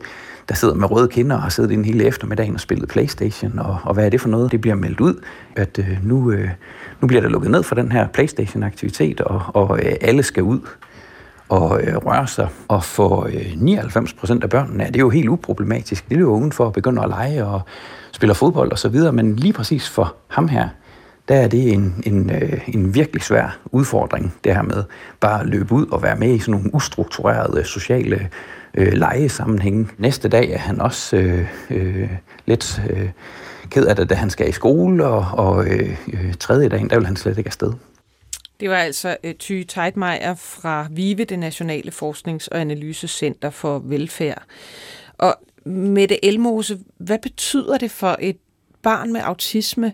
der 0.49 0.55
sidder 0.55 0.75
med 0.75 0.91
røde 0.91 1.07
kinder 1.07 1.35
og 1.35 1.41
har 1.41 1.49
siddet 1.49 1.71
inde 1.71 1.85
hele 1.85 2.05
eftermiddagen 2.05 2.53
og 2.53 2.59
spillet 2.59 2.89
Playstation, 2.89 3.59
og, 3.59 3.77
og 3.83 3.93
hvad 3.93 4.05
er 4.05 4.09
det 4.09 4.21
for 4.21 4.29
noget? 4.29 4.51
Det 4.51 4.61
bliver 4.61 4.75
meldt 4.75 4.99
ud, 4.99 5.21
at 5.55 5.79
øh, 5.79 5.97
nu, 6.03 6.31
øh, 6.31 6.49
nu 7.03 7.07
bliver 7.07 7.21
der 7.21 7.29
lukket 7.29 7.51
ned 7.51 7.63
for 7.63 7.75
den 7.75 7.91
her 7.91 8.07
Playstation-aktivitet, 8.07 9.21
og, 9.21 9.41
og 9.53 9.79
øh, 9.79 9.95
alle 10.01 10.23
skal 10.23 10.43
ud 10.43 10.59
og 11.49 11.81
øh, 11.83 11.95
røre 11.95 12.27
sig. 12.27 12.47
Og 12.67 12.83
for 12.83 13.25
øh, 13.25 13.53
99 13.57 14.13
procent 14.13 14.43
af 14.43 14.49
børnene 14.49 14.83
er 14.83 14.91
det 14.91 14.99
jo 14.99 15.09
helt 15.09 15.29
uproblematisk. 15.29 16.09
Det 16.09 16.15
er 16.15 16.19
jo 16.19 16.49
for 16.53 16.67
at 16.67 16.73
begynde 16.73 17.03
at 17.03 17.09
lege 17.09 17.45
og 17.45 17.61
spille 18.11 18.35
fodbold 18.35 18.71
og 18.71 18.79
så 18.79 18.89
videre, 18.89 19.11
men 19.11 19.35
lige 19.35 19.53
præcis 19.53 19.89
for 19.89 20.15
ham 20.27 20.47
her, 20.47 20.69
der 21.27 21.35
er 21.35 21.47
det 21.47 21.73
en, 21.73 22.03
en, 22.05 22.29
øh, 22.29 22.69
en 22.69 22.95
virkelig 22.95 23.21
svær 23.21 23.57
udfordring, 23.65 24.33
det 24.43 24.55
her 24.55 24.61
med 24.61 24.83
bare 25.19 25.41
at 25.41 25.47
løbe 25.47 25.73
ud 25.73 25.85
og 25.85 26.03
være 26.03 26.15
med 26.15 26.33
i 26.33 26.39
sådan 26.39 26.51
nogle 26.51 26.75
ustrukturerede 26.75 27.63
sociale 27.63 28.29
øh, 28.73 28.93
legesammenhænge. 28.93 29.87
Næste 29.97 30.29
dag 30.29 30.51
er 30.51 30.57
han 30.57 30.81
også 30.81 31.17
øh, 31.17 31.47
øh, 31.69 32.09
lidt 32.45 32.81
øh, 32.89 33.09
ked 33.73 33.85
af 33.85 33.95
det, 33.95 34.09
da 34.09 34.15
han 34.15 34.29
skal 34.29 34.49
i 34.49 34.51
skole, 34.51 35.05
og, 35.05 35.25
og 35.47 35.67
øh, 35.67 35.97
øh, 36.13 36.33
tredje 36.33 36.69
dagen, 36.69 36.89
der 36.89 36.97
vil 36.97 37.05
han 37.05 37.15
slet 37.15 37.37
ikke 37.37 37.47
afsted. 37.47 37.73
Det 38.59 38.69
var 38.69 38.77
altså 38.77 39.17
uh, 39.23 39.31
Ty 39.31 39.63
Teitmeier 39.67 40.35
fra 40.35 40.87
VIVE, 40.91 41.23
det 41.23 41.39
Nationale 41.39 41.91
Forsknings- 41.91 42.47
og 42.51 42.61
Analysecenter 42.61 43.49
for 43.49 43.79
Velfærd. 43.79 44.43
Og 45.17 45.35
Mette 45.65 46.25
Elmose, 46.25 46.79
hvad 46.97 47.19
betyder 47.19 47.77
det 47.77 47.91
for 47.91 48.17
et 48.19 48.37
barn 48.81 49.13
med 49.13 49.21
autisme, 49.23 49.93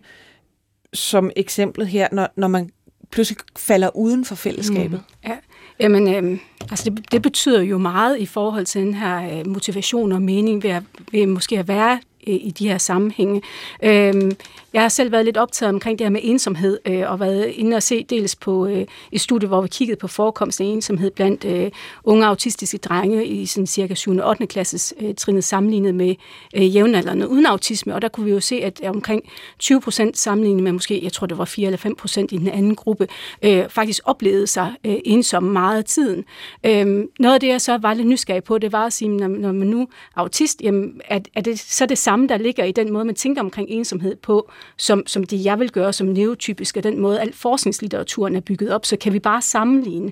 som 0.94 1.32
eksemplet 1.36 1.88
her, 1.88 2.08
når, 2.12 2.28
når 2.36 2.48
man 2.48 2.70
pludselig 3.12 3.38
falder 3.58 3.96
uden 3.96 4.26
for 4.26 4.36
fællesskabet? 4.36 5.04
Mm. 5.24 5.30
Ja, 5.30 5.38
jamen, 5.80 6.08
øh, 6.16 6.40
altså 6.62 6.90
det, 6.90 7.12
det 7.12 7.22
betyder 7.22 7.62
jo 7.62 7.78
meget 7.78 8.20
i 8.20 8.26
forhold 8.26 8.66
til 8.66 8.82
den 8.82 8.94
her 8.94 9.40
øh, 9.40 9.48
motivation 9.48 10.12
og 10.12 10.22
mening 10.22 10.64
ved, 10.64 10.70
at, 10.70 10.84
ved 11.12 11.26
måske 11.26 11.60
at 11.60 11.68
være 11.68 11.94
øh, 11.94 12.09
Øh, 12.28 12.34
i 12.34 12.52
de 12.60 12.68
her 12.68 12.78
sammenhænge. 12.78 13.42
Øh, 13.84 14.32
jeg 14.74 14.82
har 14.82 14.90
selv 14.90 15.12
været 15.12 15.26
lidt 15.26 15.38
optaget 15.38 15.74
omkring 15.74 16.00
det 16.00 16.06
her 16.06 16.12
med 16.12 16.22
ensomhed, 16.24 16.80
øh, 16.86 17.12
og 17.12 17.20
været 17.20 17.46
inde 17.46 17.78
og 17.78 17.84
se 17.84 18.04
dels 18.04 18.36
på 18.36 18.68
øh, 18.68 18.86
et 19.12 19.22
studie, 19.22 19.48
hvor 19.48 19.62
vi 19.62 19.68
kiggede 19.68 20.00
på 20.00 20.08
forekomsten 20.08 20.66
af 20.68 20.72
ensomhed 20.72 21.12
blandt 21.12 21.46
øh, 21.46 21.72
unge 22.04 22.26
autistiske 22.26 22.78
drenge 22.78 23.26
i 23.26 23.46
sådan 23.46 23.68
cirka 23.68 23.94
7. 23.94 24.18
og 24.18 24.30
8. 24.30 24.48
klasses 24.48 24.94
øh, 25.00 25.16
trinnet 25.16 25.44
sammenlignet 25.44 25.96
med 25.96 26.16
øh, 26.56 26.76
jævnaldrende 26.76 27.30
uden 27.30 27.46
autisme, 27.46 27.96
og 27.96 28.02
der 28.02 28.08
kunne 28.08 28.26
vi 28.26 28.32
jo 28.32 28.40
se, 28.40 28.56
at 28.56 28.82
omkring 28.86 29.24
20 29.60 29.82
procent 29.82 30.18
sammenlignet 30.18 30.64
med 30.64 30.72
måske, 30.72 31.04
jeg 31.04 31.14
tror 31.14 31.28
det 31.28 31.38
var 31.38 31.46
4 31.46 31.66
eller 31.66 31.78
5 31.78 31.96
procent 31.96 32.32
i 32.32 32.38
den 32.38 32.48
anden 32.48 32.76
gruppe, 32.76 33.08
øh, 33.42 33.70
faktisk 33.70 34.02
oplevede 34.06 34.48
sig 34.48 34.74
øh, 34.86 34.96
ensomme 35.06 35.52
meget 35.52 35.78
af 35.78 35.86
tiden. 35.86 36.26
Øh, 36.64 37.06
noget 37.20 37.34
af 37.34 37.40
det, 37.40 37.48
jeg 37.48 37.62
så 37.62 37.78
var 37.78 37.94
lidt 37.94 38.08
nysgerrig 38.08 38.44
på, 38.44 38.58
det 38.58 38.72
var 38.72 38.86
at 38.86 38.94
sige, 38.94 39.10
når, 39.10 39.28
når 39.28 39.52
man 39.52 39.68
nu 39.68 39.82
er 39.82 39.86
autist, 40.16 40.62
jamen, 40.62 41.02
er, 41.06 41.20
er 41.36 41.42
det 41.42 41.60
så 41.60 41.86
det 41.86 41.98
samme, 41.98 42.28
der 42.28 42.38
ligger 42.38 42.64
i 42.64 42.72
den 42.72 42.94
måde, 42.94 43.06
man 43.06 43.16
tænker 43.16 43.42
omkring 43.42 43.70
ensomhed 43.70 44.16
på, 44.16 44.52
som, 44.78 45.04
som 45.08 45.24
det 45.24 45.46
jeg 45.46 45.60
vil 45.60 45.72
gøre 45.72 45.94
som 45.94 46.08
neotypisk, 46.08 46.78
og 46.78 46.84
den 46.84 47.00
måde, 47.00 47.20
al 47.20 47.34
forskningslitteraturen 47.34 48.36
er 48.36 48.40
bygget 48.40 48.72
op, 48.72 48.86
så 48.86 48.98
kan 48.98 49.14
vi 49.14 49.20
bare 49.20 49.42
sammenligne. 49.42 50.12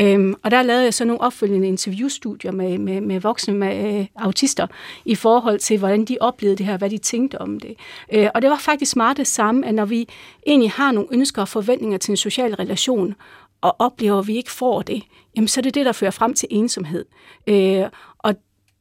Øhm, 0.00 0.34
og 0.42 0.50
der 0.50 0.62
lavede 0.62 0.84
jeg 0.84 0.94
så 0.94 1.04
nogle 1.04 1.20
opfølgende 1.20 1.68
interviewstudier 1.68 2.52
med, 2.52 2.78
med, 2.78 3.00
med 3.00 3.20
voksne 3.20 3.54
med 3.54 3.98
øh, 4.00 4.06
autister 4.16 4.66
i 5.04 5.14
forhold 5.14 5.58
til, 5.58 5.78
hvordan 5.78 6.04
de 6.04 6.16
oplevede 6.20 6.56
det 6.56 6.66
her, 6.66 6.76
hvad 6.76 6.90
de 6.90 6.98
tænkte 6.98 7.40
om 7.40 7.60
det. 7.60 7.74
Øh, 8.12 8.28
og 8.34 8.42
det 8.42 8.50
var 8.50 8.58
faktisk 8.58 8.96
meget 8.96 9.16
det 9.16 9.26
samme, 9.26 9.66
at 9.66 9.74
når 9.74 9.84
vi 9.84 10.08
egentlig 10.46 10.70
har 10.70 10.92
nogle 10.92 11.08
ønsker 11.12 11.42
og 11.42 11.48
forventninger 11.48 11.98
til 11.98 12.10
en 12.10 12.16
social 12.16 12.54
relation, 12.54 13.14
og 13.60 13.76
oplever, 13.78 14.18
at 14.18 14.26
vi 14.26 14.36
ikke 14.36 14.50
får 14.50 14.82
det, 14.82 15.02
jamen 15.36 15.48
så 15.48 15.60
er 15.60 15.62
det 15.62 15.74
det, 15.74 15.86
der 15.86 15.92
fører 15.92 16.10
frem 16.10 16.34
til 16.34 16.48
ensomhed. 16.50 17.04
Øh, 17.46 17.84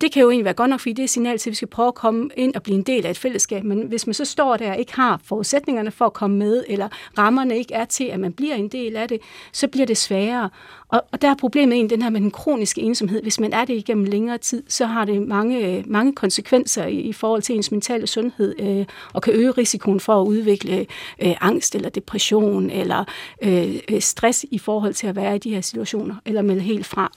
det 0.02 0.12
kan 0.12 0.22
jo 0.22 0.30
egentlig 0.30 0.46
være 0.46 0.54
godt 0.54 0.70
nok, 0.70 0.80
fordi 0.80 0.94
det 0.94 1.04
er 1.04 1.08
signal 1.08 1.38
til, 1.38 1.50
at 1.50 1.52
vi 1.52 1.56
skal 1.56 1.68
prøve 1.68 1.88
at 1.88 1.96
komme 1.96 2.30
ind 2.36 2.56
og 2.56 2.64
blive 2.64 2.78
en 2.78 2.84
del 2.84 3.06
af 3.06 3.10
et 3.10 3.18
fællesskab. 3.18 3.64
Men 3.64 3.82
hvis 3.82 4.08
man 4.08 4.14
så 4.14 4.26
står 4.26 4.58
der 4.58 4.72
og 4.72 4.80
ikke 4.80 4.96
har 4.96 5.22
forudsætningerne 5.24 5.92
for 5.92 6.06
at 6.06 6.14
komme 6.14 6.38
med, 6.38 6.64
eller 6.68 6.88
rammerne 7.18 7.58
ikke 7.58 7.74
er 7.74 7.86
til, 7.86 8.04
at 8.04 8.20
man 8.20 8.34
bliver 8.34 8.56
en 8.56 8.68
del 8.68 8.96
af 8.96 9.08
det, 9.08 9.22
så 9.52 9.68
bliver 9.68 9.86
det 9.86 9.98
sværere. 9.98 10.50
Og, 10.88 11.04
og 11.12 11.22
der 11.22 11.30
er 11.30 11.36
problemet 11.36 11.76
egentlig 11.76 11.98
den 11.98 12.02
her 12.02 12.10
med 12.10 12.22
den 12.22 12.32
kroniske 12.32 12.82
ensomhed. 12.82 13.22
Hvis 13.22 13.40
man 13.40 13.54
er 13.54 13.66
det 13.66 13.74
igennem 13.74 14.06
længere 14.06 14.38
tid, 14.38 14.64
så 14.68 14.86
har 14.86 15.06
det 15.06 15.22
mange, 15.22 15.84
mange 15.88 16.14
konsekvenser 16.14 16.86
i, 16.86 17.00
i 17.00 17.14
forhold 17.14 17.42
til 17.42 17.56
ens 17.56 17.72
mentale 17.72 18.08
sundhed, 18.08 18.56
øh, 18.60 18.86
og 19.14 19.22
kan 19.22 19.34
øge 19.34 19.52
risikoen 19.52 20.00
for 20.00 20.22
at 20.22 20.26
udvikle 20.26 20.86
øh, 21.22 21.36
angst 21.42 21.76
eller 21.76 21.90
depression, 21.90 22.70
eller 22.70 23.04
øh, 23.42 23.76
øh 23.92 24.02
stress 24.02 24.46
i 24.52 24.58
forhold 24.58 24.94
til 24.94 25.08
at 25.08 25.16
være 25.16 25.36
i 25.36 25.40
de 25.40 25.54
her 25.54 25.62
situationer, 25.62 26.16
eller 26.26 26.42
melde 26.42 26.62
helt 26.62 26.86
fra 26.86 27.12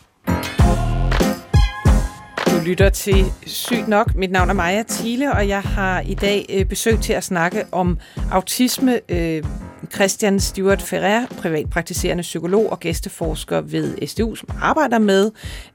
lytter 2.58 2.90
til 2.90 3.24
Sygt 3.46 3.88
Nok. 3.88 4.14
Mit 4.14 4.30
navn 4.30 4.50
er 4.50 4.54
Maja 4.54 4.82
Thiele, 4.88 5.32
og 5.32 5.48
jeg 5.48 5.60
har 5.60 6.00
i 6.00 6.14
dag 6.14 6.46
øh, 6.48 6.64
besøg 6.66 7.00
til 7.00 7.12
at 7.12 7.24
snakke 7.24 7.64
om 7.72 7.98
autisme. 8.30 9.00
Øh, 9.08 9.44
Christian 9.94 10.40
Stuart 10.40 10.82
Ferrer, 10.82 11.26
privatpraktiserende 11.26 12.22
psykolog 12.22 12.70
og 12.70 12.80
gæsteforsker 12.80 13.60
ved 13.60 14.06
SDU, 14.06 14.34
som 14.34 14.48
arbejder 14.62 14.98
med 14.98 15.30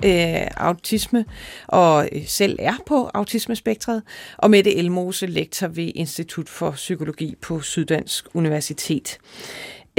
øh, 0.05 0.47
autisme 0.57 1.25
og 1.67 2.09
øh, 2.11 2.27
selv 2.27 2.55
er 2.59 2.75
på 2.85 3.09
autismespektret. 3.13 4.03
Og 4.37 4.49
Mette 4.49 4.75
Elmose, 4.75 5.25
lektor 5.25 5.67
ved 5.67 5.91
Institut 5.95 6.49
for 6.49 6.71
Psykologi 6.71 7.35
på 7.41 7.61
Syddansk 7.61 8.27
Universitet. 8.33 9.17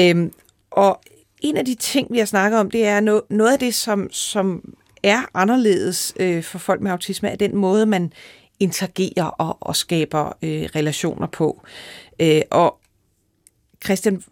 Øhm, 0.00 0.32
og 0.70 1.00
en 1.40 1.56
af 1.56 1.64
de 1.64 1.74
ting, 1.74 2.08
vi 2.10 2.18
har 2.18 2.26
snakket 2.26 2.60
om, 2.60 2.70
det 2.70 2.86
er 2.86 3.00
no- 3.00 3.26
noget 3.30 3.52
af 3.52 3.58
det, 3.58 3.74
som, 3.74 4.12
som 4.12 4.74
er 5.06 5.22
anderledes 5.34 6.14
øh, 6.20 6.42
for 6.42 6.58
folk 6.58 6.80
med 6.80 6.90
autisme, 6.90 7.28
er 7.28 7.36
den 7.36 7.56
måde, 7.56 7.86
man 7.86 8.12
interagerer 8.60 9.24
og, 9.24 9.56
og 9.60 9.76
skaber 9.76 10.26
øh, 10.42 10.62
relationer 10.62 11.26
på. 11.26 11.62
Øh, 12.20 12.42
og 12.50 12.80
Christian, 13.84 14.22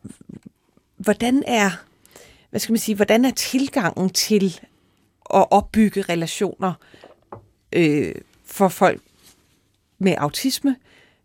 hvordan 0.97 1.43
er, 1.47 1.71
hvad 2.51 2.61
skal 2.61 2.73
man 2.73 2.79
sige, 2.79 2.97
hvordan 2.97 3.25
er 3.25 3.31
tilgangen 3.31 4.11
til 4.11 4.61
at 5.35 5.47
opbygge 5.51 6.03
relationer 6.03 6.73
øh, 7.73 8.15
for 8.45 8.69
folk 8.69 9.03
med 9.99 10.15
autisme 10.19 10.77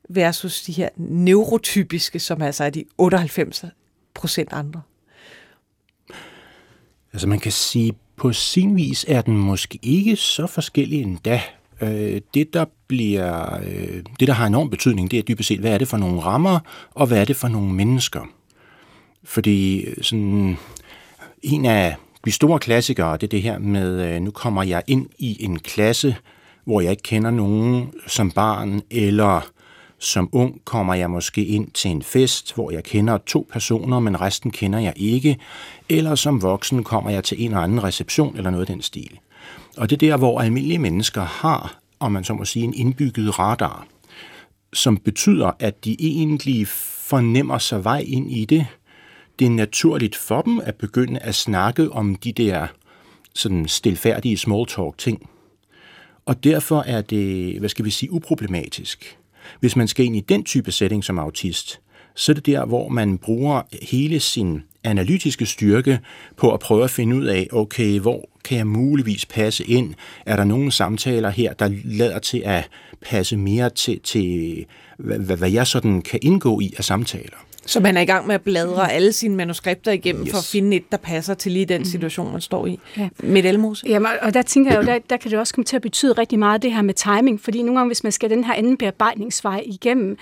versus 0.10 0.62
de 0.62 0.72
her 0.72 0.90
neurotypiske, 0.96 2.20
som 2.20 2.42
altså 2.42 2.64
er 2.64 2.70
de 2.70 2.86
98 2.98 3.66
procent 4.14 4.54
andre? 4.54 4.82
Altså 7.14 7.28
man 7.28 7.40
kan 7.40 7.52
sige, 7.52 7.94
på 8.20 8.34
sin 8.34 8.76
vis 8.76 9.06
er 9.08 9.22
den 9.22 9.38
måske 9.38 9.80
ikke 9.82 10.16
så 10.16 10.48
forskellig 10.48 11.02
endda. 11.02 11.42
Øh, 11.82 12.22
det, 12.34 12.54
der 12.54 12.66
bliver, 12.88 13.60
øh, 13.64 14.04
det, 14.20 14.28
der 14.28 14.34
har 14.34 14.48
enorm 14.48 14.70
betydning, 14.70 15.12
det 15.12 15.20
er 15.20 15.24
dybest 15.24 15.48
set, 15.48 15.60
hvad 15.60 15.74
er 15.74 15.78
det 15.78 15.88
for 15.88 15.98
nogle 15.98 16.22
rammer, 16.22 16.60
og 16.92 17.08
hvad 17.08 17.22
er 17.22 17.26
det 17.26 17.36
for 17.36 17.48
nogle 17.48 17.74
mennesker? 17.74 18.22
Fordi 19.24 19.82
øh, 19.82 20.04
sådan, 20.04 20.58
en 21.44 21.66
af 21.66 21.96
de 22.26 22.32
store 22.32 22.60
klassikere, 22.60 23.14
det 23.14 23.24
er 23.24 23.28
det 23.28 23.42
her 23.42 23.60
med, 23.60 24.16
øh, 24.16 24.22
nu 24.22 24.32
kommer 24.32 24.64
jeg 24.64 24.84
ind 24.88 25.08
i 25.18 25.44
en 25.44 25.60
klasse, 25.60 26.16
hvor 26.66 26.82
jeg 26.82 26.92
ikke 26.92 27.04
kender 27.04 27.32
nogen 27.32 27.92
som 28.08 28.32
barn, 28.32 28.82
eller 28.92 29.50
som 30.00 30.30
ung 30.32 30.62
kommer 30.66 30.94
jeg 30.94 31.10
måske 31.10 31.46
ind 31.46 31.72
til 31.72 31.92
en 31.92 32.04
fest, 32.04 32.56
hvor 32.56 32.72
jeg 32.72 32.84
kender 32.84 33.18
to 33.18 33.48
personer, 33.52 34.00
men 34.00 34.22
resten 34.22 34.52
kender 34.52 34.80
jeg 34.80 34.94
ikke. 34.96 35.38
Eller 35.90 36.16
som 36.16 36.42
voksen 36.42 36.84
kommer 36.84 37.10
jeg 37.10 37.24
til 37.24 37.42
en 37.42 37.52
eller 37.52 37.62
anden 37.62 37.84
reception 37.84 38.38
eller 38.38 38.50
noget 38.50 38.70
af 38.70 38.74
den 38.74 38.82
stil. 38.82 39.20
Og 39.78 39.90
det 39.90 39.96
er 39.96 40.10
der, 40.10 40.18
hvor 40.18 40.42
almindelige 40.42 40.80
mennesker 40.80 41.22
har, 41.22 41.80
om 42.00 42.12
man 42.12 42.24
så 42.24 42.34
må 42.34 42.46
sige, 42.46 42.64
en 42.64 42.74
indbygget 42.74 43.40
radar, 43.40 43.88
som 44.74 44.98
betyder, 44.98 45.52
at 45.60 45.86
de 45.86 45.96
egentlig 46.00 46.68
fornemmer 46.68 47.58
sig 47.58 47.84
vej 47.84 48.04
ind 48.08 48.32
i 48.32 48.46
det. 48.46 48.68
Det 49.40 49.46
er 49.46 49.52
naturligt 49.52 50.16
for 50.16 50.42
dem 50.42 50.62
at 50.64 50.76
begynde 50.76 51.20
at 51.20 51.36
snakke 51.36 51.92
om 51.92 52.16
de 52.16 52.32
der 52.32 52.68
sådan 53.34 53.68
stilfærdige 53.68 54.38
small 54.38 54.66
talk 54.66 54.98
ting. 54.98 55.30
Og 56.26 56.44
derfor 56.44 56.82
er 56.82 57.02
det, 57.02 57.60
hvad 57.60 57.70
skal 57.70 57.86
vi 57.86 57.90
sige, 57.90 58.12
uproblematisk. 58.12 59.19
Hvis 59.60 59.76
man 59.76 59.88
skal 59.88 60.06
ind 60.06 60.16
i 60.16 60.20
den 60.20 60.44
type 60.44 60.72
setting 60.72 61.04
som 61.04 61.20
autist, 61.20 61.80
så 62.16 62.32
er 62.32 62.34
det 62.34 62.46
der, 62.46 62.66
hvor 62.66 62.90
man 62.90 63.18
bruger 63.18 63.62
hele 63.82 64.20
sin 64.20 64.64
analytiske 64.84 65.46
styrke 65.46 66.00
på 66.38 66.54
at 66.54 66.60
prøve 66.60 66.84
at 66.84 66.90
finde 66.90 67.16
ud 67.16 67.26
af, 67.26 67.48
okay, 67.52 68.00
hvor 68.00 68.30
kan 68.44 68.58
jeg 68.58 68.68
muligvis 68.68 69.26
passe 69.26 69.64
ind? 69.64 69.94
Er 70.26 70.36
der 70.36 70.44
nogle 70.44 70.72
samtaler 70.72 71.30
her, 71.30 71.54
der 71.54 71.70
lader 71.84 72.20
til 72.20 72.42
at 72.46 72.70
passe 73.02 73.38
mere 73.38 73.70
til, 73.70 74.00
til 74.00 74.66
hvad, 74.98 75.38
hvad 75.38 75.52
jeg 75.52 75.68
sådan 75.68 76.02
kan 76.02 76.20
indgå 76.24 76.60
i 76.60 76.74
af 76.78 76.84
samtaler? 76.84 77.38
Så 77.70 77.80
man 77.80 77.98
er 77.98 78.02
i 78.02 78.06
gang 78.06 78.28
med 78.28 78.36
at 78.36 78.42
bladre 78.42 78.92
alle 78.92 79.14
sine 79.14 79.36
manuskripter 79.36 79.92
igennem 79.92 80.24
yes. 80.24 80.32
for 80.32 80.38
at 80.38 80.44
finde 80.44 80.78
et, 80.78 80.92
der 80.92 80.98
passer 80.98 81.34
til 81.34 81.52
lige 81.52 81.66
den 81.66 81.86
situation, 81.86 82.32
man 82.32 82.42
står 82.42 82.68
i. 82.68 82.80
Ja. 82.98 83.10
Med 83.24 83.44
Elmose. 83.44 83.88
Jamen, 83.88 84.12
og 84.22 84.34
der 84.34 84.42
tænker 84.42 84.72
jeg 84.72 84.82
jo, 84.82 84.86
der, 84.86 85.00
der 85.10 85.18
kan 85.18 85.32
det 85.32 85.40
også 85.40 85.54
komme 85.54 85.66
til 85.66 85.76
at 85.76 85.82
betyde 85.82 86.14
rigtig 86.14 86.40
meget 86.40 86.62
det 86.62 86.74
her 86.74 86.82
med 86.82 86.94
timing, 86.94 87.42
fordi 87.42 87.62
nogle 87.62 87.80
gange, 87.80 87.90
hvis 87.90 88.04
man 88.04 88.12
skal 88.12 88.30
den 88.30 88.44
her 88.44 88.54
anden 88.54 88.78
bearbejdningsvej 88.78 89.64
igennem, 89.66 90.18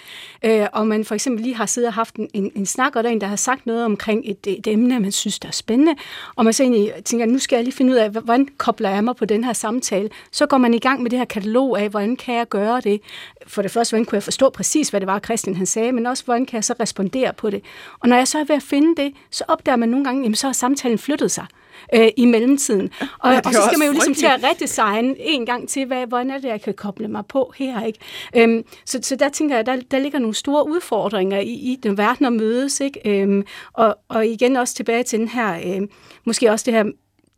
øh, 0.45 0.67
og 0.73 0.87
man 0.87 1.05
for 1.05 1.15
eksempel 1.15 1.43
lige 1.43 1.55
har 1.55 1.65
siddet 1.65 1.87
og 1.87 1.93
haft 1.93 2.15
en, 2.15 2.27
en, 2.33 2.51
en 2.55 2.65
snak, 2.65 2.95
og 2.95 3.03
der 3.03 3.09
er 3.09 3.13
en, 3.13 3.21
der 3.21 3.27
har 3.27 3.35
sagt 3.35 3.65
noget 3.65 3.85
omkring 3.85 4.21
et, 4.25 4.47
et 4.47 4.67
emne, 4.67 4.99
man 4.99 5.11
synes, 5.11 5.39
der 5.39 5.47
er 5.47 5.51
spændende, 5.51 5.95
og 6.35 6.43
man 6.43 6.53
så 6.53 6.63
egentlig 6.63 6.91
tænker, 7.05 7.25
nu 7.25 7.39
skal 7.39 7.55
jeg 7.55 7.63
lige 7.63 7.75
finde 7.75 7.93
ud 7.93 7.97
af, 7.97 8.09
hvordan 8.09 8.47
kobler 8.57 8.89
jeg 8.89 9.03
mig 9.03 9.15
på 9.15 9.25
den 9.25 9.43
her 9.43 9.53
samtale, 9.53 10.09
så 10.31 10.45
går 10.45 10.57
man 10.57 10.73
i 10.73 10.79
gang 10.79 11.01
med 11.03 11.11
det 11.11 11.19
her 11.19 11.25
katalog 11.25 11.81
af, 11.81 11.89
hvordan 11.89 12.15
kan 12.15 12.35
jeg 12.35 12.49
gøre 12.49 12.81
det? 12.81 13.01
For 13.47 13.61
det 13.61 13.71
første, 13.71 13.91
hvordan 13.91 14.05
kunne 14.05 14.15
jeg 14.15 14.23
forstå 14.23 14.49
præcis, 14.49 14.89
hvad 14.89 14.99
det 14.99 15.07
var, 15.07 15.19
Christian 15.19 15.55
han 15.55 15.65
sagde, 15.65 15.91
men 15.91 16.05
også, 16.05 16.25
hvordan 16.25 16.45
kan 16.45 16.55
jeg 16.55 16.63
så 16.63 16.73
respondere 16.79 17.33
på 17.37 17.49
det. 17.49 17.63
Og 17.99 18.09
når 18.09 18.15
jeg 18.15 18.27
så 18.27 18.39
er 18.39 18.43
ved 18.43 18.55
at 18.55 18.63
finde 18.63 19.03
det, 19.03 19.13
så 19.31 19.43
opdager 19.47 19.75
man 19.75 19.89
nogle 19.89 20.05
gange, 20.05 20.21
jamen 20.21 20.35
så 20.35 20.47
har 20.47 20.53
samtalen 20.53 20.97
flyttet 20.97 21.31
sig 21.31 21.45
øh, 21.93 22.07
i 22.17 22.25
mellemtiden. 22.25 22.89
Og, 23.19 23.31
ja, 23.31 23.41
og 23.45 23.53
så 23.53 23.61
skal 23.67 23.79
man 23.79 23.87
jo 23.87 23.91
ligesom 23.93 24.13
til 24.13 24.25
at 24.25 24.43
redesigne 24.43 25.15
en 25.19 25.45
gang 25.45 25.69
til, 25.69 25.85
hvad, 25.85 26.07
hvordan 26.07 26.31
er 26.31 26.37
det, 26.37 26.47
jeg 26.47 26.61
kan 26.61 26.73
koble 26.73 27.07
mig 27.07 27.25
på 27.25 27.53
her. 27.57 27.83
ikke? 27.83 27.99
Øhm, 28.35 28.63
så, 28.85 28.99
så 29.01 29.15
der 29.15 29.29
tænker 29.29 29.55
jeg, 29.55 29.65
der, 29.65 29.75
der 29.91 29.99
ligger 29.99 30.19
nogle 30.19 30.35
store 30.35 30.67
udfordringer 30.67 31.39
i, 31.39 31.51
i 31.51 31.79
den 31.83 31.97
verden 31.97 32.25
at 32.25 32.33
mødes. 32.33 32.79
Ikke? 32.79 33.21
Øhm, 33.21 33.43
og, 33.73 33.97
og 34.07 34.27
igen 34.27 34.55
også 34.55 34.75
tilbage 34.75 35.03
til 35.03 35.19
den 35.19 35.27
her, 35.27 35.55
øh, 35.55 35.87
måske 36.25 36.51
også 36.51 36.63
det 36.65 36.73
her 36.73 36.85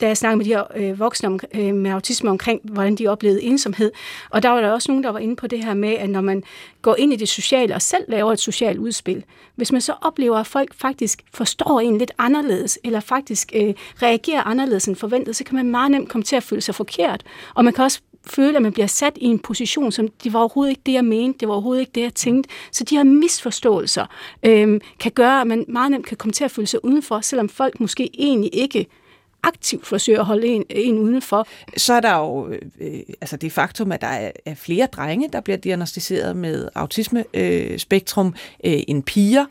da 0.02 0.08
jeg 0.08 0.18
snakkede 0.18 0.38
med 0.38 0.46
de 0.46 0.50
her 0.50 0.64
øh, 0.76 1.00
voksne 1.00 1.28
om, 1.28 1.40
øh, 1.56 1.76
med 1.76 1.92
autisme 1.92 2.30
omkring, 2.30 2.62
hvordan 2.64 2.96
de 2.96 3.08
oplevede 3.08 3.44
ensomhed. 3.44 3.92
Og 4.30 4.44
der 4.44 4.50
var 4.50 4.62
der 4.62 4.72
også 4.72 4.92
nogen, 4.92 5.04
der 5.04 5.10
var 5.10 5.20
inde 5.20 5.36
på 5.36 5.48
det 5.48 5.66
her 5.66 5.74
med, 5.74 5.90
at 5.90 6.10
når 6.10 6.22
man 6.22 6.44
går 6.82 6.96
ind 6.96 7.14
i 7.14 7.16
det 7.16 7.30
sociale 7.30 7.76
og 7.76 7.82
selv 7.82 8.04
laver 8.08 8.34
et 8.34 8.40
socialt 8.40 8.78
udspil, 8.78 9.24
hvis 9.56 9.72
man 9.72 9.82
så 9.82 9.94
oplever, 10.02 10.38
at 10.38 10.48
folk 10.48 10.74
faktisk 10.74 11.22
forstår 11.34 11.80
en 11.80 11.98
lidt 11.98 12.12
anderledes, 12.18 12.80
eller 12.84 13.00
faktisk 13.00 13.52
øh, 13.56 13.74
reagerer 14.02 14.44
anderledes 14.44 14.88
end 14.88 14.96
forventet, 14.96 15.36
så 15.36 15.44
kan 15.44 15.56
man 15.56 15.72
meget 15.72 15.92
nemt 15.92 16.10
komme 16.10 16.24
til 16.24 16.36
at 16.36 16.44
føle 16.44 16.62
sig 16.62 16.76
forkert. 16.76 17.24
Og 17.56 17.64
man 17.66 17.74
kan 17.74 17.84
også 17.84 18.02
føle, 18.26 18.56
at 18.56 18.62
man 18.62 18.74
bliver 18.74 18.88
sat 18.88 19.14
i 19.16 19.26
en 19.26 19.40
position, 19.40 19.92
som 19.92 20.08
det 20.08 20.34
var 20.34 20.40
overhovedet 20.40 20.70
ikke 20.70 20.82
det, 20.86 20.94
jeg 20.94 21.06
mente, 21.06 21.40
det 21.40 21.48
var 21.48 21.54
overhovedet 21.54 21.82
ikke 21.82 21.92
det, 21.96 22.02
jeg 22.02 22.14
tænkte. 22.14 22.50
Så 22.72 22.84
de 22.84 22.96
her 22.96 23.04
misforståelser 23.04 24.06
øh, 24.44 24.82
kan 25.00 25.12
gøre, 25.12 25.42
at 25.42 25.48
man 25.48 25.66
meget 25.68 25.92
nemt 25.92 26.06
kan 26.06 26.18
komme 26.18 26.34
til 26.34 26.44
at 26.44 26.52
føle 26.52 26.68
sig 26.68 26.86
udenfor, 26.86 27.22
selvom 27.22 27.50
folk 27.50 27.80
måske 27.80 28.10
egentlig 28.14 28.50
ikke 28.54 28.88
aktivt 29.44 29.88
forsøger 29.88 30.20
at 30.20 30.26
holde 30.26 30.48
en, 30.48 30.64
en 30.70 30.98
udenfor. 30.98 31.48
Så 31.78 31.94
er 31.94 32.00
der 32.00 32.18
jo 32.18 32.48
øh, 32.48 32.62
øh, 32.80 33.00
altså 33.22 33.38
det 33.38 33.52
faktum, 33.52 33.92
at 33.92 34.02
der 34.02 34.08
er, 34.08 34.32
er 34.46 34.56
flere 34.56 34.88
drenge, 34.92 35.30
der 35.34 35.42
bliver 35.42 35.58
diagnostiseret 35.58 36.38
med 36.38 36.70
autisme-spektrum 36.76 38.36
øh, 38.64 38.74
øh, 38.74 38.84
end 38.88 39.04
piger. 39.04 39.46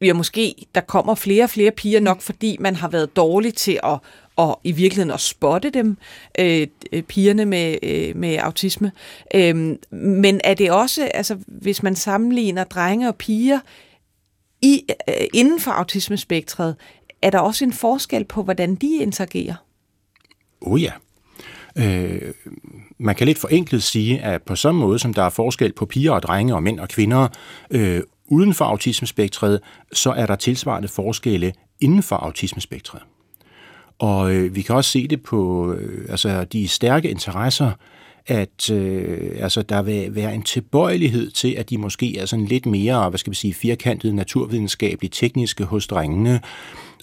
Vi 0.00 0.06
har 0.06 0.14
måske, 0.14 0.54
der 0.74 0.80
kommer 0.80 1.14
flere 1.14 1.44
og 1.44 1.50
flere 1.50 1.70
piger 1.70 2.00
nok, 2.00 2.20
fordi 2.20 2.56
man 2.60 2.76
har 2.76 2.88
været 2.88 3.16
dårlig 3.16 3.54
til 3.54 3.80
at 3.84 3.98
og 4.38 4.60
i 4.64 4.72
virkeligheden 4.72 5.10
at 5.10 5.20
spotte 5.20 5.70
dem, 5.70 5.96
øh, 6.38 6.66
øh 6.92 7.02
pigerne 7.02 7.44
med, 7.44 7.76
øh, 7.82 8.16
med 8.16 8.36
autisme. 8.36 8.92
Øh, 9.34 9.76
men 9.90 10.40
er 10.44 10.54
det 10.54 10.70
også, 10.70 11.10
altså 11.14 11.38
hvis 11.46 11.82
man 11.82 11.96
sammenligner 11.96 12.64
drenge 12.64 13.08
og 13.08 13.16
piger 13.16 13.60
i, 14.62 14.84
øh, 15.08 15.26
inden 15.34 15.60
for 15.60 15.70
autismespektret, 15.70 16.76
er 17.22 17.30
der 17.30 17.38
også 17.38 17.64
en 17.64 17.72
forskel 17.72 18.24
på, 18.24 18.42
hvordan 18.42 18.74
de 18.74 18.96
interagerer? 18.96 19.54
Oh 20.60 20.82
ja. 20.82 20.92
Øh, 21.76 22.34
man 22.98 23.14
kan 23.14 23.26
lidt 23.26 23.38
forenklet 23.38 23.82
sige, 23.82 24.20
at 24.20 24.42
på 24.42 24.56
samme 24.56 24.80
måde 24.80 24.98
som 24.98 25.14
der 25.14 25.22
er 25.22 25.30
forskel 25.30 25.72
på 25.72 25.86
piger 25.86 26.12
og 26.12 26.22
drenge 26.22 26.54
og 26.54 26.62
mænd 26.62 26.80
og 26.80 26.88
kvinder 26.88 27.28
øh, 27.70 28.02
uden 28.26 28.54
for 28.54 28.64
autismespektret, 28.64 29.60
så 29.92 30.10
er 30.10 30.26
der 30.26 30.36
tilsvarende 30.36 30.88
forskelle 30.88 31.52
inden 31.80 32.02
for 32.02 32.16
autismespektret. 32.16 33.02
Og 33.98 34.34
øh, 34.34 34.54
vi 34.54 34.62
kan 34.62 34.74
også 34.74 34.90
se 34.90 35.08
det 35.08 35.22
på 35.22 35.72
øh, 35.72 36.06
altså 36.08 36.44
de 36.44 36.68
stærke 36.68 37.10
interesser, 37.10 37.72
at 38.26 38.70
øh, 38.70 39.30
altså, 39.40 39.62
der 39.62 39.82
vil 39.82 40.14
være 40.14 40.34
en 40.34 40.42
tilbøjelighed 40.42 41.30
til, 41.30 41.54
at 41.54 41.70
de 41.70 41.78
måske 41.78 42.18
er 42.18 42.26
sådan 42.26 42.44
lidt 42.44 42.66
mere, 42.66 43.08
hvad 43.08 43.18
skal 43.18 43.30
vi 43.30 43.36
sige, 43.36 43.54
firkantede 43.54 44.16
naturvidenskabeligt 44.16 45.14
tekniske 45.14 45.64
hos 45.64 45.86
drengene, 45.86 46.40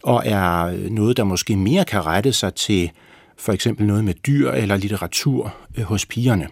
og 0.06 0.24
er 0.26 0.72
noget, 0.90 1.18
der 1.18 1.24
måske 1.24 1.56
mere 1.56 1.86
kan 1.86 2.06
rette 2.06 2.34
sig 2.34 2.54
til 2.54 2.92
for 3.38 3.54
eksempel 3.54 3.88
noget 3.88 4.04
med 4.04 4.14
dyr 4.14 4.52
eller 4.52 4.78
litteratur 4.78 5.56
øh, 5.78 5.84
hos 5.84 6.06
pigerne. 6.06 6.48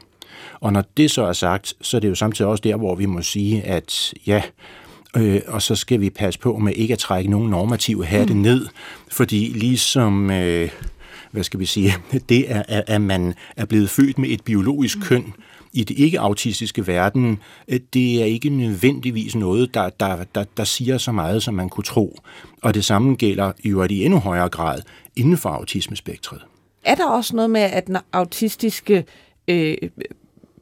Og 0.60 0.74
når 0.74 0.84
det 0.98 1.12
så 1.12 1.24
er 1.24 1.34
sagt, 1.34 1.74
så 1.82 1.98
er 1.98 2.02
det 2.02 2.10
jo 2.10 2.16
samtidig 2.16 2.52
også 2.52 2.62
der, 2.62 2.76
hvor 2.76 2.96
vi 2.96 3.06
må 3.06 3.22
sige, 3.22 3.62
at 3.62 4.14
ja, 4.28 4.42
øh, 5.18 5.42
og 5.48 5.62
så 5.62 5.76
skal 5.76 6.02
vi 6.02 6.10
passe 6.10 6.40
på 6.40 6.58
med 6.58 6.74
ikke 6.76 6.94
at 6.94 7.00
trække 7.00 7.30
nogen 7.30 7.50
normative 7.50 8.06
hatte 8.06 8.34
mm. 8.34 8.40
ned, 8.40 8.68
fordi 9.12 9.52
ligesom... 9.56 10.32
Øh, 10.32 10.70
hvad 11.32 11.44
skal 11.44 11.60
vi 11.60 11.66
sige, 11.66 11.94
det 12.30 12.52
er, 12.52 12.64
at 12.68 13.02
man 13.02 13.34
er 13.58 13.66
blevet 13.66 13.90
født 13.90 14.18
med 14.18 14.30
et 14.30 14.44
biologisk 14.44 14.98
mm. 14.98 15.04
køn 15.04 15.34
i 15.74 15.84
det 15.84 16.00
ikke-autistiske 16.00 16.88
verden, 16.88 17.40
øh, 17.68 17.80
det 17.94 18.22
er 18.22 18.26
ikke 18.26 18.50
nødvendigvis 18.50 19.36
noget, 19.36 19.74
der, 19.74 19.90
der, 19.90 20.24
der, 20.36 20.44
der 20.58 20.64
siger 20.64 20.98
så 20.98 21.12
meget, 21.12 21.44
som 21.44 21.54
man 21.54 21.70
kunne 21.70 21.84
tro. 21.84 22.20
Og 22.62 22.74
det 22.74 22.86
samme 22.86 23.16
gælder 23.16 23.52
jo 23.64 23.84
i 23.84 24.06
endnu 24.06 24.20
højere 24.20 24.50
grad 24.50 24.82
inden 25.16 25.38
for 25.38 25.50
autismespektret. 25.50 26.42
Er 26.84 26.96
der 26.96 27.06
også 27.06 27.36
noget 27.36 27.50
med, 27.50 27.62
at 27.62 27.90
når 27.90 28.02
autistiske 28.14 29.06
øh, 29.48 29.78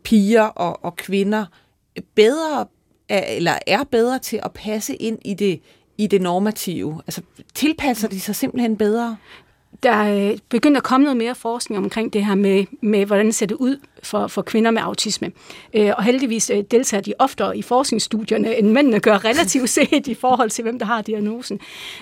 piger 0.03 0.43
og, 0.43 0.86
og 0.86 0.95
kvinder 0.95 1.45
bedre 2.16 2.66
er, 3.09 3.36
eller 3.38 3.53
er 3.68 3.84
bedre 3.84 4.20
til 4.20 4.39
at 4.43 4.51
passe 4.51 4.95
ind 4.95 5.20
i 5.26 5.34
det, 5.34 5.59
i 5.97 6.07
det 6.07 6.22
normative? 6.22 7.01
Altså 7.07 7.22
tilpasser 7.53 8.07
de 8.07 8.20
sig 8.20 8.36
simpelthen 8.36 8.78
bedre? 8.78 9.18
der 9.84 9.91
er 9.91 10.36
begyndt 10.49 10.78
at 10.78 10.84
komme 10.84 11.03
noget 11.03 11.18
mere 11.18 11.36
forskning 11.36 11.84
omkring 11.84 12.14
det 12.14 12.26
her 12.26 12.36
med, 12.36 12.66
med 12.82 13.05
hvordan 13.05 13.32
ser 13.32 13.45
det 13.45 13.55
ud 13.55 13.78
for, 14.03 14.27
for 14.27 14.41
kvinder 14.41 14.71
med 14.71 14.81
autisme. 14.81 15.31
Øh, 15.73 15.91
og 15.97 16.03
heldigvis 16.03 16.49
øh, 16.49 16.63
deltager 16.71 17.01
de 17.01 17.13
oftere 17.19 17.57
i 17.57 17.61
forskningsstudierne, 17.61 18.57
end 18.57 18.71
mændene 18.71 18.99
gør 18.99 19.25
relativt 19.25 19.69
set 19.79 20.07
i 20.07 20.13
forhold 20.13 20.49
til, 20.49 20.63
hvem 20.63 20.79
der 20.79 20.85
har 20.85 21.01
diagnosen. 21.01 21.59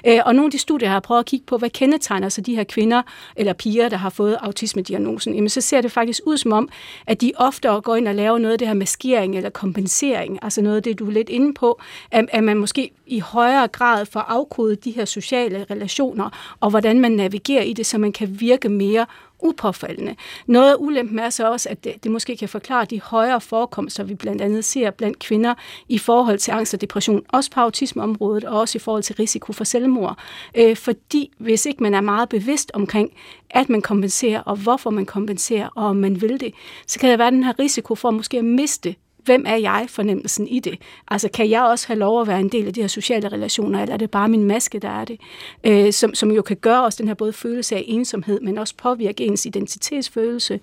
Øh, 0.07 0.19
og 0.25 0.35
nogle 0.35 0.47
af 0.47 0.51
de 0.51 0.57
studier 0.57 0.89
har 0.89 0.99
prøvet 0.99 1.19
at 1.19 1.25
kigge 1.25 1.45
på, 1.45 1.57
hvad 1.57 1.69
kendetegner 1.69 2.29
så 2.29 2.41
de 2.41 2.55
her 2.55 2.63
kvinder 2.63 3.01
eller 3.35 3.53
piger, 3.53 3.89
der 3.89 3.97
har 3.97 4.09
fået 4.09 4.37
autisme-diagnosen. 4.41 5.35
Jamen, 5.35 5.49
så 5.49 5.61
ser 5.61 5.81
det 5.81 5.91
faktisk 5.91 6.21
ud 6.25 6.37
som 6.37 6.51
om, 6.51 6.69
at 7.07 7.21
de 7.21 7.31
oftere 7.35 7.81
går 7.81 7.95
ind 7.95 8.07
og 8.07 8.15
laver 8.15 8.37
noget 8.37 8.53
af 8.53 8.59
det 8.59 8.67
her 8.67 8.75
maskering 8.75 9.37
eller 9.37 9.49
kompensering, 9.49 10.39
altså 10.41 10.61
noget 10.61 10.75
af 10.75 10.83
det, 10.83 10.99
du 10.99 11.07
er 11.07 11.11
lidt 11.11 11.29
inde 11.29 11.53
på, 11.53 11.81
at, 12.11 12.25
at 12.31 12.43
man 12.43 12.57
måske 12.57 12.91
i 13.07 13.19
højere 13.19 13.67
grad 13.67 14.05
får 14.05 14.19
afkodet 14.19 14.85
de 14.85 14.91
her 14.91 15.05
sociale 15.05 15.65
relationer, 15.71 16.55
og 16.59 16.69
hvordan 16.69 16.99
man 16.99 17.11
navigerer 17.11 17.63
i 17.63 17.73
det, 17.73 17.85
så 17.85 17.97
man 17.97 18.11
kan 18.11 18.39
virke 18.39 18.69
mere 18.69 19.05
upåfaldende. 19.43 20.15
Noget 20.47 20.71
af 20.71 20.75
ulempen 20.79 21.19
er 21.19 21.29
så 21.29 21.51
også, 21.51 21.69
at 21.69 21.83
det, 21.83 22.03
det 22.03 22.11
måske 22.11 22.37
kan 22.37 22.49
forklare 22.49 22.85
de 22.85 23.01
højere 23.01 23.41
forekomster, 23.41 24.03
vi 24.03 24.15
blandt 24.15 24.41
andet 24.41 24.65
ser 24.65 24.91
blandt 24.91 25.19
kvinder 25.19 25.53
i 25.89 25.97
forhold 25.97 26.37
til 26.37 26.51
angst 26.51 26.73
og 26.73 26.81
depression, 26.81 27.21
også 27.29 27.51
på 27.51 27.59
autismeområdet, 27.59 28.43
og 28.43 28.59
også 28.59 28.77
i 28.77 28.79
forhold 28.79 29.03
til 29.03 29.15
risiko 29.15 29.53
for 29.53 29.63
selvmord. 29.63 30.17
Øh, 30.55 30.75
fordi 30.75 31.31
hvis 31.37 31.65
ikke 31.65 31.83
man 31.83 31.93
er 31.93 32.01
meget 32.01 32.29
bevidst 32.29 32.71
omkring, 32.73 33.11
at 33.49 33.69
man 33.69 33.81
kompenserer, 33.81 34.41
og 34.41 34.55
hvorfor 34.55 34.89
man 34.89 35.05
kompenserer, 35.05 35.69
og 35.75 35.85
om 35.85 35.95
man 35.95 36.21
vil 36.21 36.39
det, 36.39 36.53
så 36.87 36.99
kan 36.99 37.09
der 37.09 37.17
være 37.17 37.31
den 37.31 37.43
her 37.43 37.59
risiko 37.59 37.95
for 37.95 38.07
at 38.07 38.13
måske 38.13 38.37
at 38.37 38.45
miste 38.45 38.95
hvem 39.29 39.43
er 39.47 39.55
jeg 39.55 39.85
fornemmelsen 39.89 40.47
i 40.47 40.59
det? 40.59 40.77
Altså 41.07 41.29
kan 41.33 41.49
jeg 41.49 41.61
også 41.61 41.87
have 41.87 41.99
lov 41.99 42.21
at 42.21 42.27
være 42.27 42.39
en 42.39 42.49
del 42.49 42.67
af 42.67 42.73
de 42.73 42.81
her 42.81 42.87
sociale 42.87 43.29
relationer, 43.29 43.81
eller 43.81 43.93
er 43.93 43.97
det 43.97 44.11
bare 44.11 44.29
min 44.29 44.43
maske, 44.43 44.79
der 44.79 44.89
er 44.89 45.05
det? 45.05 45.19
Øh, 45.63 45.93
som, 45.93 46.13
som 46.13 46.31
jo 46.31 46.41
kan 46.41 46.57
gøre 46.57 46.85
os 46.85 46.95
den 46.95 47.07
her 47.07 47.15
både 47.15 47.33
følelse 47.33 47.75
af 47.75 47.83
ensomhed, 47.87 48.41
men 48.41 48.57
også 48.57 48.73
påvirke 48.77 49.23
ens 49.23 49.45
identitetsfølelse. 49.45 50.59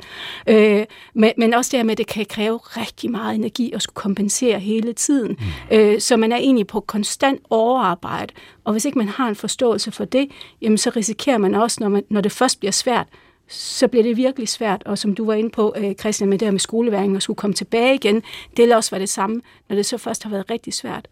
Øh, 0.47 0.85
men, 1.15 1.33
men 1.39 1.55
også 1.55 1.71
det 1.71 1.79
her 1.79 1.85
med, 1.85 1.93
at 1.93 1.99
det 1.99 2.07
kan 2.07 2.27
kræve 2.27 2.59
rigtig 2.63 3.11
meget 3.11 3.35
energi 3.35 3.73
at 3.73 3.83
skulle 3.83 3.95
kompensere 3.95 4.59
hele 4.59 4.93
tiden. 4.93 5.37
Mm. 5.71 5.77
Øh, 5.77 6.01
så 6.01 6.17
man 6.17 6.33
er 6.33 6.37
egentlig 6.37 6.67
på 6.67 6.81
konstant 6.81 7.41
overarbejde, 7.51 8.35
og 8.65 8.73
hvis 8.73 8.85
ikke 8.85 8.99
man 8.99 9.09
har 9.09 9.29
en 9.29 9.37
forståelse 9.37 9.91
for 9.91 10.05
det, 10.05 10.29
jamen 10.63 10.79
så 10.79 10.91
risikerer 10.97 11.39
man 11.39 11.55
også, 11.55 11.77
når, 11.81 11.89
man, 11.89 12.03
når 12.11 12.21
det 12.21 12.33
først 12.33 12.59
bliver 12.61 12.73
svært, 12.73 13.07
så 13.49 13.89
bliver 13.89 14.03
det 14.03 14.17
virkelig 14.17 14.49
svært. 14.49 14.83
Og 14.87 14.99
som 14.99 15.15
du 15.15 15.25
var 15.25 15.35
inde 15.35 15.51
på, 15.51 15.75
øh, 15.77 15.95
Christian, 15.95 16.31
med 16.31 16.39
det 16.39 16.47
her 16.47 16.53
med 16.53 16.61
skoleværing 16.61 17.17
og 17.17 17.23
skulle 17.23 17.37
komme 17.37 17.55
tilbage 17.55 17.95
igen, 17.95 18.15
det 18.57 18.65
vil 18.65 18.73
også 18.73 18.91
være 18.91 19.01
det 19.01 19.09
samme, 19.09 19.41
når 19.69 19.77
det 19.77 19.87
så 19.87 19.99
først 19.99 20.23
har 20.23 20.31
været 20.31 20.51
rigtig 20.51 20.75
svært 20.75 21.09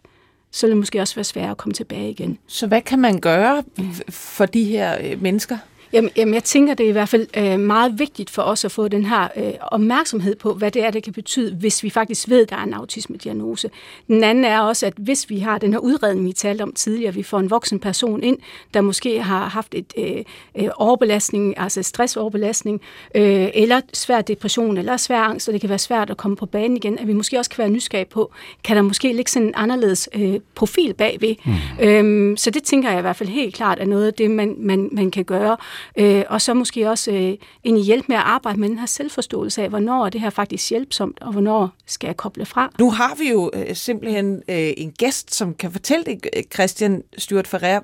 så 0.55 0.65
vil 0.65 0.69
det 0.69 0.77
måske 0.77 1.01
også 1.01 1.15
være 1.15 1.23
svært 1.23 1.49
at 1.49 1.57
komme 1.57 1.73
tilbage 1.73 2.09
igen. 2.09 2.37
Så 2.47 2.67
hvad 2.67 2.81
kan 2.81 2.99
man 2.99 3.19
gøre 3.19 3.63
øh, 3.79 4.01
for 4.09 4.45
de 4.45 4.63
her 4.63 4.97
øh, 5.03 5.21
mennesker? 5.21 5.57
Jamen, 5.95 6.11
jamen 6.17 6.33
jeg 6.33 6.43
tænker, 6.43 6.73
det 6.73 6.83
er 6.85 6.89
i 6.89 6.91
hvert 6.91 7.09
fald 7.09 7.27
øh, 7.37 7.59
meget 7.59 7.99
vigtigt 7.99 8.29
for 8.29 8.41
os 8.41 8.65
at 8.65 8.71
få 8.71 8.87
den 8.87 9.05
her 9.05 9.27
øh, 9.35 9.53
opmærksomhed 9.61 10.35
på, 10.35 10.53
hvad 10.53 10.71
det 10.71 10.85
er, 10.85 10.91
det 10.91 11.03
kan 11.03 11.13
betyde, 11.13 11.55
hvis 11.55 11.83
vi 11.83 11.89
faktisk 11.89 12.29
ved, 12.29 12.41
at 12.41 12.49
der 12.49 12.55
er 12.55 12.63
en 12.63 12.73
autisme-diagnose. 12.73 13.69
Den 14.07 14.23
anden 14.23 14.45
er 14.45 14.59
også, 14.59 14.85
at 14.85 14.93
hvis 14.97 15.29
vi 15.29 15.39
har 15.39 15.57
den 15.57 15.73
her 15.73 15.79
udredning, 15.79 16.27
vi 16.27 16.33
talte 16.33 16.61
om 16.61 16.73
tidligere, 16.73 17.13
vi 17.13 17.23
får 17.23 17.39
en 17.39 17.49
voksen 17.49 17.79
person 17.79 18.23
ind, 18.23 18.37
der 18.73 18.81
måske 18.81 19.21
har 19.21 19.47
haft 19.47 19.75
et 19.75 19.93
øh, 19.97 20.23
øh, 20.57 20.69
overbelastning, 20.75 21.59
altså 21.59 21.83
stressoverbelastning, 21.83 22.81
øh, 23.15 23.47
eller 23.53 23.81
svær 23.93 24.21
depression, 24.21 24.77
eller 24.77 24.97
svær 24.97 25.19
angst, 25.19 25.47
og 25.47 25.53
det 25.53 25.61
kan 25.61 25.69
være 25.69 25.79
svært 25.79 26.09
at 26.09 26.17
komme 26.17 26.37
på 26.37 26.45
banen 26.45 26.77
igen, 26.77 26.99
at 26.99 27.07
vi 27.07 27.13
måske 27.13 27.39
også 27.39 27.51
kan 27.51 27.57
være 27.61 27.69
nysgerrige 27.69 28.09
på, 28.09 28.31
kan 28.63 28.75
der 28.75 28.81
måske 28.81 29.13
ligge 29.13 29.31
sådan 29.31 29.47
en 29.47 29.53
anderledes 29.57 30.09
øh, 30.15 30.39
profil 30.55 30.93
bagved. 30.93 31.35
Mm. 31.45 31.53
Øhm, 31.85 32.37
så 32.37 32.51
det 32.51 32.63
tænker 32.63 32.89
jeg 32.89 32.99
i 32.99 33.01
hvert 33.01 33.15
fald 33.15 33.29
helt 33.29 33.55
klart 33.55 33.79
er 33.79 33.85
noget 33.85 34.07
af 34.07 34.13
det, 34.13 34.31
man, 34.31 34.55
man, 34.59 34.89
man 34.91 35.11
kan 35.11 35.23
gøre. 35.23 35.57
Øh, 35.97 36.23
og 36.29 36.41
så 36.41 36.53
måske 36.53 36.89
også 36.89 37.11
øh, 37.11 37.37
en 37.63 37.83
hjælp 37.83 38.05
med 38.09 38.15
at 38.15 38.23
arbejde 38.25 38.59
med 38.59 38.69
den 38.69 38.79
her 38.79 38.85
selvforståelse 38.85 39.63
af, 39.63 39.69
hvornår 39.69 40.05
er 40.05 40.09
det 40.09 40.21
her 40.21 40.29
faktisk 40.29 40.69
hjælpsomt, 40.69 41.21
og 41.21 41.31
hvornår 41.31 41.69
skal 41.85 42.07
jeg 42.07 42.17
koble 42.17 42.45
fra. 42.45 42.71
Nu 42.79 42.91
har 42.91 43.15
vi 43.15 43.29
jo 43.29 43.51
øh, 43.53 43.75
simpelthen 43.75 44.35
øh, 44.49 44.73
en 44.77 44.91
gæst, 44.91 45.35
som 45.35 45.53
kan 45.53 45.71
fortælle 45.71 46.05
det, 46.05 46.25
øh, 46.37 46.43
Christian 46.53 47.03
Stuart 47.17 47.47
Ferrer, 47.47 47.79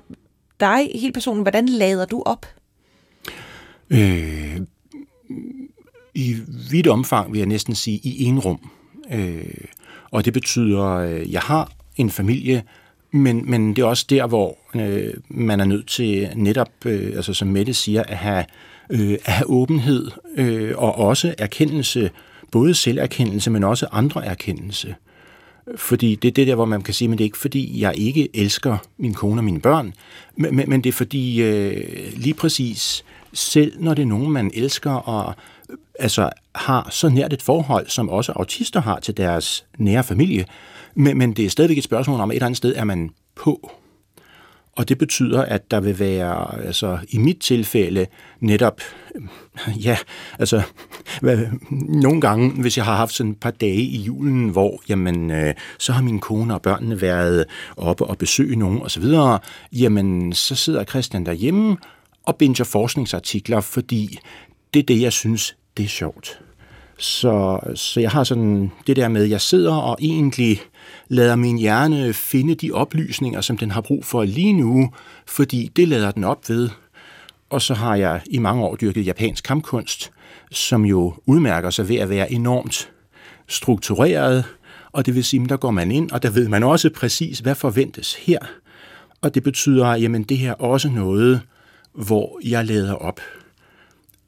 dig 0.60 0.90
helt 0.94 1.14
personen, 1.14 1.42
hvordan 1.42 1.68
lader 1.68 2.04
du 2.04 2.22
op? 2.26 2.46
Øh, 3.90 4.60
I 6.14 6.36
vidt 6.70 6.86
omfang 6.86 7.32
vil 7.32 7.38
jeg 7.38 7.48
næsten 7.48 7.74
sige 7.74 8.00
i 8.04 8.24
en 8.24 8.38
rum. 8.38 8.70
Øh, 9.12 9.44
og 10.10 10.24
det 10.24 10.32
betyder, 10.32 10.82
at 10.82 11.10
øh, 11.10 11.32
jeg 11.32 11.40
har 11.40 11.72
en 11.96 12.10
familie, 12.10 12.62
men, 13.12 13.50
men 13.50 13.76
det 13.76 13.82
er 13.82 13.86
også 13.86 14.06
der, 14.10 14.26
hvor 14.26 14.58
øh, 14.74 15.14
man 15.28 15.60
er 15.60 15.64
nødt 15.64 15.88
til 15.88 16.28
netop, 16.34 16.70
øh, 16.86 17.16
altså 17.16 17.34
som 17.34 17.48
Mette 17.48 17.74
siger, 17.74 18.02
at 18.02 18.16
have, 18.16 18.44
øh, 18.90 19.12
at 19.24 19.32
have 19.32 19.50
åbenhed 19.50 20.10
øh, 20.36 20.72
og 20.76 20.98
også 20.98 21.34
erkendelse, 21.38 22.10
både 22.50 22.74
selverkendelse, 22.74 23.50
men 23.50 23.64
også 23.64 23.86
andre 23.92 24.26
erkendelse. 24.26 24.94
Fordi 25.76 26.14
det 26.14 26.28
er 26.28 26.32
det 26.32 26.46
der, 26.46 26.54
hvor 26.54 26.64
man 26.64 26.82
kan 26.82 26.94
sige, 26.94 27.08
men 27.08 27.18
det 27.18 27.24
er 27.24 27.26
ikke 27.26 27.38
fordi, 27.38 27.80
jeg 27.80 27.98
ikke 27.98 28.28
elsker 28.34 28.78
min 28.98 29.14
kone 29.14 29.40
og 29.40 29.44
mine 29.44 29.60
børn, 29.60 29.94
men, 30.36 30.56
men, 30.56 30.70
men 30.70 30.84
det 30.84 30.88
er 30.88 30.94
fordi 30.94 31.42
øh, 31.42 32.12
lige 32.16 32.34
præcis, 32.34 33.04
selv 33.32 33.72
når 33.78 33.94
det 33.94 34.02
er 34.02 34.06
nogen, 34.06 34.32
man 34.32 34.50
elsker 34.54 34.90
og 34.90 35.34
altså, 35.98 36.30
har 36.54 36.88
så 36.90 37.08
nært 37.08 37.32
et 37.32 37.42
forhold, 37.42 37.88
som 37.88 38.08
også 38.08 38.32
autister 38.32 38.80
har 38.80 39.00
til 39.00 39.16
deres 39.16 39.64
nære 39.78 40.04
familie, 40.04 40.44
men, 40.94 41.18
men 41.18 41.32
det 41.32 41.44
er 41.44 41.50
stadigvæk 41.50 41.78
et 41.78 41.84
spørgsmål 41.84 42.20
om, 42.20 42.30
et 42.30 42.34
eller 42.34 42.46
andet 42.46 42.56
sted 42.56 42.74
er 42.76 42.84
man 42.84 43.10
på. 43.34 43.70
Og 44.76 44.88
det 44.88 44.98
betyder, 44.98 45.42
at 45.42 45.70
der 45.70 45.80
vil 45.80 45.98
være, 45.98 46.64
altså 46.64 46.98
i 47.08 47.18
mit 47.18 47.38
tilfælde, 47.38 48.06
netop, 48.40 48.80
øh, 49.14 49.22
ja, 49.84 49.96
altså 50.38 50.62
hvad, 51.20 51.38
nogle 51.88 52.20
gange, 52.20 52.50
hvis 52.50 52.76
jeg 52.76 52.84
har 52.84 52.96
haft 52.96 53.14
sådan 53.14 53.32
et 53.32 53.40
par 53.40 53.50
dage 53.50 53.82
i 53.82 53.98
julen, 53.98 54.48
hvor, 54.48 54.82
jamen, 54.88 55.30
øh, 55.30 55.54
så 55.78 55.92
har 55.92 56.02
min 56.02 56.18
kone 56.18 56.54
og 56.54 56.62
børnene 56.62 57.00
været 57.00 57.44
oppe 57.76 58.04
og 58.04 58.18
besøge 58.18 58.56
nogen 58.56 58.82
osv., 58.82 59.04
jamen, 59.72 60.32
så 60.32 60.54
sidder 60.54 60.84
Christian 60.84 61.26
derhjemme 61.26 61.76
og 62.22 62.36
binger 62.36 62.64
forskningsartikler, 62.64 63.60
fordi 63.60 64.18
det 64.74 64.80
er 64.80 64.86
det, 64.86 65.00
jeg 65.00 65.12
synes, 65.12 65.56
det 65.76 65.84
er 65.84 65.88
sjovt. 65.88 66.40
Så, 67.02 67.60
så 67.74 68.00
jeg 68.00 68.10
har 68.10 68.24
sådan 68.24 68.72
det 68.86 68.96
der 68.96 69.08
med, 69.08 69.24
at 69.24 69.30
jeg 69.30 69.40
sidder 69.40 69.74
og 69.74 69.98
egentlig 70.00 70.60
lader 71.08 71.36
min 71.36 71.58
hjerne 71.58 72.12
finde 72.12 72.54
de 72.54 72.72
oplysninger, 72.72 73.40
som 73.40 73.58
den 73.58 73.70
har 73.70 73.80
brug 73.80 74.04
for 74.04 74.24
lige 74.24 74.52
nu, 74.52 74.92
fordi 75.26 75.70
det 75.76 75.88
lader 75.88 76.10
den 76.10 76.24
op 76.24 76.48
ved. 76.48 76.70
Og 77.50 77.62
så 77.62 77.74
har 77.74 77.96
jeg 77.96 78.20
i 78.30 78.38
mange 78.38 78.64
år 78.64 78.76
dyrket 78.76 79.06
japansk 79.06 79.44
kampkunst, 79.44 80.10
som 80.50 80.84
jo 80.84 81.14
udmærker 81.26 81.70
sig 81.70 81.88
ved 81.88 81.96
at 81.96 82.08
være 82.08 82.32
enormt 82.32 82.90
struktureret, 83.48 84.44
og 84.92 85.06
det 85.06 85.14
vil 85.14 85.24
sige, 85.24 85.42
at 85.42 85.48
der 85.48 85.56
går 85.56 85.70
man 85.70 85.90
ind, 85.90 86.10
og 86.10 86.22
der 86.22 86.30
ved 86.30 86.48
man 86.48 86.62
også 86.62 86.90
præcis, 86.90 87.38
hvad 87.38 87.54
forventes 87.54 88.14
her. 88.14 88.38
Og 89.20 89.34
det 89.34 89.42
betyder, 89.42 89.86
at 89.86 90.02
jamen, 90.02 90.22
det 90.22 90.38
her 90.38 90.50
er 90.50 90.54
også 90.54 90.88
noget, 90.88 91.40
hvor 91.92 92.40
jeg 92.44 92.66
lader 92.66 92.94
op 92.94 93.20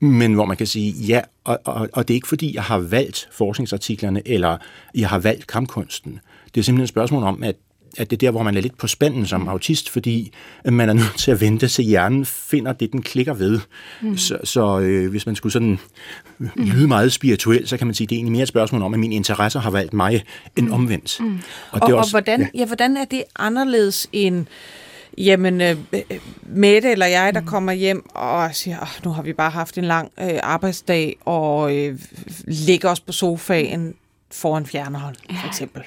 men 0.04 0.34
hvor 0.34 0.44
man 0.44 0.56
kan 0.56 0.66
sige, 0.66 0.92
ja, 0.92 1.20
og, 1.44 1.58
og, 1.64 1.88
og 1.92 2.08
det 2.08 2.14
er 2.14 2.16
ikke 2.16 2.28
fordi, 2.28 2.54
jeg 2.54 2.62
har 2.62 2.78
valgt 2.78 3.28
forskningsartiklerne, 3.32 4.28
eller 4.28 4.56
jeg 4.94 5.08
har 5.08 5.18
valgt 5.18 5.46
kampkunsten. 5.46 6.20
Det 6.54 6.60
er 6.60 6.64
simpelthen 6.64 6.84
et 6.84 6.88
spørgsmål 6.88 7.22
om, 7.22 7.42
at 7.42 7.56
at 7.98 8.10
det 8.10 8.16
er 8.16 8.18
der, 8.26 8.30
hvor 8.30 8.42
man 8.42 8.56
er 8.56 8.60
lidt 8.60 8.78
på 8.78 8.86
spanden 8.86 9.26
som 9.26 9.48
autist, 9.48 9.90
fordi 9.90 10.32
man 10.64 10.88
er 10.88 10.92
nødt 10.92 11.14
til 11.16 11.30
at 11.30 11.40
vente, 11.40 11.68
til 11.68 11.84
hjernen 11.84 12.26
finder 12.26 12.72
det, 12.72 12.92
den 12.92 13.02
klikker 13.02 13.34
ved. 13.34 13.60
Mm. 14.02 14.16
Så, 14.16 14.38
så 14.44 14.78
øh, 14.78 15.10
hvis 15.10 15.26
man 15.26 15.36
skulle 15.36 15.52
sådan 15.52 15.78
lyde 16.56 16.88
meget 16.88 17.12
spirituelt, 17.12 17.68
så 17.68 17.76
kan 17.76 17.86
man 17.86 17.94
sige, 17.94 18.04
at 18.04 18.10
det 18.10 18.16
er 18.16 18.18
egentlig 18.18 18.32
mere 18.32 18.42
et 18.42 18.48
spørgsmål 18.48 18.82
om, 18.82 18.94
at 18.94 19.00
mine 19.00 19.14
interesser 19.14 19.60
har 19.60 19.70
valgt 19.70 19.92
mig 19.92 20.24
end 20.56 20.66
mm. 20.66 20.72
omvendt. 20.72 21.16
Mm. 21.20 21.26
Og, 21.26 21.82
og, 21.82 21.88
det 21.88 21.94
er 21.94 21.98
også, 21.98 22.16
og 22.16 22.22
hvordan, 22.22 22.40
ja. 22.40 22.58
Ja, 22.60 22.66
hvordan 22.66 22.96
er 22.96 23.04
det 23.04 23.24
anderledes 23.36 24.08
end 24.12 24.46
Jamen, 25.18 25.60
øh, 25.60 25.76
Mette 26.42 26.92
eller 26.92 27.06
jeg, 27.06 27.34
der 27.34 27.40
mm. 27.40 27.46
kommer 27.46 27.72
hjem 27.72 28.06
og 28.14 28.54
siger, 28.54 28.78
oh, 28.80 29.04
nu 29.04 29.10
har 29.10 29.22
vi 29.22 29.32
bare 29.32 29.50
haft 29.50 29.78
en 29.78 29.84
lang 29.84 30.12
øh, 30.20 30.38
arbejdsdag, 30.42 31.16
og 31.24 31.76
øh, 31.76 31.98
ligger 32.46 32.88
os 32.90 33.00
på 33.00 33.12
sofaen 33.12 33.94
foran 34.32 34.66
fjernerhold, 34.66 35.16
for 35.40 35.48
eksempel. 35.48 35.82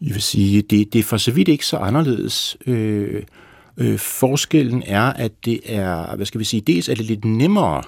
Jeg 0.00 0.14
vil 0.14 0.22
sige, 0.22 0.62
det, 0.62 0.92
det 0.92 0.98
er 0.98 1.02
for 1.02 1.16
så 1.16 1.30
vidt 1.30 1.48
ikke 1.48 1.66
så 1.66 1.76
anderledes. 1.76 2.56
Øh, 2.66 3.22
øh, 3.76 3.98
forskellen 3.98 4.82
er, 4.86 5.02
at 5.02 5.32
det 5.44 5.60
er, 5.64 6.16
hvad 6.16 6.26
skal 6.26 6.38
vi 6.38 6.44
sige, 6.44 6.60
dels 6.60 6.88
er 6.88 6.94
det 6.94 7.04
lidt 7.04 7.24
nemmere, 7.24 7.82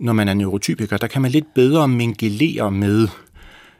når 0.00 0.12
man 0.12 0.28
er 0.28 0.34
neurotypiker, 0.34 0.96
der 0.96 1.06
kan 1.06 1.22
man 1.22 1.30
lidt 1.30 1.54
bedre 1.54 1.88
mingelere 1.88 2.70
med 2.70 3.08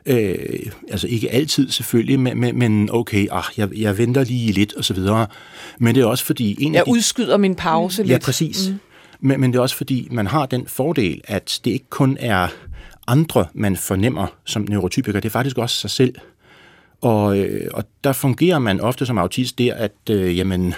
Øh, 0.06 0.70
altså 0.90 1.06
ikke 1.06 1.32
altid 1.32 1.70
selvfølgelig, 1.70 2.20
men, 2.20 2.58
men 2.58 2.88
okay, 2.92 3.26
ah, 3.30 3.44
jeg, 3.56 3.68
jeg 3.76 3.98
venter 3.98 4.24
lige 4.24 4.52
lidt 4.52 4.74
og 4.74 4.84
så 4.84 4.94
videre. 4.94 5.26
Men 5.78 5.94
det 5.94 6.00
er 6.00 6.06
også 6.06 6.24
fordi... 6.24 6.56
En 6.64 6.74
jeg 6.74 6.86
de, 6.86 6.90
udskyder 6.90 7.36
min 7.36 7.54
pause 7.54 8.02
lidt. 8.02 8.10
Ja, 8.10 8.18
præcis. 8.18 8.68
Mm. 8.68 8.78
Men, 9.20 9.40
men 9.40 9.52
det 9.52 9.58
er 9.58 9.62
også 9.62 9.76
fordi, 9.76 10.08
man 10.10 10.26
har 10.26 10.46
den 10.46 10.66
fordel, 10.66 11.20
at 11.24 11.60
det 11.64 11.70
ikke 11.70 11.90
kun 11.90 12.16
er 12.20 12.48
andre, 13.06 13.46
man 13.54 13.76
fornemmer 13.76 14.26
som 14.44 14.66
neurotypiker, 14.68 15.20
det 15.20 15.28
er 15.28 15.32
faktisk 15.32 15.58
også 15.58 15.76
sig 15.76 15.90
selv. 15.90 16.14
Og, 17.00 17.38
øh, 17.38 17.70
og 17.74 17.84
der 18.04 18.12
fungerer 18.12 18.58
man 18.58 18.80
ofte 18.80 19.06
som 19.06 19.18
autist 19.18 19.58
der, 19.58 19.74
at 19.74 19.92
øh, 20.10 20.38
jamen, 20.38 20.74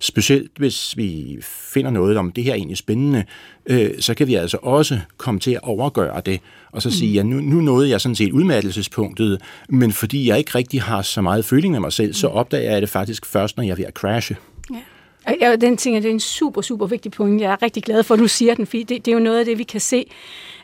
specielt 0.00 0.50
hvis 0.58 0.96
vi 0.96 1.38
finder 1.42 1.90
noget 1.90 2.16
om, 2.16 2.32
det 2.32 2.44
her 2.44 2.52
er 2.52 2.56
egentlig 2.56 2.76
spændende, 2.76 3.24
øh, 3.66 3.90
så 4.00 4.14
kan 4.14 4.26
vi 4.26 4.34
altså 4.34 4.58
også 4.62 5.00
komme 5.16 5.40
til 5.40 5.50
at 5.50 5.60
overgøre 5.62 6.22
det, 6.26 6.40
og 6.72 6.82
så 6.82 6.90
sige, 6.90 7.12
ja, 7.12 7.22
nu, 7.22 7.36
nu 7.36 7.60
nåede 7.60 7.90
jeg 7.90 8.00
sådan 8.00 8.16
set 8.16 8.32
udmattelsespunktet, 8.32 9.40
men 9.68 9.92
fordi 9.92 10.28
jeg 10.28 10.38
ikke 10.38 10.54
rigtig 10.54 10.82
har 10.82 11.02
så 11.02 11.20
meget 11.20 11.44
føling 11.44 11.72
med 11.72 11.80
mig 11.80 11.92
selv, 11.92 12.14
så 12.14 12.28
opdager 12.28 12.72
jeg 12.72 12.80
det 12.80 12.88
faktisk 12.88 13.26
først, 13.26 13.56
når 13.56 13.64
jeg 13.64 13.70
er 13.70 13.76
ved 13.76 13.84
at 13.84 13.94
crashe. 13.94 14.36
Ja, 15.40 15.56
den 15.56 15.76
ting, 15.76 15.96
det 15.96 16.08
er 16.08 16.12
en 16.12 16.20
super, 16.20 16.62
super 16.62 16.86
vigtig 16.86 17.12
point. 17.12 17.40
Jeg 17.40 17.52
er 17.52 17.62
rigtig 17.62 17.82
glad 17.82 18.02
for, 18.02 18.14
at 18.14 18.20
du 18.20 18.28
siger 18.28 18.54
den, 18.54 18.66
for 18.66 18.76
det, 18.76 18.88
det 18.88 19.08
er 19.08 19.12
jo 19.12 19.18
noget 19.18 19.38
af 19.38 19.44
det, 19.44 19.58
vi 19.58 19.62
kan 19.62 19.80
se, 19.80 20.06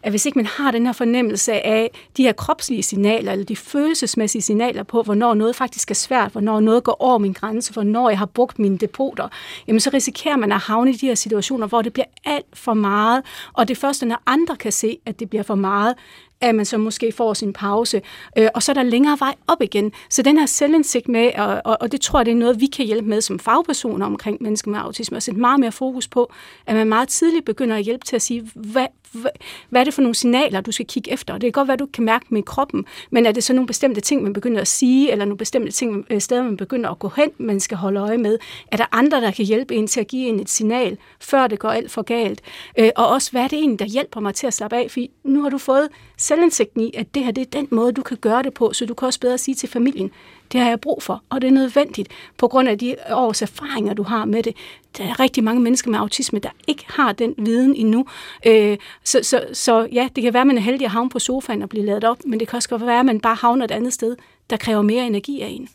at 0.02 0.12
hvis 0.12 0.26
ikke 0.26 0.38
man 0.38 0.46
har 0.46 0.70
den 0.70 0.86
her 0.86 0.92
fornemmelse 0.92 1.52
af 1.66 1.90
de 2.16 2.22
her 2.22 2.32
kropslige 2.32 2.82
signaler, 2.82 3.32
eller 3.32 3.44
de 3.44 3.56
følelsesmæssige 3.56 4.42
signaler 4.42 4.82
på, 4.82 5.02
hvornår 5.02 5.34
noget 5.34 5.56
faktisk 5.56 5.90
er 5.90 5.94
svært, 5.94 6.32
hvornår 6.32 6.61
noget 6.61 6.84
går 6.84 6.96
over 7.02 7.18
min 7.18 7.32
grænse, 7.32 7.72
hvornår 7.72 8.08
jeg 8.08 8.18
har 8.18 8.26
brugt 8.26 8.58
mine 8.58 8.78
depoter, 8.78 9.28
jamen 9.66 9.80
så 9.80 9.90
risikerer 9.94 10.36
man 10.36 10.52
at 10.52 10.58
havne 10.58 10.90
i 10.90 10.94
de 10.94 11.06
her 11.06 11.14
situationer, 11.14 11.66
hvor 11.66 11.82
det 11.82 11.92
bliver 11.92 12.06
alt 12.24 12.46
for 12.52 12.74
meget, 12.74 13.22
og 13.52 13.68
det 13.68 13.76
første, 13.76 14.06
når 14.06 14.22
andre 14.26 14.56
kan 14.56 14.72
se, 14.72 14.98
at 15.06 15.20
det 15.20 15.30
bliver 15.30 15.42
for 15.42 15.54
meget, 15.54 15.94
at 16.41 16.55
man 16.55 16.64
så 16.64 16.78
måske 16.78 17.12
får 17.12 17.34
sin 17.34 17.53
pause, 17.53 18.03
øh, 18.38 18.49
og 18.55 18.62
så 18.62 18.72
er 18.72 18.74
der 18.74 18.82
længere 18.82 19.16
vej 19.20 19.34
op 19.47 19.62
igen. 19.62 19.93
Så 20.11 20.22
den 20.22 20.38
her 20.38 20.47
selvindsigt 20.47 21.09
med, 21.09 21.30
og, 21.38 21.62
og, 21.64 21.76
og 21.80 21.93
det 21.93 22.01
tror 22.01 22.18
jeg, 22.18 22.26
det 22.26 22.32
er 22.32 22.36
noget, 22.36 22.61
vi 22.61 22.66
kan 22.66 22.86
hjælpe 22.86 23.09
med 23.09 23.20
som 23.20 23.38
fagpersoner 23.38 24.07
omkring 24.07 24.43
mennesker 24.43 24.70
med 24.70 24.78
autisme, 24.78 25.16
at 25.16 25.22
sætte 25.22 25.41
meget 25.41 25.61
mere 25.61 25.72
fokus 25.72 26.09
på, 26.09 26.32
at 26.66 26.76
man 26.76 26.86
meget 26.86 27.09
tidligt 27.09 27.45
begynder 27.45 27.76
at 27.76 27.82
hjælpe 27.82 28.05
til 28.05 28.16
at 28.16 28.22
sige, 28.22 28.51
hvad, 28.55 28.86
hvad, 29.12 29.80
er 29.80 29.84
det 29.84 29.94
for 29.94 30.02
nogle 30.02 30.14
signaler, 30.14 30.61
du 30.61 30.72
skal 30.72 30.86
kigge 30.86 31.12
efter? 31.12 31.34
Det 31.34 31.42
kan 31.42 31.52
godt 31.52 31.68
være, 31.68 31.72
at 31.72 31.80
du 31.80 31.86
kan 31.86 32.04
mærke 32.04 32.26
med 32.28 32.42
kroppen, 32.42 32.84
men 33.11 33.26
er 33.26 33.32
det 33.32 33.44
så 33.44 33.52
nogle 33.52 33.66
bestemte 33.66 34.00
ting, 34.00 34.22
man 34.22 34.32
begynder 34.32 34.61
at 34.61 34.68
sige, 34.68 35.12
eller 35.12 35.24
nogle 35.24 35.38
bestemte 35.38 35.72
ting, 35.72 36.06
øh, 36.11 36.20
steder, 36.20 36.42
man 36.42 36.56
begynder 36.56 36.90
at 36.90 36.98
gå 36.98 37.08
hen, 37.16 37.30
man 37.38 37.61
skal 37.61 37.76
holde 37.76 38.00
øje 38.00 38.18
med? 38.18 38.38
Er 38.66 38.76
der 38.76 38.86
andre, 38.92 39.20
der 39.20 39.30
kan 39.30 39.44
hjælpe 39.44 39.74
en 39.74 39.86
til 39.86 40.00
at 40.00 40.06
give 40.06 40.28
en 40.28 40.40
et 40.40 40.50
signal, 40.50 40.98
før 41.20 41.46
det 41.46 41.58
går 41.58 41.68
alt 41.68 41.90
for 41.90 42.02
galt? 42.02 42.40
Øh, 42.78 42.90
og 42.96 43.08
også, 43.08 43.30
hvad 43.30 43.42
er 43.42 43.48
det 43.48 43.58
egentlig, 43.58 43.78
der 43.78 43.84
hjælper 43.84 44.20
mig 44.20 44.34
til 44.34 44.46
at 44.46 44.54
slappe 44.54 44.76
af? 44.76 44.90
For 44.90 45.00
nu 45.24 45.42
har 45.42 45.50
du 45.50 45.58
fået 45.58 45.88
selvindsigten 46.16 46.80
i, 46.80 46.90
at 46.94 47.14
det 47.14 47.24
her 47.24 47.30
det 47.30 47.42
er 47.42 47.61
den 47.61 47.68
måde, 47.70 47.92
du 47.92 48.02
kan 48.02 48.16
gøre 48.16 48.42
det 48.42 48.54
på, 48.54 48.72
så 48.72 48.86
du 48.86 48.94
kan 48.94 49.06
også 49.06 49.20
bedre 49.20 49.38
sige 49.38 49.54
til 49.54 49.68
familien, 49.68 50.11
det 50.53 50.61
har 50.61 50.68
jeg 50.68 50.80
brug 50.80 51.03
for, 51.03 51.22
og 51.30 51.40
det 51.40 51.48
er 51.48 51.53
nødvendigt 51.53 52.09
på 52.38 52.48
grund 52.48 52.68
af 52.68 52.78
de 52.78 52.96
års 53.11 53.42
erfaringer, 53.42 53.94
du 53.94 54.03
har 54.03 54.24
med 54.24 54.42
det. 54.42 54.57
Der 54.98 55.05
er 55.05 55.20
rigtig 55.20 55.44
mange 55.44 55.62
mennesker 55.62 55.90
med 55.90 55.98
autisme, 55.98 56.38
der 56.38 56.48
ikke 56.66 56.84
har 56.88 57.12
den 57.12 57.34
viden 57.38 57.74
endnu. 57.74 58.07
Øh, 58.46 58.76
så, 59.05 59.20
så, 59.22 59.44
så 59.53 59.88
ja, 59.92 60.09
det 60.16 60.22
kan 60.22 60.34
være, 60.34 60.40
at 60.40 60.46
man 60.46 60.57
er 60.57 60.62
heldig 60.62 60.84
at 60.84 60.90
havne 60.90 61.11
på 61.11 61.18
sofaen 61.18 61.62
og 61.62 61.68
blive 61.68 61.86
lavet 61.86 62.05
op, 62.05 62.18
men 62.26 62.40
det 62.40 62.48
kan 62.48 62.57
også 62.57 62.68
godt 62.68 62.86
være, 62.86 63.01
at 63.01 63.07
man 63.07 63.20
bare 63.20 63.34
havner 63.34 63.64
et 63.64 63.70
andet 63.70 63.92
sted, 63.92 64.16
der 64.51 64.57
kræver 64.57 64.82
mere 64.82 65.07
energi 65.07 65.40
af 65.40 65.48
en. 65.48 65.68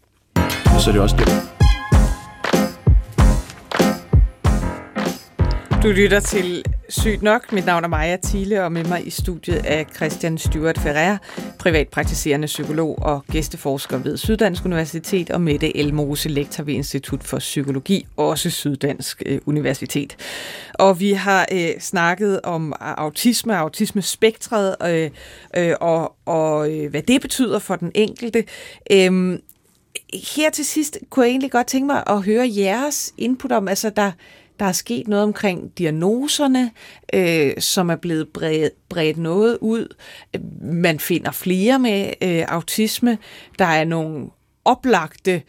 Så 0.79 0.91
det 0.91 0.97
er 0.97 1.01
også 1.01 1.15
det. 1.15 1.27
Du 5.83 5.87
lytter 5.87 6.19
til 6.19 6.65
Sygt 6.89 7.21
nok. 7.21 7.51
Mit 7.51 7.65
navn 7.65 7.83
er 7.83 7.87
Maja 7.87 8.17
Thiele, 8.23 8.63
og 8.63 8.71
med 8.71 8.83
mig 8.83 9.07
i 9.07 9.09
studiet 9.09 9.61
er 9.63 9.83
Christian 9.95 10.37
Stuart 10.37 10.77
Ferrer, 10.77 11.17
privatpraktiserende 11.59 12.45
psykolog 12.45 12.99
og 13.01 13.23
gæsteforsker 13.31 13.97
ved 13.97 14.17
Syddansk 14.17 14.65
Universitet, 14.65 15.29
og 15.29 15.41
Mette 15.41 15.77
Elmose, 15.77 16.29
lektor 16.29 16.63
ved 16.63 16.73
Institut 16.73 17.23
for 17.23 17.37
Psykologi, 17.37 18.07
også 18.17 18.49
Syddansk 18.49 19.23
øh, 19.25 19.39
Universitet. 19.45 20.15
Og 20.73 20.99
vi 20.99 21.11
har 21.11 21.47
øh, 21.51 21.69
snakket 21.79 22.41
om 22.41 22.73
autisme, 22.79 23.57
autismespektret, 23.57 24.75
øh, 24.87 25.09
øh, 25.57 25.75
og, 25.81 26.15
og 26.25 26.71
øh, 26.71 26.89
hvad 26.89 27.01
det 27.01 27.21
betyder 27.21 27.59
for 27.59 27.75
den 27.75 27.91
enkelte. 27.95 28.43
Øh, 28.91 29.39
her 30.13 30.49
til 30.49 30.65
sidst 30.65 30.99
kunne 31.09 31.25
jeg 31.25 31.29
egentlig 31.29 31.51
godt 31.51 31.67
tænke 31.67 31.85
mig 31.85 32.03
at 32.07 32.21
høre 32.21 32.51
jeres 32.57 33.13
input 33.17 33.51
om, 33.51 33.67
altså 33.67 33.89
der 33.89 34.11
der 34.59 34.65
er 34.65 34.71
sket 34.71 35.07
noget 35.07 35.23
omkring 35.23 35.77
diagnoserne, 35.77 36.71
øh, 37.13 37.53
som 37.59 37.89
er 37.89 37.95
blevet 37.95 38.27
bredt, 38.27 38.89
bredt 38.89 39.17
noget 39.17 39.57
ud. 39.61 39.95
Man 40.61 40.99
finder 40.99 41.31
flere 41.31 41.79
med 41.79 42.13
øh, 42.21 42.43
autisme. 42.47 43.17
Der 43.59 43.65
er 43.65 43.85
nogle 43.85 44.27
oplagte 44.65 45.41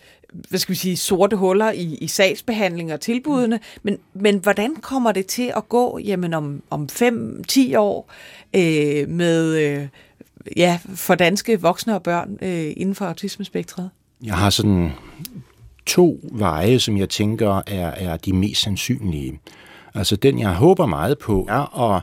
hvad 0.49 0.59
skal 0.59 0.73
vi 0.73 0.79
sige, 0.79 0.97
sorte 0.97 1.37
huller 1.37 1.71
i, 1.71 1.95
i 1.95 2.07
sagsbehandling 2.07 2.93
og 2.93 3.01
tilbudene, 3.01 3.61
men, 3.83 3.99
men 4.15 4.39
hvordan 4.39 4.77
kommer 4.77 5.13
det 5.13 5.27
til 5.27 5.53
at 5.57 5.69
gå 5.69 5.99
jamen 5.99 6.35
om, 6.35 6.63
om 6.71 6.89
5-10 6.93 7.79
år 7.79 8.13
øh, 8.55 9.09
med 9.09 9.57
øh, 9.57 9.89
ja, 10.57 10.79
for 10.95 11.15
danske 11.15 11.61
voksne 11.61 11.95
og 11.95 12.03
børn 12.03 12.39
øh, 12.43 12.73
inden 12.77 12.95
for 12.95 13.05
autismespektret? 13.05 13.91
Jeg 14.25 14.35
har 14.35 14.51
sådan 14.51 14.93
to 15.87 16.21
veje, 16.33 16.79
som 16.79 16.97
jeg 16.97 17.09
tænker 17.09 17.63
er, 17.67 17.91
er 17.91 18.17
de 18.17 18.33
mest 18.33 18.63
sandsynlige. 18.63 19.41
Altså 19.95 20.17
den, 20.17 20.39
jeg 20.39 20.55
håber 20.55 20.87
meget 20.87 21.19
på, 21.19 21.47
er 21.49 21.95
at 21.95 22.03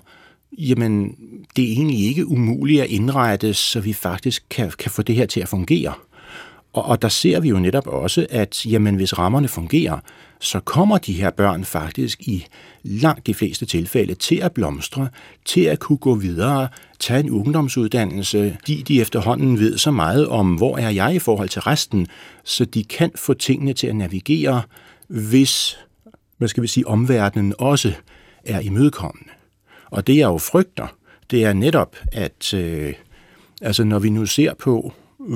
jamen, 0.58 1.16
det 1.56 1.64
er 1.64 1.72
egentlig 1.72 2.00
ikke 2.00 2.28
umuligt 2.28 2.82
at 2.82 2.90
indrette, 2.90 3.54
så 3.54 3.80
vi 3.80 3.94
faktisk 3.94 4.46
kan, 4.50 4.72
kan 4.80 4.92
få 4.92 5.02
det 5.02 5.16
her 5.16 5.26
til 5.26 5.40
at 5.40 5.48
fungere. 5.48 5.94
Og, 6.74 6.86
og 6.86 7.02
der 7.02 7.08
ser 7.08 7.40
vi 7.40 7.50
jo 7.50 7.60
netop 7.60 7.88
også, 7.88 8.28
at 8.30 8.66
jamen, 8.66 8.96
hvis 8.96 9.18
rammerne 9.18 9.48
fungerer, 9.48 10.00
så 10.44 10.60
kommer 10.60 10.98
de 10.98 11.14
her 11.14 11.30
børn 11.30 11.66
faktisk 11.66 12.22
i 12.22 12.46
langt 12.84 13.28
de 13.28 13.34
fleste 13.34 13.66
tilfælde 13.66 14.16
til 14.16 14.36
at 14.36 14.52
blomstre, 14.52 15.08
til 15.46 15.62
at 15.62 15.80
kunne 15.80 15.98
gå 15.98 16.16
videre, 16.16 16.68
tage 17.00 17.20
en 17.20 17.30
ungdomsuddannelse, 17.30 18.58
de 18.68 18.84
de 18.88 19.02
efterhånden 19.02 19.60
ved 19.60 19.78
så 19.78 19.92
meget 19.92 20.28
om, 20.28 20.56
hvor 20.56 20.78
er 20.78 20.90
jeg 20.90 21.16
i 21.16 21.20
forhold 21.20 21.50
til 21.50 21.62
resten, 21.62 22.08
så 22.44 22.66
de 22.66 22.84
kan 22.84 23.12
få 23.16 23.34
tingene 23.34 23.74
til 23.74 23.88
at 23.88 23.96
navigere, 23.96 24.62
hvis, 25.08 25.78
hvad 26.38 26.48
skal 26.48 26.64
vi 26.64 26.68
sige, 26.68 26.88
omverdenen 26.88 27.54
også 27.58 27.94
er 28.44 28.60
imødekommende. 28.60 29.30
Og 29.92 30.08
det 30.08 30.18
jeg 30.18 30.26
jo 30.26 30.38
frygter, 30.38 30.88
det 31.32 31.46
er 31.46 31.54
netop, 31.54 31.96
at 32.12 32.54
øh, 32.54 32.94
altså 33.62 33.84
når 33.84 34.00
vi 34.00 34.10
nu 34.10 34.26
ser 34.26 34.54
på, 34.54 34.94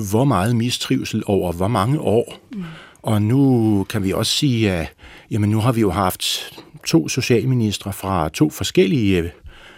hvor 0.09 0.23
meget 0.23 0.55
mistrivsel 0.55 1.23
over 1.25 1.51
hvor 1.51 1.67
mange 1.67 1.99
år, 1.99 2.39
mm 2.51 2.63
og 3.07 3.21
nu 3.21 3.83
kan 3.89 4.03
vi 4.03 4.11
også 4.13 4.31
sige, 4.31 4.71
at 4.71 4.93
jamen 5.31 5.49
nu 5.49 5.59
har 5.59 5.71
vi 5.71 5.81
jo 5.81 5.91
haft 5.91 6.53
to 6.85 7.07
socialministre 7.07 7.93
fra 7.93 8.29
to 8.29 8.49
forskellige 8.49 9.17
øh, 9.19 9.29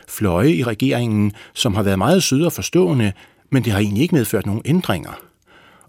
fløje 0.07 0.51
i 0.51 0.63
regeringen, 0.63 1.31
som 1.53 1.75
har 1.75 1.83
været 1.83 1.97
meget 1.97 2.23
søde 2.23 2.45
og 2.45 2.53
forstående, 2.53 3.11
men 3.49 3.63
det 3.63 3.73
har 3.73 3.79
egentlig 3.79 4.01
ikke 4.01 4.15
medført 4.15 4.45
nogen 4.45 4.61
ændringer. 4.65 5.11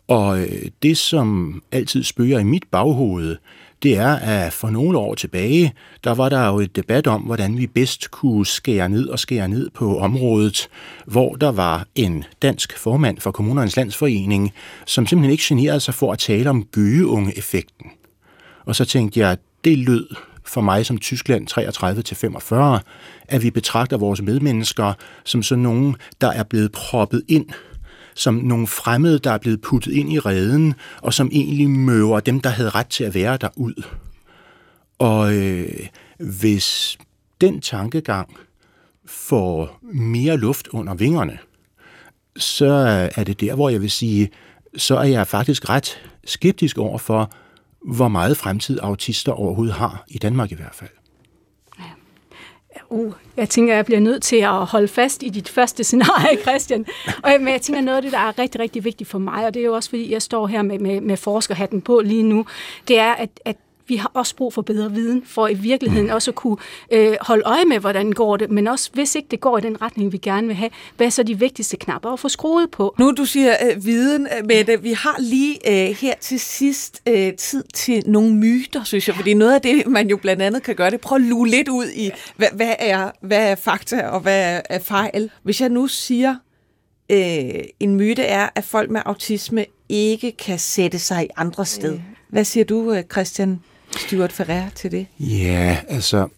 Og 0.08 0.40
øh, 0.40 0.62
det, 0.82 0.98
som 0.98 1.62
altid 1.72 2.02
spøger 2.02 2.38
i 2.38 2.44
mit 2.44 2.64
baghoved, 2.70 3.36
det 3.82 3.96
er, 3.96 4.16
at 4.16 4.52
for 4.52 4.70
nogle 4.70 4.98
år 4.98 5.14
tilbage, 5.14 5.72
der 6.04 6.14
var 6.14 6.28
der 6.28 6.46
jo 6.46 6.58
et 6.58 6.76
debat 6.76 7.06
om, 7.06 7.22
hvordan 7.22 7.58
vi 7.58 7.66
bedst 7.66 8.10
kunne 8.10 8.46
skære 8.46 8.88
ned 8.88 9.06
og 9.06 9.18
skære 9.18 9.48
ned 9.48 9.70
på 9.74 9.98
området, 9.98 10.68
hvor 11.06 11.34
der 11.34 11.52
var 11.52 11.86
en 11.94 12.24
dansk 12.42 12.78
formand 12.78 13.18
for 13.18 13.30
Kommunernes 13.30 13.76
Landsforening, 13.76 14.52
som 14.86 15.06
simpelthen 15.06 15.32
ikke 15.32 15.44
generede 15.46 15.80
sig 15.80 15.94
for 15.94 16.12
at 16.12 16.18
tale 16.18 16.50
om 16.50 16.64
gøgeunge-effekten. 16.64 17.86
Og 18.64 18.76
så 18.76 18.84
tænkte 18.84 19.20
jeg, 19.20 19.36
det 19.64 19.78
lød 19.78 20.06
for 20.44 20.60
mig 20.60 20.86
som 20.86 20.98
Tyskland 20.98 22.78
33-45, 22.78 22.82
at 23.28 23.42
vi 23.42 23.50
betragter 23.50 23.96
vores 23.96 24.22
medmennesker 24.22 24.92
som 25.24 25.42
sådan 25.42 25.62
nogen, 25.62 25.96
der 26.20 26.28
er 26.28 26.42
blevet 26.42 26.72
proppet 26.72 27.22
ind 27.28 27.46
som 28.14 28.34
nogle 28.34 28.66
fremmede, 28.66 29.18
der 29.18 29.30
er 29.30 29.38
blevet 29.38 29.60
puttet 29.60 29.92
ind 29.92 30.12
i 30.12 30.18
reden, 30.18 30.74
og 31.02 31.14
som 31.14 31.28
egentlig 31.32 31.70
møver 31.70 32.20
dem, 32.20 32.40
der 32.40 32.50
havde 32.50 32.70
ret 32.70 32.86
til 32.86 33.04
at 33.04 33.14
være 33.14 33.36
der 33.36 33.48
ud. 33.56 33.82
Og 34.98 35.36
øh, 35.36 35.86
hvis 36.18 36.98
den 37.40 37.60
tankegang 37.60 38.36
får 39.06 39.78
mere 39.92 40.36
luft 40.36 40.68
under 40.68 40.94
vingerne, 40.94 41.38
så 42.36 42.66
er 43.16 43.24
det 43.24 43.40
der, 43.40 43.54
hvor 43.54 43.68
jeg 43.68 43.80
vil 43.80 43.90
sige, 43.90 44.30
så 44.76 44.96
er 44.96 45.04
jeg 45.04 45.26
faktisk 45.26 45.68
ret 45.68 46.02
skeptisk 46.24 46.78
over 46.78 46.98
for, 46.98 47.32
hvor 47.84 48.08
meget 48.08 48.36
fremtid 48.36 48.78
autister 48.82 49.32
overhovedet 49.32 49.74
har, 49.74 50.04
i 50.08 50.18
Danmark 50.18 50.52
i 50.52 50.54
hvert 50.54 50.74
fald. 50.74 50.90
Uh, 52.90 53.12
jeg 53.36 53.48
tænker, 53.48 53.74
jeg 53.74 53.84
bliver 53.84 54.00
nødt 54.00 54.22
til 54.22 54.36
at 54.36 54.66
holde 54.66 54.88
fast 54.88 55.22
i 55.22 55.28
dit 55.28 55.48
første 55.48 55.84
scenarie, 55.84 56.38
Christian. 56.46 56.86
Og, 57.22 57.30
men 57.38 57.48
jeg 57.48 57.60
tænker, 57.60 57.82
noget 57.82 57.96
af 57.96 58.02
det, 58.02 58.12
der 58.12 58.18
er 58.18 58.38
rigtig, 58.38 58.60
rigtig 58.60 58.84
vigtigt 58.84 59.10
for 59.10 59.18
mig, 59.18 59.46
og 59.46 59.54
det 59.54 59.60
er 59.60 59.64
jo 59.64 59.74
også, 59.74 59.88
fordi 59.88 60.12
jeg 60.12 60.22
står 60.22 60.46
her 60.46 60.62
med, 60.62 60.78
med, 60.78 61.00
med 61.00 61.16
forskerhatten 61.16 61.82
på 61.82 62.00
lige 62.04 62.22
nu, 62.22 62.46
det 62.88 62.98
er, 62.98 63.12
at, 63.12 63.30
at 63.44 63.56
vi 63.90 63.96
har 63.96 64.10
også 64.14 64.36
brug 64.36 64.52
for 64.52 64.62
bedre 64.62 64.92
viden, 64.92 65.22
for 65.26 65.48
i 65.48 65.54
virkeligheden 65.54 66.06
mm. 66.06 66.12
også 66.12 66.30
at 66.30 66.34
kunne 66.34 66.56
øh, 66.90 67.16
holde 67.20 67.42
øje 67.46 67.64
med, 67.64 67.78
hvordan 67.78 68.12
går 68.12 68.36
det, 68.36 68.50
men 68.50 68.66
også 68.66 68.90
hvis 68.92 69.14
ikke 69.14 69.28
det 69.30 69.40
går 69.40 69.58
i 69.58 69.60
den 69.60 69.82
retning, 69.82 70.12
vi 70.12 70.18
gerne 70.18 70.46
vil 70.46 70.56
have, 70.56 70.70
hvad 70.96 71.06
er 71.06 71.10
så 71.10 71.22
de 71.22 71.38
vigtigste 71.38 71.76
knapper 71.76 72.10
at 72.10 72.20
få 72.20 72.28
skruet 72.28 72.70
på? 72.70 72.94
Nu 72.98 73.10
du 73.10 73.24
siger 73.24 73.56
øh, 73.70 73.84
viden, 73.84 74.28
øh, 74.38 74.46
Mette, 74.46 74.82
vi 74.82 74.92
har 74.92 75.16
lige 75.18 75.58
øh, 75.66 75.96
her 75.96 76.14
til 76.20 76.40
sidst 76.40 77.02
øh, 77.08 77.32
tid 77.34 77.64
til 77.74 78.02
nogle 78.06 78.34
myter, 78.34 78.84
synes 78.84 79.08
jeg, 79.08 79.16
fordi 79.16 79.34
noget 79.34 79.54
af 79.54 79.62
det, 79.62 79.86
man 79.86 80.08
jo 80.08 80.16
blandt 80.16 80.42
andet 80.42 80.62
kan 80.62 80.74
gøre, 80.74 80.90
det 80.90 81.00
prøve 81.00 81.20
at 81.20 81.26
lue 81.26 81.48
lidt 81.48 81.68
ud 81.68 81.86
i, 81.94 82.10
hvad, 82.36 82.48
hvad, 82.52 82.74
er, 82.78 83.10
hvad 83.20 83.50
er 83.50 83.54
fakta 83.54 84.08
og 84.08 84.20
hvad 84.20 84.54
er, 84.54 84.60
er 84.70 84.78
fejl. 84.78 85.30
Hvis 85.42 85.60
jeg 85.60 85.68
nu 85.68 85.86
siger, 85.86 86.34
øh, 87.10 87.64
en 87.80 87.94
myte 87.94 88.22
er, 88.22 88.48
at 88.54 88.64
folk 88.64 88.90
med 88.90 89.00
autisme 89.04 89.66
ikke 89.88 90.32
kan 90.32 90.58
sætte 90.58 90.98
sig 90.98 91.24
i 91.24 91.28
andre 91.36 91.66
sted. 91.66 92.00
Hvad 92.28 92.44
siger 92.44 92.64
du, 92.64 92.92
øh, 92.92 93.02
Christian? 93.12 93.60
Stuart 94.00 94.32
Ferrer 94.32 94.68
til 94.74 94.90
det? 94.90 95.06
Ja, 95.20 95.78
altså, 95.88 96.28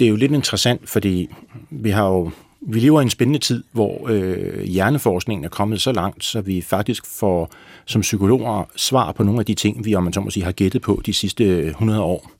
det 0.00 0.04
er 0.04 0.08
jo 0.08 0.16
lidt 0.16 0.32
interessant, 0.32 0.88
fordi 0.88 1.30
vi 1.70 1.90
har 1.90 2.08
jo 2.08 2.30
vi 2.66 2.80
lever 2.80 3.00
i 3.00 3.02
en 3.02 3.10
spændende 3.10 3.38
tid, 3.38 3.64
hvor 3.72 4.08
øh, 4.08 4.62
hjerneforskningen 4.62 5.44
er 5.44 5.48
kommet 5.48 5.80
så 5.80 5.92
langt, 5.92 6.24
så 6.24 6.40
vi 6.40 6.60
faktisk 6.60 7.06
får 7.06 7.50
som 7.86 8.00
psykologer 8.00 8.64
svar 8.76 9.12
på 9.12 9.22
nogle 9.22 9.40
af 9.40 9.46
de 9.46 9.54
ting, 9.54 9.84
vi 9.84 9.94
om 9.94 10.02
man 10.02 10.12
så 10.12 10.20
må 10.20 10.30
sige, 10.30 10.44
har 10.44 10.52
gættet 10.52 10.82
på 10.82 11.02
de 11.06 11.12
sidste 11.12 11.44
øh, 11.44 11.66
100 11.66 12.00
år. 12.00 12.30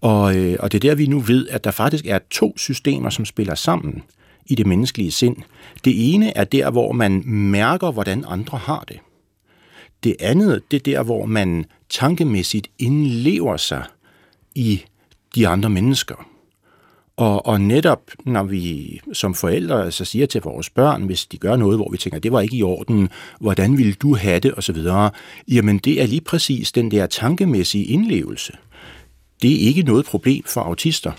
Og, 0.00 0.36
øh, 0.36 0.56
og 0.60 0.72
det 0.72 0.84
er 0.84 0.88
der, 0.90 0.94
vi 0.94 1.06
nu 1.06 1.18
ved, 1.18 1.48
at 1.48 1.64
der 1.64 1.70
faktisk 1.70 2.06
er 2.06 2.18
to 2.30 2.58
systemer, 2.58 3.10
som 3.10 3.24
spiller 3.24 3.54
sammen 3.54 4.02
i 4.46 4.54
det 4.54 4.66
menneskelige 4.66 5.10
sind. 5.10 5.36
Det 5.84 6.14
ene 6.14 6.36
er 6.36 6.44
der, 6.44 6.70
hvor 6.70 6.92
man 6.92 7.22
mærker, 7.26 7.90
hvordan 7.90 8.24
andre 8.28 8.58
har 8.58 8.84
det. 8.88 8.96
Det 10.04 10.16
andet, 10.20 10.62
det 10.70 10.76
er 10.76 10.96
der, 10.96 11.02
hvor 11.02 11.26
man 11.26 11.64
tankemæssigt 11.88 12.70
indlever 12.78 13.56
sig 13.56 13.84
i 14.54 14.82
de 15.34 15.48
andre 15.48 15.70
mennesker. 15.70 16.26
Og, 17.16 17.46
og 17.46 17.60
netop 17.60 18.10
når 18.24 18.42
vi 18.42 19.00
som 19.12 19.34
forældre 19.34 19.84
altså 19.84 20.04
siger 20.04 20.26
til 20.26 20.40
vores 20.42 20.70
børn, 20.70 21.02
hvis 21.02 21.26
de 21.26 21.38
gør 21.38 21.56
noget, 21.56 21.78
hvor 21.78 21.90
vi 21.90 21.98
tænker, 21.98 22.18
det 22.18 22.32
var 22.32 22.40
ikke 22.40 22.56
i 22.56 22.62
orden, 22.62 23.08
hvordan 23.40 23.78
ville 23.78 23.92
du 23.92 24.14
have 24.14 24.40
det, 24.40 24.54
osv., 24.56 24.76
jamen 25.48 25.78
det 25.78 26.02
er 26.02 26.06
lige 26.06 26.20
præcis 26.20 26.72
den 26.72 26.90
der 26.90 27.06
tankemæssige 27.06 27.84
indlevelse. 27.84 28.52
Det 29.42 29.52
er 29.54 29.66
ikke 29.68 29.82
noget 29.82 30.04
problem 30.04 30.44
for 30.46 30.60
autister. 30.60 31.12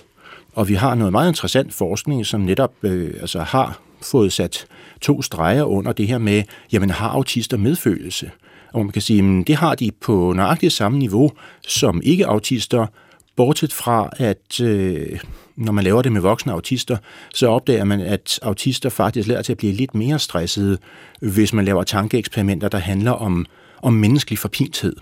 Og 0.53 0.69
vi 0.69 0.73
har 0.73 0.95
noget 0.95 1.11
meget 1.11 1.29
interessant 1.29 1.73
forskning, 1.73 2.25
som 2.25 2.41
netop 2.41 2.73
øh, 2.83 3.13
altså 3.21 3.39
har 3.39 3.79
fået 4.01 4.33
sat 4.33 4.65
to 5.01 5.21
streger 5.21 5.63
under 5.63 5.91
det 5.91 6.07
her 6.07 6.17
med, 6.17 6.43
jamen 6.71 6.89
har 6.89 7.09
autister 7.09 7.57
medfølelse? 7.57 8.31
Og 8.73 8.85
man 8.85 8.91
kan 8.91 9.01
sige, 9.01 9.39
at 9.39 9.47
det 9.47 9.55
har 9.55 9.75
de 9.75 9.91
på 10.01 10.33
nøjagtigt 10.33 10.73
samme 10.73 10.99
niveau 10.99 11.31
som 11.67 12.01
ikke-autister, 12.03 12.87
bortset 13.35 13.73
fra, 13.73 14.09
at 14.17 14.61
øh, 14.61 15.19
når 15.55 15.71
man 15.71 15.83
laver 15.83 16.01
det 16.01 16.11
med 16.11 16.21
voksne 16.21 16.51
autister, 16.51 16.97
så 17.33 17.47
opdager 17.47 17.83
man, 17.83 18.01
at 18.01 18.39
autister 18.41 18.89
faktisk 18.89 19.27
lærer 19.27 19.41
til 19.41 19.53
at 19.53 19.57
blive 19.57 19.73
lidt 19.73 19.95
mere 19.95 20.19
stressede, 20.19 20.77
hvis 21.21 21.53
man 21.53 21.65
laver 21.65 21.83
tankeeksperimenter, 21.83 22.69
der 22.69 22.77
handler 22.77 23.11
om, 23.11 23.45
om 23.81 23.93
menneskelig 23.93 24.39
forpinthed. 24.39 24.95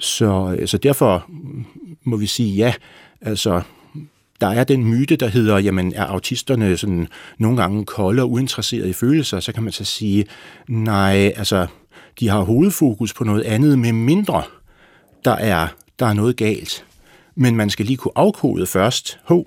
Så, 0.00 0.56
øh, 0.58 0.68
så 0.68 0.78
derfor 0.78 1.26
må 2.04 2.16
vi 2.16 2.26
sige, 2.26 2.54
ja, 2.54 2.74
altså 3.20 3.62
der 4.40 4.46
er 4.46 4.64
den 4.64 4.84
myte, 4.84 5.16
der 5.16 5.26
hedder, 5.26 5.58
jamen 5.58 5.92
er 5.94 6.04
autisterne 6.04 6.76
sådan 6.76 7.08
nogle 7.38 7.56
gange 7.56 7.84
kolde 7.84 8.22
og 8.22 8.30
uinteresserede 8.30 8.90
i 8.90 8.92
følelser, 8.92 9.40
så 9.40 9.52
kan 9.52 9.62
man 9.62 9.72
så 9.72 9.84
sige, 9.84 10.24
nej, 10.68 11.32
altså 11.36 11.66
de 12.20 12.28
har 12.28 12.40
hovedfokus 12.40 13.14
på 13.14 13.24
noget 13.24 13.42
andet, 13.42 13.78
med 13.78 13.92
mindre 13.92 14.42
der 15.24 15.32
er, 15.32 15.68
der 15.98 16.06
er 16.06 16.12
noget 16.12 16.36
galt. 16.36 16.84
Men 17.34 17.56
man 17.56 17.70
skal 17.70 17.86
lige 17.86 17.96
kunne 17.96 18.18
afkode 18.18 18.66
først, 18.66 19.18
ho, 19.24 19.44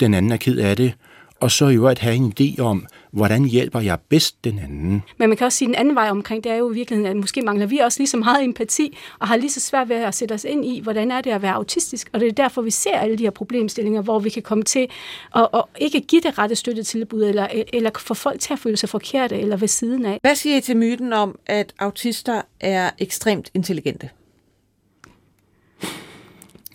den 0.00 0.14
anden 0.14 0.32
er 0.32 0.36
ked 0.36 0.58
af 0.58 0.76
det, 0.76 0.92
og 1.40 1.50
så 1.50 1.68
jo 1.68 1.86
at 1.86 1.98
have 1.98 2.14
en 2.14 2.32
idé 2.40 2.62
om, 2.62 2.86
hvordan 3.14 3.44
hjælper 3.44 3.80
jeg 3.80 3.98
bedst 4.08 4.44
den 4.44 4.58
anden. 4.58 5.02
Men 5.18 5.28
man 5.28 5.36
kan 5.36 5.44
også 5.44 5.58
sige, 5.58 5.66
at 5.66 5.68
den 5.68 5.74
anden 5.80 5.94
vej 5.94 6.10
omkring, 6.10 6.44
det 6.44 6.52
er 6.52 6.56
jo 6.56 6.70
i 6.70 6.74
virkeligheden, 6.74 7.10
at 7.10 7.16
måske 7.16 7.42
mangler 7.42 7.66
vi 7.66 7.78
også 7.78 8.00
lige 8.00 8.08
så 8.08 8.16
meget 8.16 8.44
empati, 8.44 8.98
og 9.18 9.28
har 9.28 9.36
lige 9.36 9.50
så 9.50 9.60
svært 9.60 9.88
ved 9.88 9.96
at 9.96 10.14
sætte 10.14 10.32
os 10.32 10.44
ind 10.44 10.64
i, 10.64 10.80
hvordan 10.80 11.10
er 11.10 11.20
det 11.20 11.30
at 11.30 11.42
være 11.42 11.52
autistisk, 11.52 12.10
og 12.12 12.20
det 12.20 12.28
er 12.28 12.32
derfor, 12.32 12.62
vi 12.62 12.70
ser 12.70 12.98
alle 12.98 13.18
de 13.18 13.22
her 13.22 13.30
problemstillinger, 13.30 14.02
hvor 14.02 14.18
vi 14.18 14.30
kan 14.30 14.42
komme 14.42 14.64
til 14.64 14.88
at, 15.36 15.48
at 15.54 15.64
ikke 15.80 16.00
give 16.00 16.20
det 16.20 16.38
rette 16.38 16.56
støttetilbud, 16.56 17.22
eller, 17.22 17.48
eller 17.72 17.90
få 17.98 18.14
folk 18.14 18.40
til 18.40 18.52
at 18.52 18.58
føle 18.58 18.76
sig 18.76 18.88
forkerte 18.88 19.38
eller 19.38 19.56
ved 19.56 19.68
siden 19.68 20.06
af. 20.06 20.18
Hvad 20.20 20.34
siger 20.34 20.56
I 20.56 20.60
til 20.60 20.76
myten 20.76 21.12
om, 21.12 21.38
at 21.46 21.74
autister 21.78 22.42
er 22.60 22.90
ekstremt 22.98 23.50
intelligente? 23.54 24.10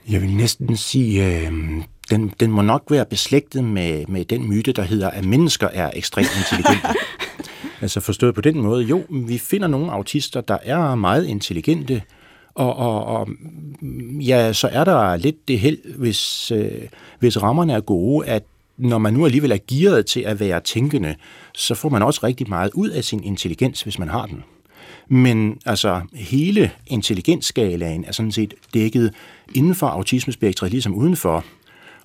Jeg 0.09 0.21
vil 0.21 0.35
næsten 0.35 0.77
sige, 0.77 1.47
øh, 1.47 1.53
den, 2.11 2.33
den 2.39 2.51
må 2.51 2.61
nok 2.61 2.83
være 2.89 3.05
beslægtet 3.05 3.63
med, 3.63 4.05
med 4.07 4.25
den 4.25 4.49
myte, 4.49 4.71
der 4.71 4.81
hedder, 4.81 5.09
at 5.09 5.25
mennesker 5.25 5.67
er 5.67 5.91
ekstremt 5.93 6.37
intelligente. 6.37 6.87
altså 7.81 7.99
forstået 7.99 8.35
på 8.35 8.41
den 8.41 8.61
måde, 8.61 8.83
jo, 8.83 9.03
vi 9.09 9.37
finder 9.37 9.67
nogle 9.67 9.91
autister, 9.91 10.41
der 10.41 10.57
er 10.63 10.95
meget 10.95 11.25
intelligente, 11.25 12.01
og, 12.55 12.75
og, 12.75 13.05
og 13.05 13.29
ja, 14.21 14.53
så 14.53 14.67
er 14.67 14.83
der 14.83 15.15
lidt 15.15 15.47
det 15.47 15.59
held, 15.59 15.95
hvis, 15.97 16.51
øh, 16.51 16.71
hvis 17.19 17.41
rammerne 17.43 17.73
er 17.73 17.79
gode, 17.79 18.27
at 18.27 18.43
når 18.77 18.97
man 18.97 19.13
nu 19.13 19.25
alligevel 19.25 19.51
er 19.51 19.57
gearet 19.67 20.05
til 20.05 20.19
at 20.19 20.39
være 20.39 20.59
tænkende, 20.59 21.15
så 21.53 21.75
får 21.75 21.89
man 21.89 22.01
også 22.01 22.19
rigtig 22.23 22.49
meget 22.49 22.71
ud 22.73 22.89
af 22.89 23.03
sin 23.03 23.23
intelligens, 23.23 23.81
hvis 23.81 23.99
man 23.99 24.09
har 24.09 24.25
den. 24.25 24.43
Men 25.07 25.59
altså, 25.65 26.01
hele 26.13 26.71
intelligensskalaen 26.87 28.05
er 28.05 28.11
sådan 28.11 28.31
set 28.31 28.53
dækket 28.73 29.13
inden 29.55 29.75
for 29.75 29.87
autismespektret, 29.87 30.71
ligesom 30.71 30.95
udenfor. 30.95 31.45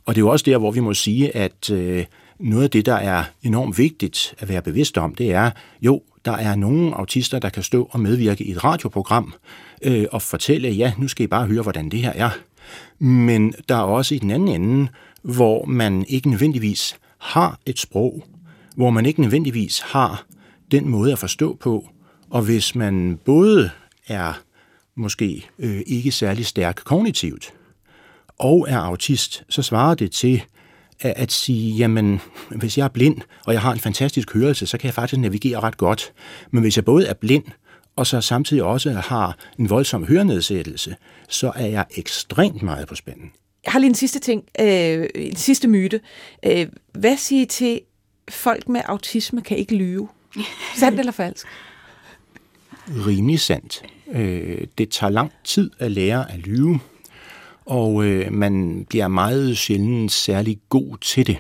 Og 0.05 0.15
det 0.15 0.21
er 0.21 0.25
jo 0.25 0.29
også 0.29 0.45
der, 0.45 0.59
hvor 0.59 0.71
vi 0.71 0.81
må 0.81 0.95
sige, 0.95 1.37
at 1.37 1.71
øh, 1.71 2.05
noget 2.39 2.65
af 2.65 2.71
det, 2.71 2.87
der 2.87 2.95
er 2.95 3.25
enormt 3.43 3.79
vigtigt 3.79 4.35
at 4.39 4.49
være 4.49 4.63
bevidst 4.63 4.99
om, 4.99 5.15
det 5.15 5.33
er, 5.33 5.51
jo, 5.83 6.03
der 6.25 6.33
er 6.33 6.55
nogle 6.55 6.95
autister, 6.95 7.39
der 7.39 7.49
kan 7.49 7.63
stå 7.63 7.89
og 7.91 8.01
medvirke 8.01 8.45
i 8.45 8.51
et 8.51 8.65
radioprogram 8.65 9.35
øh, 9.83 10.07
og 10.13 10.23
fortælle, 10.23 10.69
ja, 10.69 10.93
nu 10.99 11.09
skal 11.09 11.25
I 11.25 11.27
bare 11.27 11.47
høre, 11.47 11.63
hvordan 11.63 11.89
det 11.89 12.01
her 12.01 12.13
er. 12.13 12.31
Men 12.99 13.55
der 13.69 13.75
er 13.75 13.81
også 13.81 14.15
i 14.15 14.19
den 14.19 14.31
anden 14.31 14.49
ende, 14.49 14.89
hvor 15.23 15.65
man 15.65 16.05
ikke 16.09 16.31
nødvendigvis 16.31 16.97
har 17.19 17.59
et 17.67 17.79
sprog, 17.79 18.25
hvor 18.77 18.91
man 18.91 19.07
ikke 19.07 19.21
nødvendigvis 19.21 19.81
har 19.81 20.25
den 20.71 20.89
måde 20.89 21.13
at 21.13 21.19
forstå 21.19 21.57
på, 21.61 21.89
og 22.31 22.43
hvis 22.43 22.75
man 22.75 23.19
både 23.25 23.71
er 24.09 24.43
måske 24.95 25.47
øh, 25.59 25.83
ikke 25.87 26.13
særlig 26.13 26.47
stærk 26.47 26.81
kognitivt, 26.85 27.53
og 28.39 28.67
er 28.69 28.79
autist, 28.79 29.45
så 29.49 29.63
svarer 29.63 29.95
det 29.95 30.13
til 30.13 30.43
at, 31.01 31.13
at 31.17 31.33
sige, 31.33 31.77
jamen, 31.77 32.21
hvis 32.51 32.79
jeg 32.79 32.85
er 32.85 32.89
blind, 32.89 33.21
og 33.47 33.53
jeg 33.53 33.63
har 33.63 33.73
en 33.73 33.79
fantastisk 33.79 34.35
hørelse, 34.35 34.67
så 34.67 34.79
kan 34.79 34.87
jeg 34.87 34.95
faktisk 34.95 35.21
navigere 35.21 35.61
ret 35.61 35.77
godt. 35.77 36.13
Men 36.51 36.63
hvis 36.63 36.77
jeg 36.77 36.85
både 36.85 37.07
er 37.07 37.15
blind, 37.15 37.45
og 37.97 38.07
så 38.07 38.21
samtidig 38.21 38.63
også 38.63 38.93
har 38.93 39.37
en 39.59 39.71
voldsom 39.71 40.05
hørenedsættelse, 40.05 40.97
så 41.29 41.53
er 41.57 41.67
jeg 41.67 41.85
ekstremt 41.97 42.63
meget 42.63 42.89
på 42.89 42.95
spænden. 42.95 43.33
Jeg 43.65 43.73
har 43.73 43.79
lige 43.79 43.89
en 43.89 43.95
sidste 43.95 44.19
ting, 44.19 44.45
øh, 44.61 45.07
en 45.15 45.37
sidste 45.37 45.69
myte. 45.69 46.01
Øh, 46.47 46.67
hvad 46.93 47.17
siger 47.17 47.43
I 47.43 47.47
til, 47.47 47.81
folk 48.29 48.69
med 48.69 48.81
autisme 48.85 49.43
kan 49.43 49.57
ikke 49.57 49.77
lyve? 49.77 50.09
Sandt 50.81 50.99
eller 50.99 51.13
falsk? 51.13 51.47
Rimelig 52.89 53.41
sandt. 53.41 53.83
Øh, 54.13 54.67
det 54.79 54.91
tager 54.91 55.11
lang 55.11 55.33
tid 55.45 55.71
at 55.79 55.91
lære 55.91 56.33
at 56.33 56.39
lyve 56.39 56.81
og 57.67 58.05
øh, 58.05 58.33
man 58.33 58.87
bliver 58.89 59.09
meget 59.09 59.59
sjældent 59.59 60.13
særlig 60.13 60.59
god 60.69 60.97
til 61.01 61.27
det. 61.27 61.37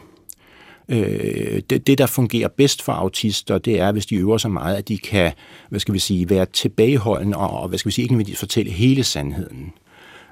Øh, 0.88 1.62
det. 1.70 1.86
Det, 1.86 1.98
der 1.98 2.06
fungerer 2.06 2.48
bedst 2.48 2.82
for 2.82 2.92
autister, 2.92 3.58
det 3.58 3.80
er, 3.80 3.92
hvis 3.92 4.06
de 4.06 4.16
øver 4.16 4.38
sig 4.38 4.50
meget, 4.50 4.76
at 4.76 4.88
de 4.88 4.98
kan 4.98 5.32
hvad 5.68 5.80
skal 5.80 5.94
vi 5.94 5.98
sige, 5.98 6.30
være 6.30 6.46
tilbageholdende 6.46 7.36
og, 7.36 7.68
hvad 7.68 7.78
skal 7.78 7.88
vi 7.88 7.94
sige, 7.94 8.02
ikke 8.02 8.14
nødvendigvis 8.14 8.38
fortælle 8.38 8.72
hele 8.72 9.04
sandheden. 9.04 9.72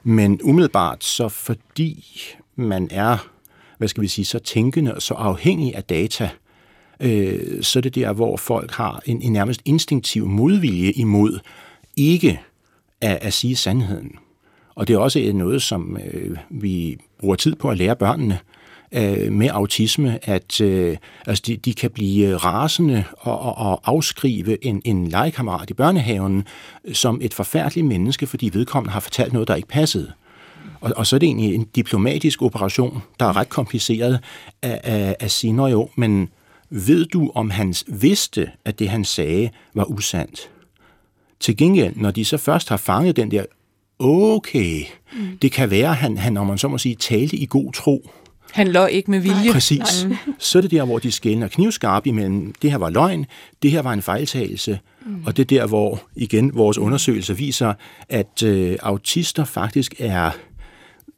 Men 0.05 0.40
umiddelbart, 0.43 1.05
så 1.05 1.28
fordi 1.28 2.05
man 2.57 2.88
er, 2.90 3.28
hvad 3.78 3.88
skal 3.88 4.03
vi 4.03 4.09
sige, 4.09 4.24
så 4.24 4.38
tænkende 4.38 4.95
og 4.95 5.03
så 5.03 5.14
afhængig 5.14 5.76
af 5.76 5.84
data, 5.84 6.30
øh, 7.01 7.62
så 7.62 7.78
er 7.78 7.80
det 7.80 7.95
der, 7.95 8.12
hvor 8.12 8.36
folk 8.36 8.70
har 8.70 9.03
en, 9.07 9.22
en 9.22 9.32
nærmest 9.32 9.61
instinktiv 9.64 10.26
modvilje 10.26 10.93
imod 10.93 11.38
ikke 11.97 12.40
at, 13.01 13.18
at 13.20 13.32
sige 13.32 13.57
sandheden. 13.57 14.12
Og 14.75 14.89
det 14.89 14.95
er 14.95 14.99
også 14.99 15.31
noget, 15.35 15.62
som 15.62 15.99
øh, 16.12 16.37
vi 16.51 16.99
bruger 17.18 17.37
tid 17.37 17.55
på 17.55 17.70
at 17.70 17.79
lære 17.79 17.97
børnene 17.97 18.39
øh, 18.93 19.33
med 19.33 19.49
autisme, 19.53 20.18
at 20.29 20.61
øh, 20.61 20.97
altså 21.27 21.43
de, 21.47 21.57
de 21.57 21.75
kan 21.75 21.91
blive 21.91 22.37
rasende 22.37 23.05
og, 23.18 23.41
og, 23.41 23.59
og 23.59 23.81
afskrive 23.85 24.64
en, 24.64 24.83
en 24.85 25.09
legekammerat 25.09 25.70
i 25.70 25.75
børnehaven 25.75 26.45
øh, 26.85 26.95
som 26.95 27.18
et 27.23 27.35
forfærdeligt 27.35 27.87
menneske, 27.87 28.27
fordi 28.27 28.51
vedkommende 28.53 28.93
har 28.93 29.01
fortalt 29.01 29.33
noget, 29.33 29.49
der 29.49 29.55
ikke 29.55 29.68
passede. 29.68 30.12
Og, 30.81 30.93
og 30.97 31.07
så 31.07 31.16
er 31.16 31.18
det 31.18 31.27
egentlig 31.27 31.55
en 31.55 31.64
diplomatisk 31.64 32.43
operation, 32.43 33.03
der 33.20 33.27
er 33.27 33.37
ret 33.37 33.49
kompliceret 33.49 34.20
at, 34.62 34.81
at, 34.83 35.16
at 35.20 35.31
sige, 35.31 35.53
nå 35.53 35.66
jo, 35.66 35.89
men 35.97 36.29
ved 36.70 37.07
du, 37.07 37.33
om 37.35 37.51
han 37.51 37.75
vidste, 37.87 38.51
at 38.64 38.79
det 38.79 38.89
han 38.89 39.05
sagde 39.05 39.51
var 39.75 39.85
usandt? 39.85 40.51
Til 41.41 41.57
gengæld, 41.57 41.97
når 41.97 42.11
de 42.11 42.25
så 42.25 42.37
først 42.37 42.68
har 42.68 42.77
fanget 42.77 43.16
den 43.16 43.31
der, 43.31 43.45
okay, 44.03 44.80
mm. 45.12 45.38
det 45.42 45.53
kan 45.53 45.70
være, 45.70 45.94
han, 45.94 46.16
han, 46.16 46.36
om 46.36 46.46
man 46.46 46.59
så 46.59 46.68
må 46.68 46.78
sige, 46.78 46.94
talte 46.94 47.36
i 47.36 47.46
god 47.46 47.72
tro. 47.72 48.11
Han 48.53 48.68
lå 48.68 48.86
ikke 48.86 49.11
med 49.11 49.20
vilje. 49.20 49.44
Nej. 49.44 49.53
Præcis. 49.53 50.05
Nej. 50.05 50.16
Så 50.38 50.59
er 50.59 50.62
det 50.62 50.70
der, 50.70 50.84
hvor 50.84 50.98
de 50.98 51.12
skældner 51.12 51.48
knivskarpe 51.48 52.09
imellem, 52.09 52.55
det 52.62 52.70
her 52.70 52.78
var 52.78 52.90
løgn, 52.90 53.26
det 53.62 53.70
her 53.70 53.82
var 53.82 53.92
en 53.92 54.03
fejltagelse, 54.03 54.78
mm. 55.07 55.22
og 55.26 55.36
det 55.36 55.42
er 55.42 55.59
der, 55.59 55.66
hvor 55.66 56.03
igen 56.16 56.55
vores 56.55 56.78
undersøgelser 56.78 57.34
viser, 57.34 57.74
at 58.09 58.42
øh, 58.42 58.76
autister 58.82 59.44
faktisk 59.44 59.94
er 59.98 60.30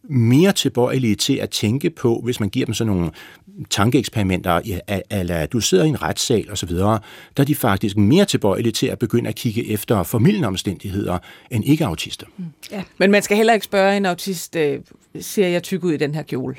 mere 0.08 0.52
tilbøjelige 0.52 1.14
til 1.14 1.36
at 1.36 1.50
tænke 1.50 1.90
på, 1.90 2.20
hvis 2.24 2.40
man 2.40 2.48
giver 2.48 2.66
dem 2.66 2.74
sådan 2.74 2.92
nogle 2.92 3.10
tankeeksperimenter, 3.70 4.80
eller 5.10 5.46
du 5.46 5.60
sidder 5.60 5.84
i 5.84 5.88
en 5.88 6.02
retssal 6.02 6.52
osv., 6.52 6.68
der 6.68 6.98
er 7.36 7.44
de 7.44 7.54
faktisk 7.54 7.96
mere 7.96 8.24
tilbøjelige 8.24 8.72
til 8.72 8.86
at 8.86 8.98
begynde 8.98 9.28
at 9.28 9.34
kigge 9.34 9.70
efter 9.70 10.02
formidlende 10.02 10.48
omstændigheder 10.48 11.18
end 11.50 11.64
ikke-autister. 11.64 12.26
Mm. 12.36 12.44
Ja. 12.70 12.82
Men 12.98 13.10
man 13.10 13.22
skal 13.22 13.36
heller 13.36 13.54
ikke 13.54 13.64
spørge 13.64 13.96
en 13.96 14.06
autist, 14.06 14.56
øh, 14.56 14.80
ser 15.20 15.48
jeg 15.48 15.62
tyk 15.62 15.84
ud 15.84 15.92
i 15.92 15.96
den 15.96 16.14
her 16.14 16.22
kjole? 16.22 16.54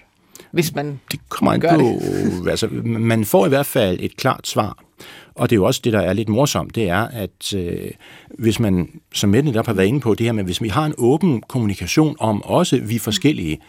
Hvis 0.51 0.75
man 0.75 0.99
det 1.11 1.19
kommer 1.29 1.51
an 1.51 1.61
på, 1.61 2.01
det. 2.43 2.49
altså, 2.49 2.67
man 2.83 3.25
får 3.25 3.45
i 3.45 3.49
hvert 3.49 3.65
fald 3.65 3.97
et 4.01 4.17
klart 4.17 4.47
svar. 4.47 4.84
Og 5.35 5.49
det 5.49 5.55
er 5.55 5.57
jo 5.57 5.65
også 5.65 5.81
det, 5.83 5.93
der 5.93 5.99
er 5.99 6.13
lidt 6.13 6.29
morsomt, 6.29 6.75
det 6.75 6.89
er, 6.89 7.07
at 7.07 7.53
øh, 7.53 7.91
hvis 8.29 8.59
man, 8.59 8.89
som 9.13 9.29
Mette 9.29 9.49
netop 9.49 9.65
har 9.65 9.73
været 9.73 9.87
inde 9.87 9.99
på, 9.99 10.15
det 10.15 10.25
her 10.25 10.31
men 10.31 10.45
hvis 10.45 10.61
vi 10.61 10.67
har 10.67 10.85
en 10.85 10.93
åben 10.97 11.41
kommunikation 11.41 12.15
om 12.19 12.43
også 12.43 12.79
vi 12.79 12.95
er 12.95 12.99
forskellige, 12.99 13.59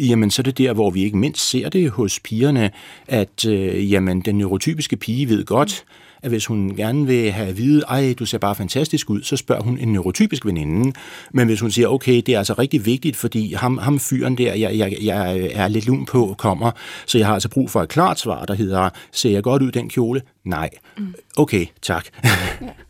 jamen 0.00 0.30
så 0.30 0.42
er 0.42 0.44
det 0.44 0.58
der, 0.58 0.72
hvor 0.72 0.90
vi 0.90 1.04
ikke 1.04 1.16
mindst 1.16 1.50
ser 1.50 1.68
det 1.68 1.90
hos 1.90 2.20
pigerne, 2.20 2.70
at 3.08 3.44
øh, 3.44 3.92
jamen, 3.92 4.20
den 4.20 4.38
neurotypiske 4.38 4.96
pige 4.96 5.28
ved 5.28 5.44
godt, 5.44 5.84
at 6.22 6.30
hvis 6.30 6.46
hun 6.46 6.76
gerne 6.76 7.06
vil 7.06 7.30
have 7.32 7.48
at 7.48 7.58
vide, 7.58 7.82
ej, 7.88 8.14
du 8.18 8.26
ser 8.26 8.38
bare 8.38 8.54
fantastisk 8.54 9.10
ud, 9.10 9.22
så 9.22 9.36
spørger 9.36 9.62
hun 9.62 9.78
en 9.78 9.92
neurotypisk 9.92 10.46
veninde. 10.46 10.92
Men 11.30 11.46
hvis 11.46 11.60
hun 11.60 11.70
siger, 11.70 11.88
okay, 11.88 12.22
det 12.26 12.28
er 12.28 12.38
altså 12.38 12.52
rigtig 12.52 12.86
vigtigt, 12.86 13.16
fordi 13.16 13.52
ham, 13.52 13.78
ham 13.78 13.98
fyren 13.98 14.38
der, 14.38 14.54
jeg, 14.54 14.78
jeg, 14.78 14.96
jeg 15.02 15.50
er 15.52 15.68
lidt 15.68 15.86
lun 15.86 16.06
på, 16.06 16.34
kommer, 16.38 16.70
så 17.06 17.18
jeg 17.18 17.26
har 17.26 17.34
altså 17.34 17.48
brug 17.48 17.70
for 17.70 17.82
et 17.82 17.88
klart 17.88 18.20
svar, 18.20 18.44
der 18.44 18.54
hedder, 18.54 18.90
ser 19.12 19.30
jeg 19.30 19.42
godt 19.42 19.62
ud 19.62 19.72
den 19.72 19.88
kjole? 19.88 20.22
Nej. 20.44 20.70
Mm. 20.98 21.14
Okay, 21.36 21.66
tak. 21.82 22.06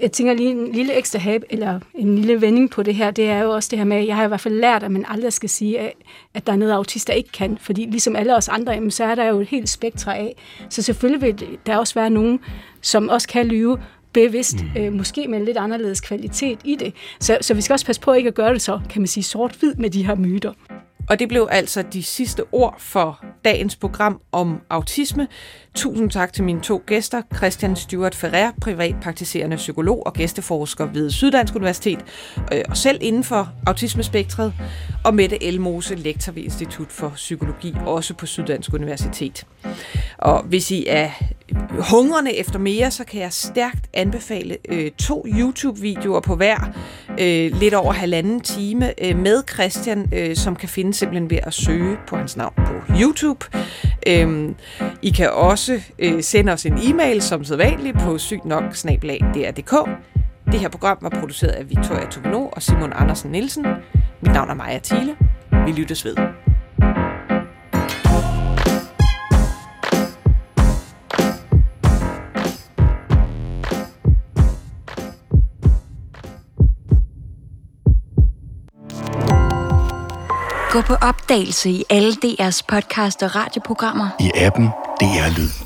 jeg 0.00 0.12
tænker 0.12 0.34
lige 0.34 0.50
en 0.50 0.72
lille 0.72 0.94
ekstra 0.94 1.18
hab, 1.18 1.42
eller 1.50 1.80
en 1.94 2.18
lille 2.18 2.40
vending 2.40 2.70
på 2.70 2.82
det 2.82 2.94
her, 2.94 3.10
det 3.10 3.28
er 3.30 3.42
jo 3.42 3.50
også 3.50 3.68
det 3.70 3.78
her 3.78 3.84
med, 3.84 4.06
jeg 4.06 4.16
har 4.16 4.24
i 4.24 4.28
hvert 4.28 4.40
fald 4.40 4.60
lært, 4.60 4.82
at 4.82 4.90
man 4.90 5.04
aldrig 5.08 5.32
skal 5.32 5.48
sige, 5.48 5.80
at 6.34 6.46
der 6.46 6.52
er 6.52 6.56
noget, 6.56 6.72
autister 6.72 7.12
ikke 7.12 7.32
kan, 7.32 7.58
fordi 7.60 7.86
ligesom 7.90 8.16
alle 8.16 8.36
os 8.36 8.48
andre, 8.48 8.90
så 8.90 9.04
er 9.04 9.14
der 9.14 9.24
jo 9.24 9.40
et 9.40 9.46
helt 9.46 9.68
spektra 9.68 10.16
af. 10.16 10.36
Så 10.70 10.82
selvfølgelig 10.82 11.22
vil 11.22 11.58
der 11.66 11.76
også 11.76 11.94
være 11.94 12.10
nogen, 12.10 12.40
som 12.80 13.08
også 13.08 13.28
kan 13.28 13.46
lyve, 13.46 13.78
bevidst, 14.12 14.56
mm. 14.74 14.80
øh, 14.82 14.92
måske 14.92 15.28
med 15.28 15.38
en 15.38 15.44
lidt 15.44 15.56
anderledes 15.56 16.00
kvalitet 16.00 16.58
i 16.64 16.76
det. 16.76 16.94
Så, 17.20 17.38
så 17.40 17.54
vi 17.54 17.60
skal 17.60 17.72
også 17.74 17.86
passe 17.86 18.00
på 18.00 18.12
ikke 18.12 18.28
at 18.28 18.34
gøre 18.34 18.52
det 18.52 18.62
så, 18.62 18.80
kan 18.90 19.02
man 19.02 19.06
sige, 19.06 19.24
sort-hvid 19.24 19.74
med 19.74 19.90
de 19.90 20.06
her 20.06 20.14
myter. 20.14 20.52
Og 21.08 21.18
det 21.18 21.28
blev 21.28 21.48
altså 21.50 21.82
de 21.82 22.02
sidste 22.02 22.42
ord 22.52 22.74
for 22.78 23.24
dagens 23.44 23.76
program 23.76 24.20
om 24.32 24.60
autisme. 24.70 25.28
Tusind 25.76 26.10
tak 26.10 26.32
til 26.32 26.44
mine 26.44 26.60
to 26.60 26.82
gæster, 26.86 27.22
Christian 27.36 27.76
Stuart 27.76 28.14
Ferrer, 28.14 28.52
privatpraktiserende 28.60 29.56
psykolog 29.56 30.06
og 30.06 30.12
gæsteforsker 30.12 30.86
ved 30.86 31.10
Syddansk 31.10 31.54
Universitet, 31.54 32.04
øh, 32.52 32.62
og 32.68 32.76
selv 32.76 32.98
inden 33.00 33.24
for 33.24 33.52
autismespektret, 33.66 34.52
og 35.04 35.14
Mette 35.14 35.44
Elmose, 35.44 35.94
lektor 35.94 36.32
ved 36.32 36.42
Institut 36.42 36.92
for 36.92 37.08
Psykologi, 37.08 37.74
også 37.86 38.14
på 38.14 38.26
Syddansk 38.26 38.72
Universitet. 38.74 39.46
Og 40.18 40.42
hvis 40.42 40.70
I 40.70 40.84
er 40.88 41.10
hungrende 41.90 42.36
efter 42.36 42.58
mere, 42.58 42.90
så 42.90 43.04
kan 43.04 43.20
jeg 43.20 43.32
stærkt 43.32 43.90
anbefale 43.94 44.56
øh, 44.68 44.90
to 44.90 45.26
YouTube-videoer 45.26 46.20
på 46.20 46.36
hver, 46.36 46.56
øh, 47.20 47.60
lidt 47.60 47.74
over 47.74 47.92
halvanden 47.92 48.40
time, 48.40 49.04
øh, 49.04 49.18
med 49.18 49.42
Christian, 49.54 50.08
øh, 50.12 50.36
som 50.36 50.56
kan 50.56 50.68
findes 50.68 50.96
simpelthen 50.96 51.30
ved 51.30 51.38
at 51.42 51.54
søge 51.54 51.96
på 52.06 52.16
hans 52.16 52.36
navn 52.36 52.54
på 52.56 52.92
YouTube. 53.00 53.46
Øh, 54.06 54.48
I 55.02 55.10
kan 55.10 55.30
også 55.30 55.65
øh, 55.98 56.22
sende 56.22 56.52
os 56.52 56.66
en 56.66 56.78
e-mail, 56.82 57.22
som 57.22 57.44
sædvanligt, 57.44 57.98
på 57.98 58.18
sygt 58.18 58.44
nok 58.44 58.64
Det 60.52 60.60
her 60.60 60.68
program 60.68 60.98
var 61.00 61.08
produceret 61.08 61.50
af 61.50 61.70
Victoria 61.70 62.06
Tuveno 62.10 62.46
og 62.46 62.62
Simon 62.62 62.92
Andersen 62.94 63.30
Nielsen. 63.30 63.66
Mit 64.22 64.32
navn 64.32 64.50
er 64.50 64.54
Maja 64.54 64.78
Thiele. 64.78 65.16
Vi 65.66 65.72
lyttes 65.72 66.04
ved. 66.04 66.16
Gå 80.70 80.82
på 80.82 80.94
opdagelse 80.94 81.70
i 81.70 81.84
alle 81.90 82.12
DR's 82.12 82.60
podcast 82.68 83.22
og 83.22 83.36
radioprogrammer. 83.36 84.08
I 84.20 84.30
appen 84.34 84.85
DR 84.98 85.28
Lyd. 85.36 85.65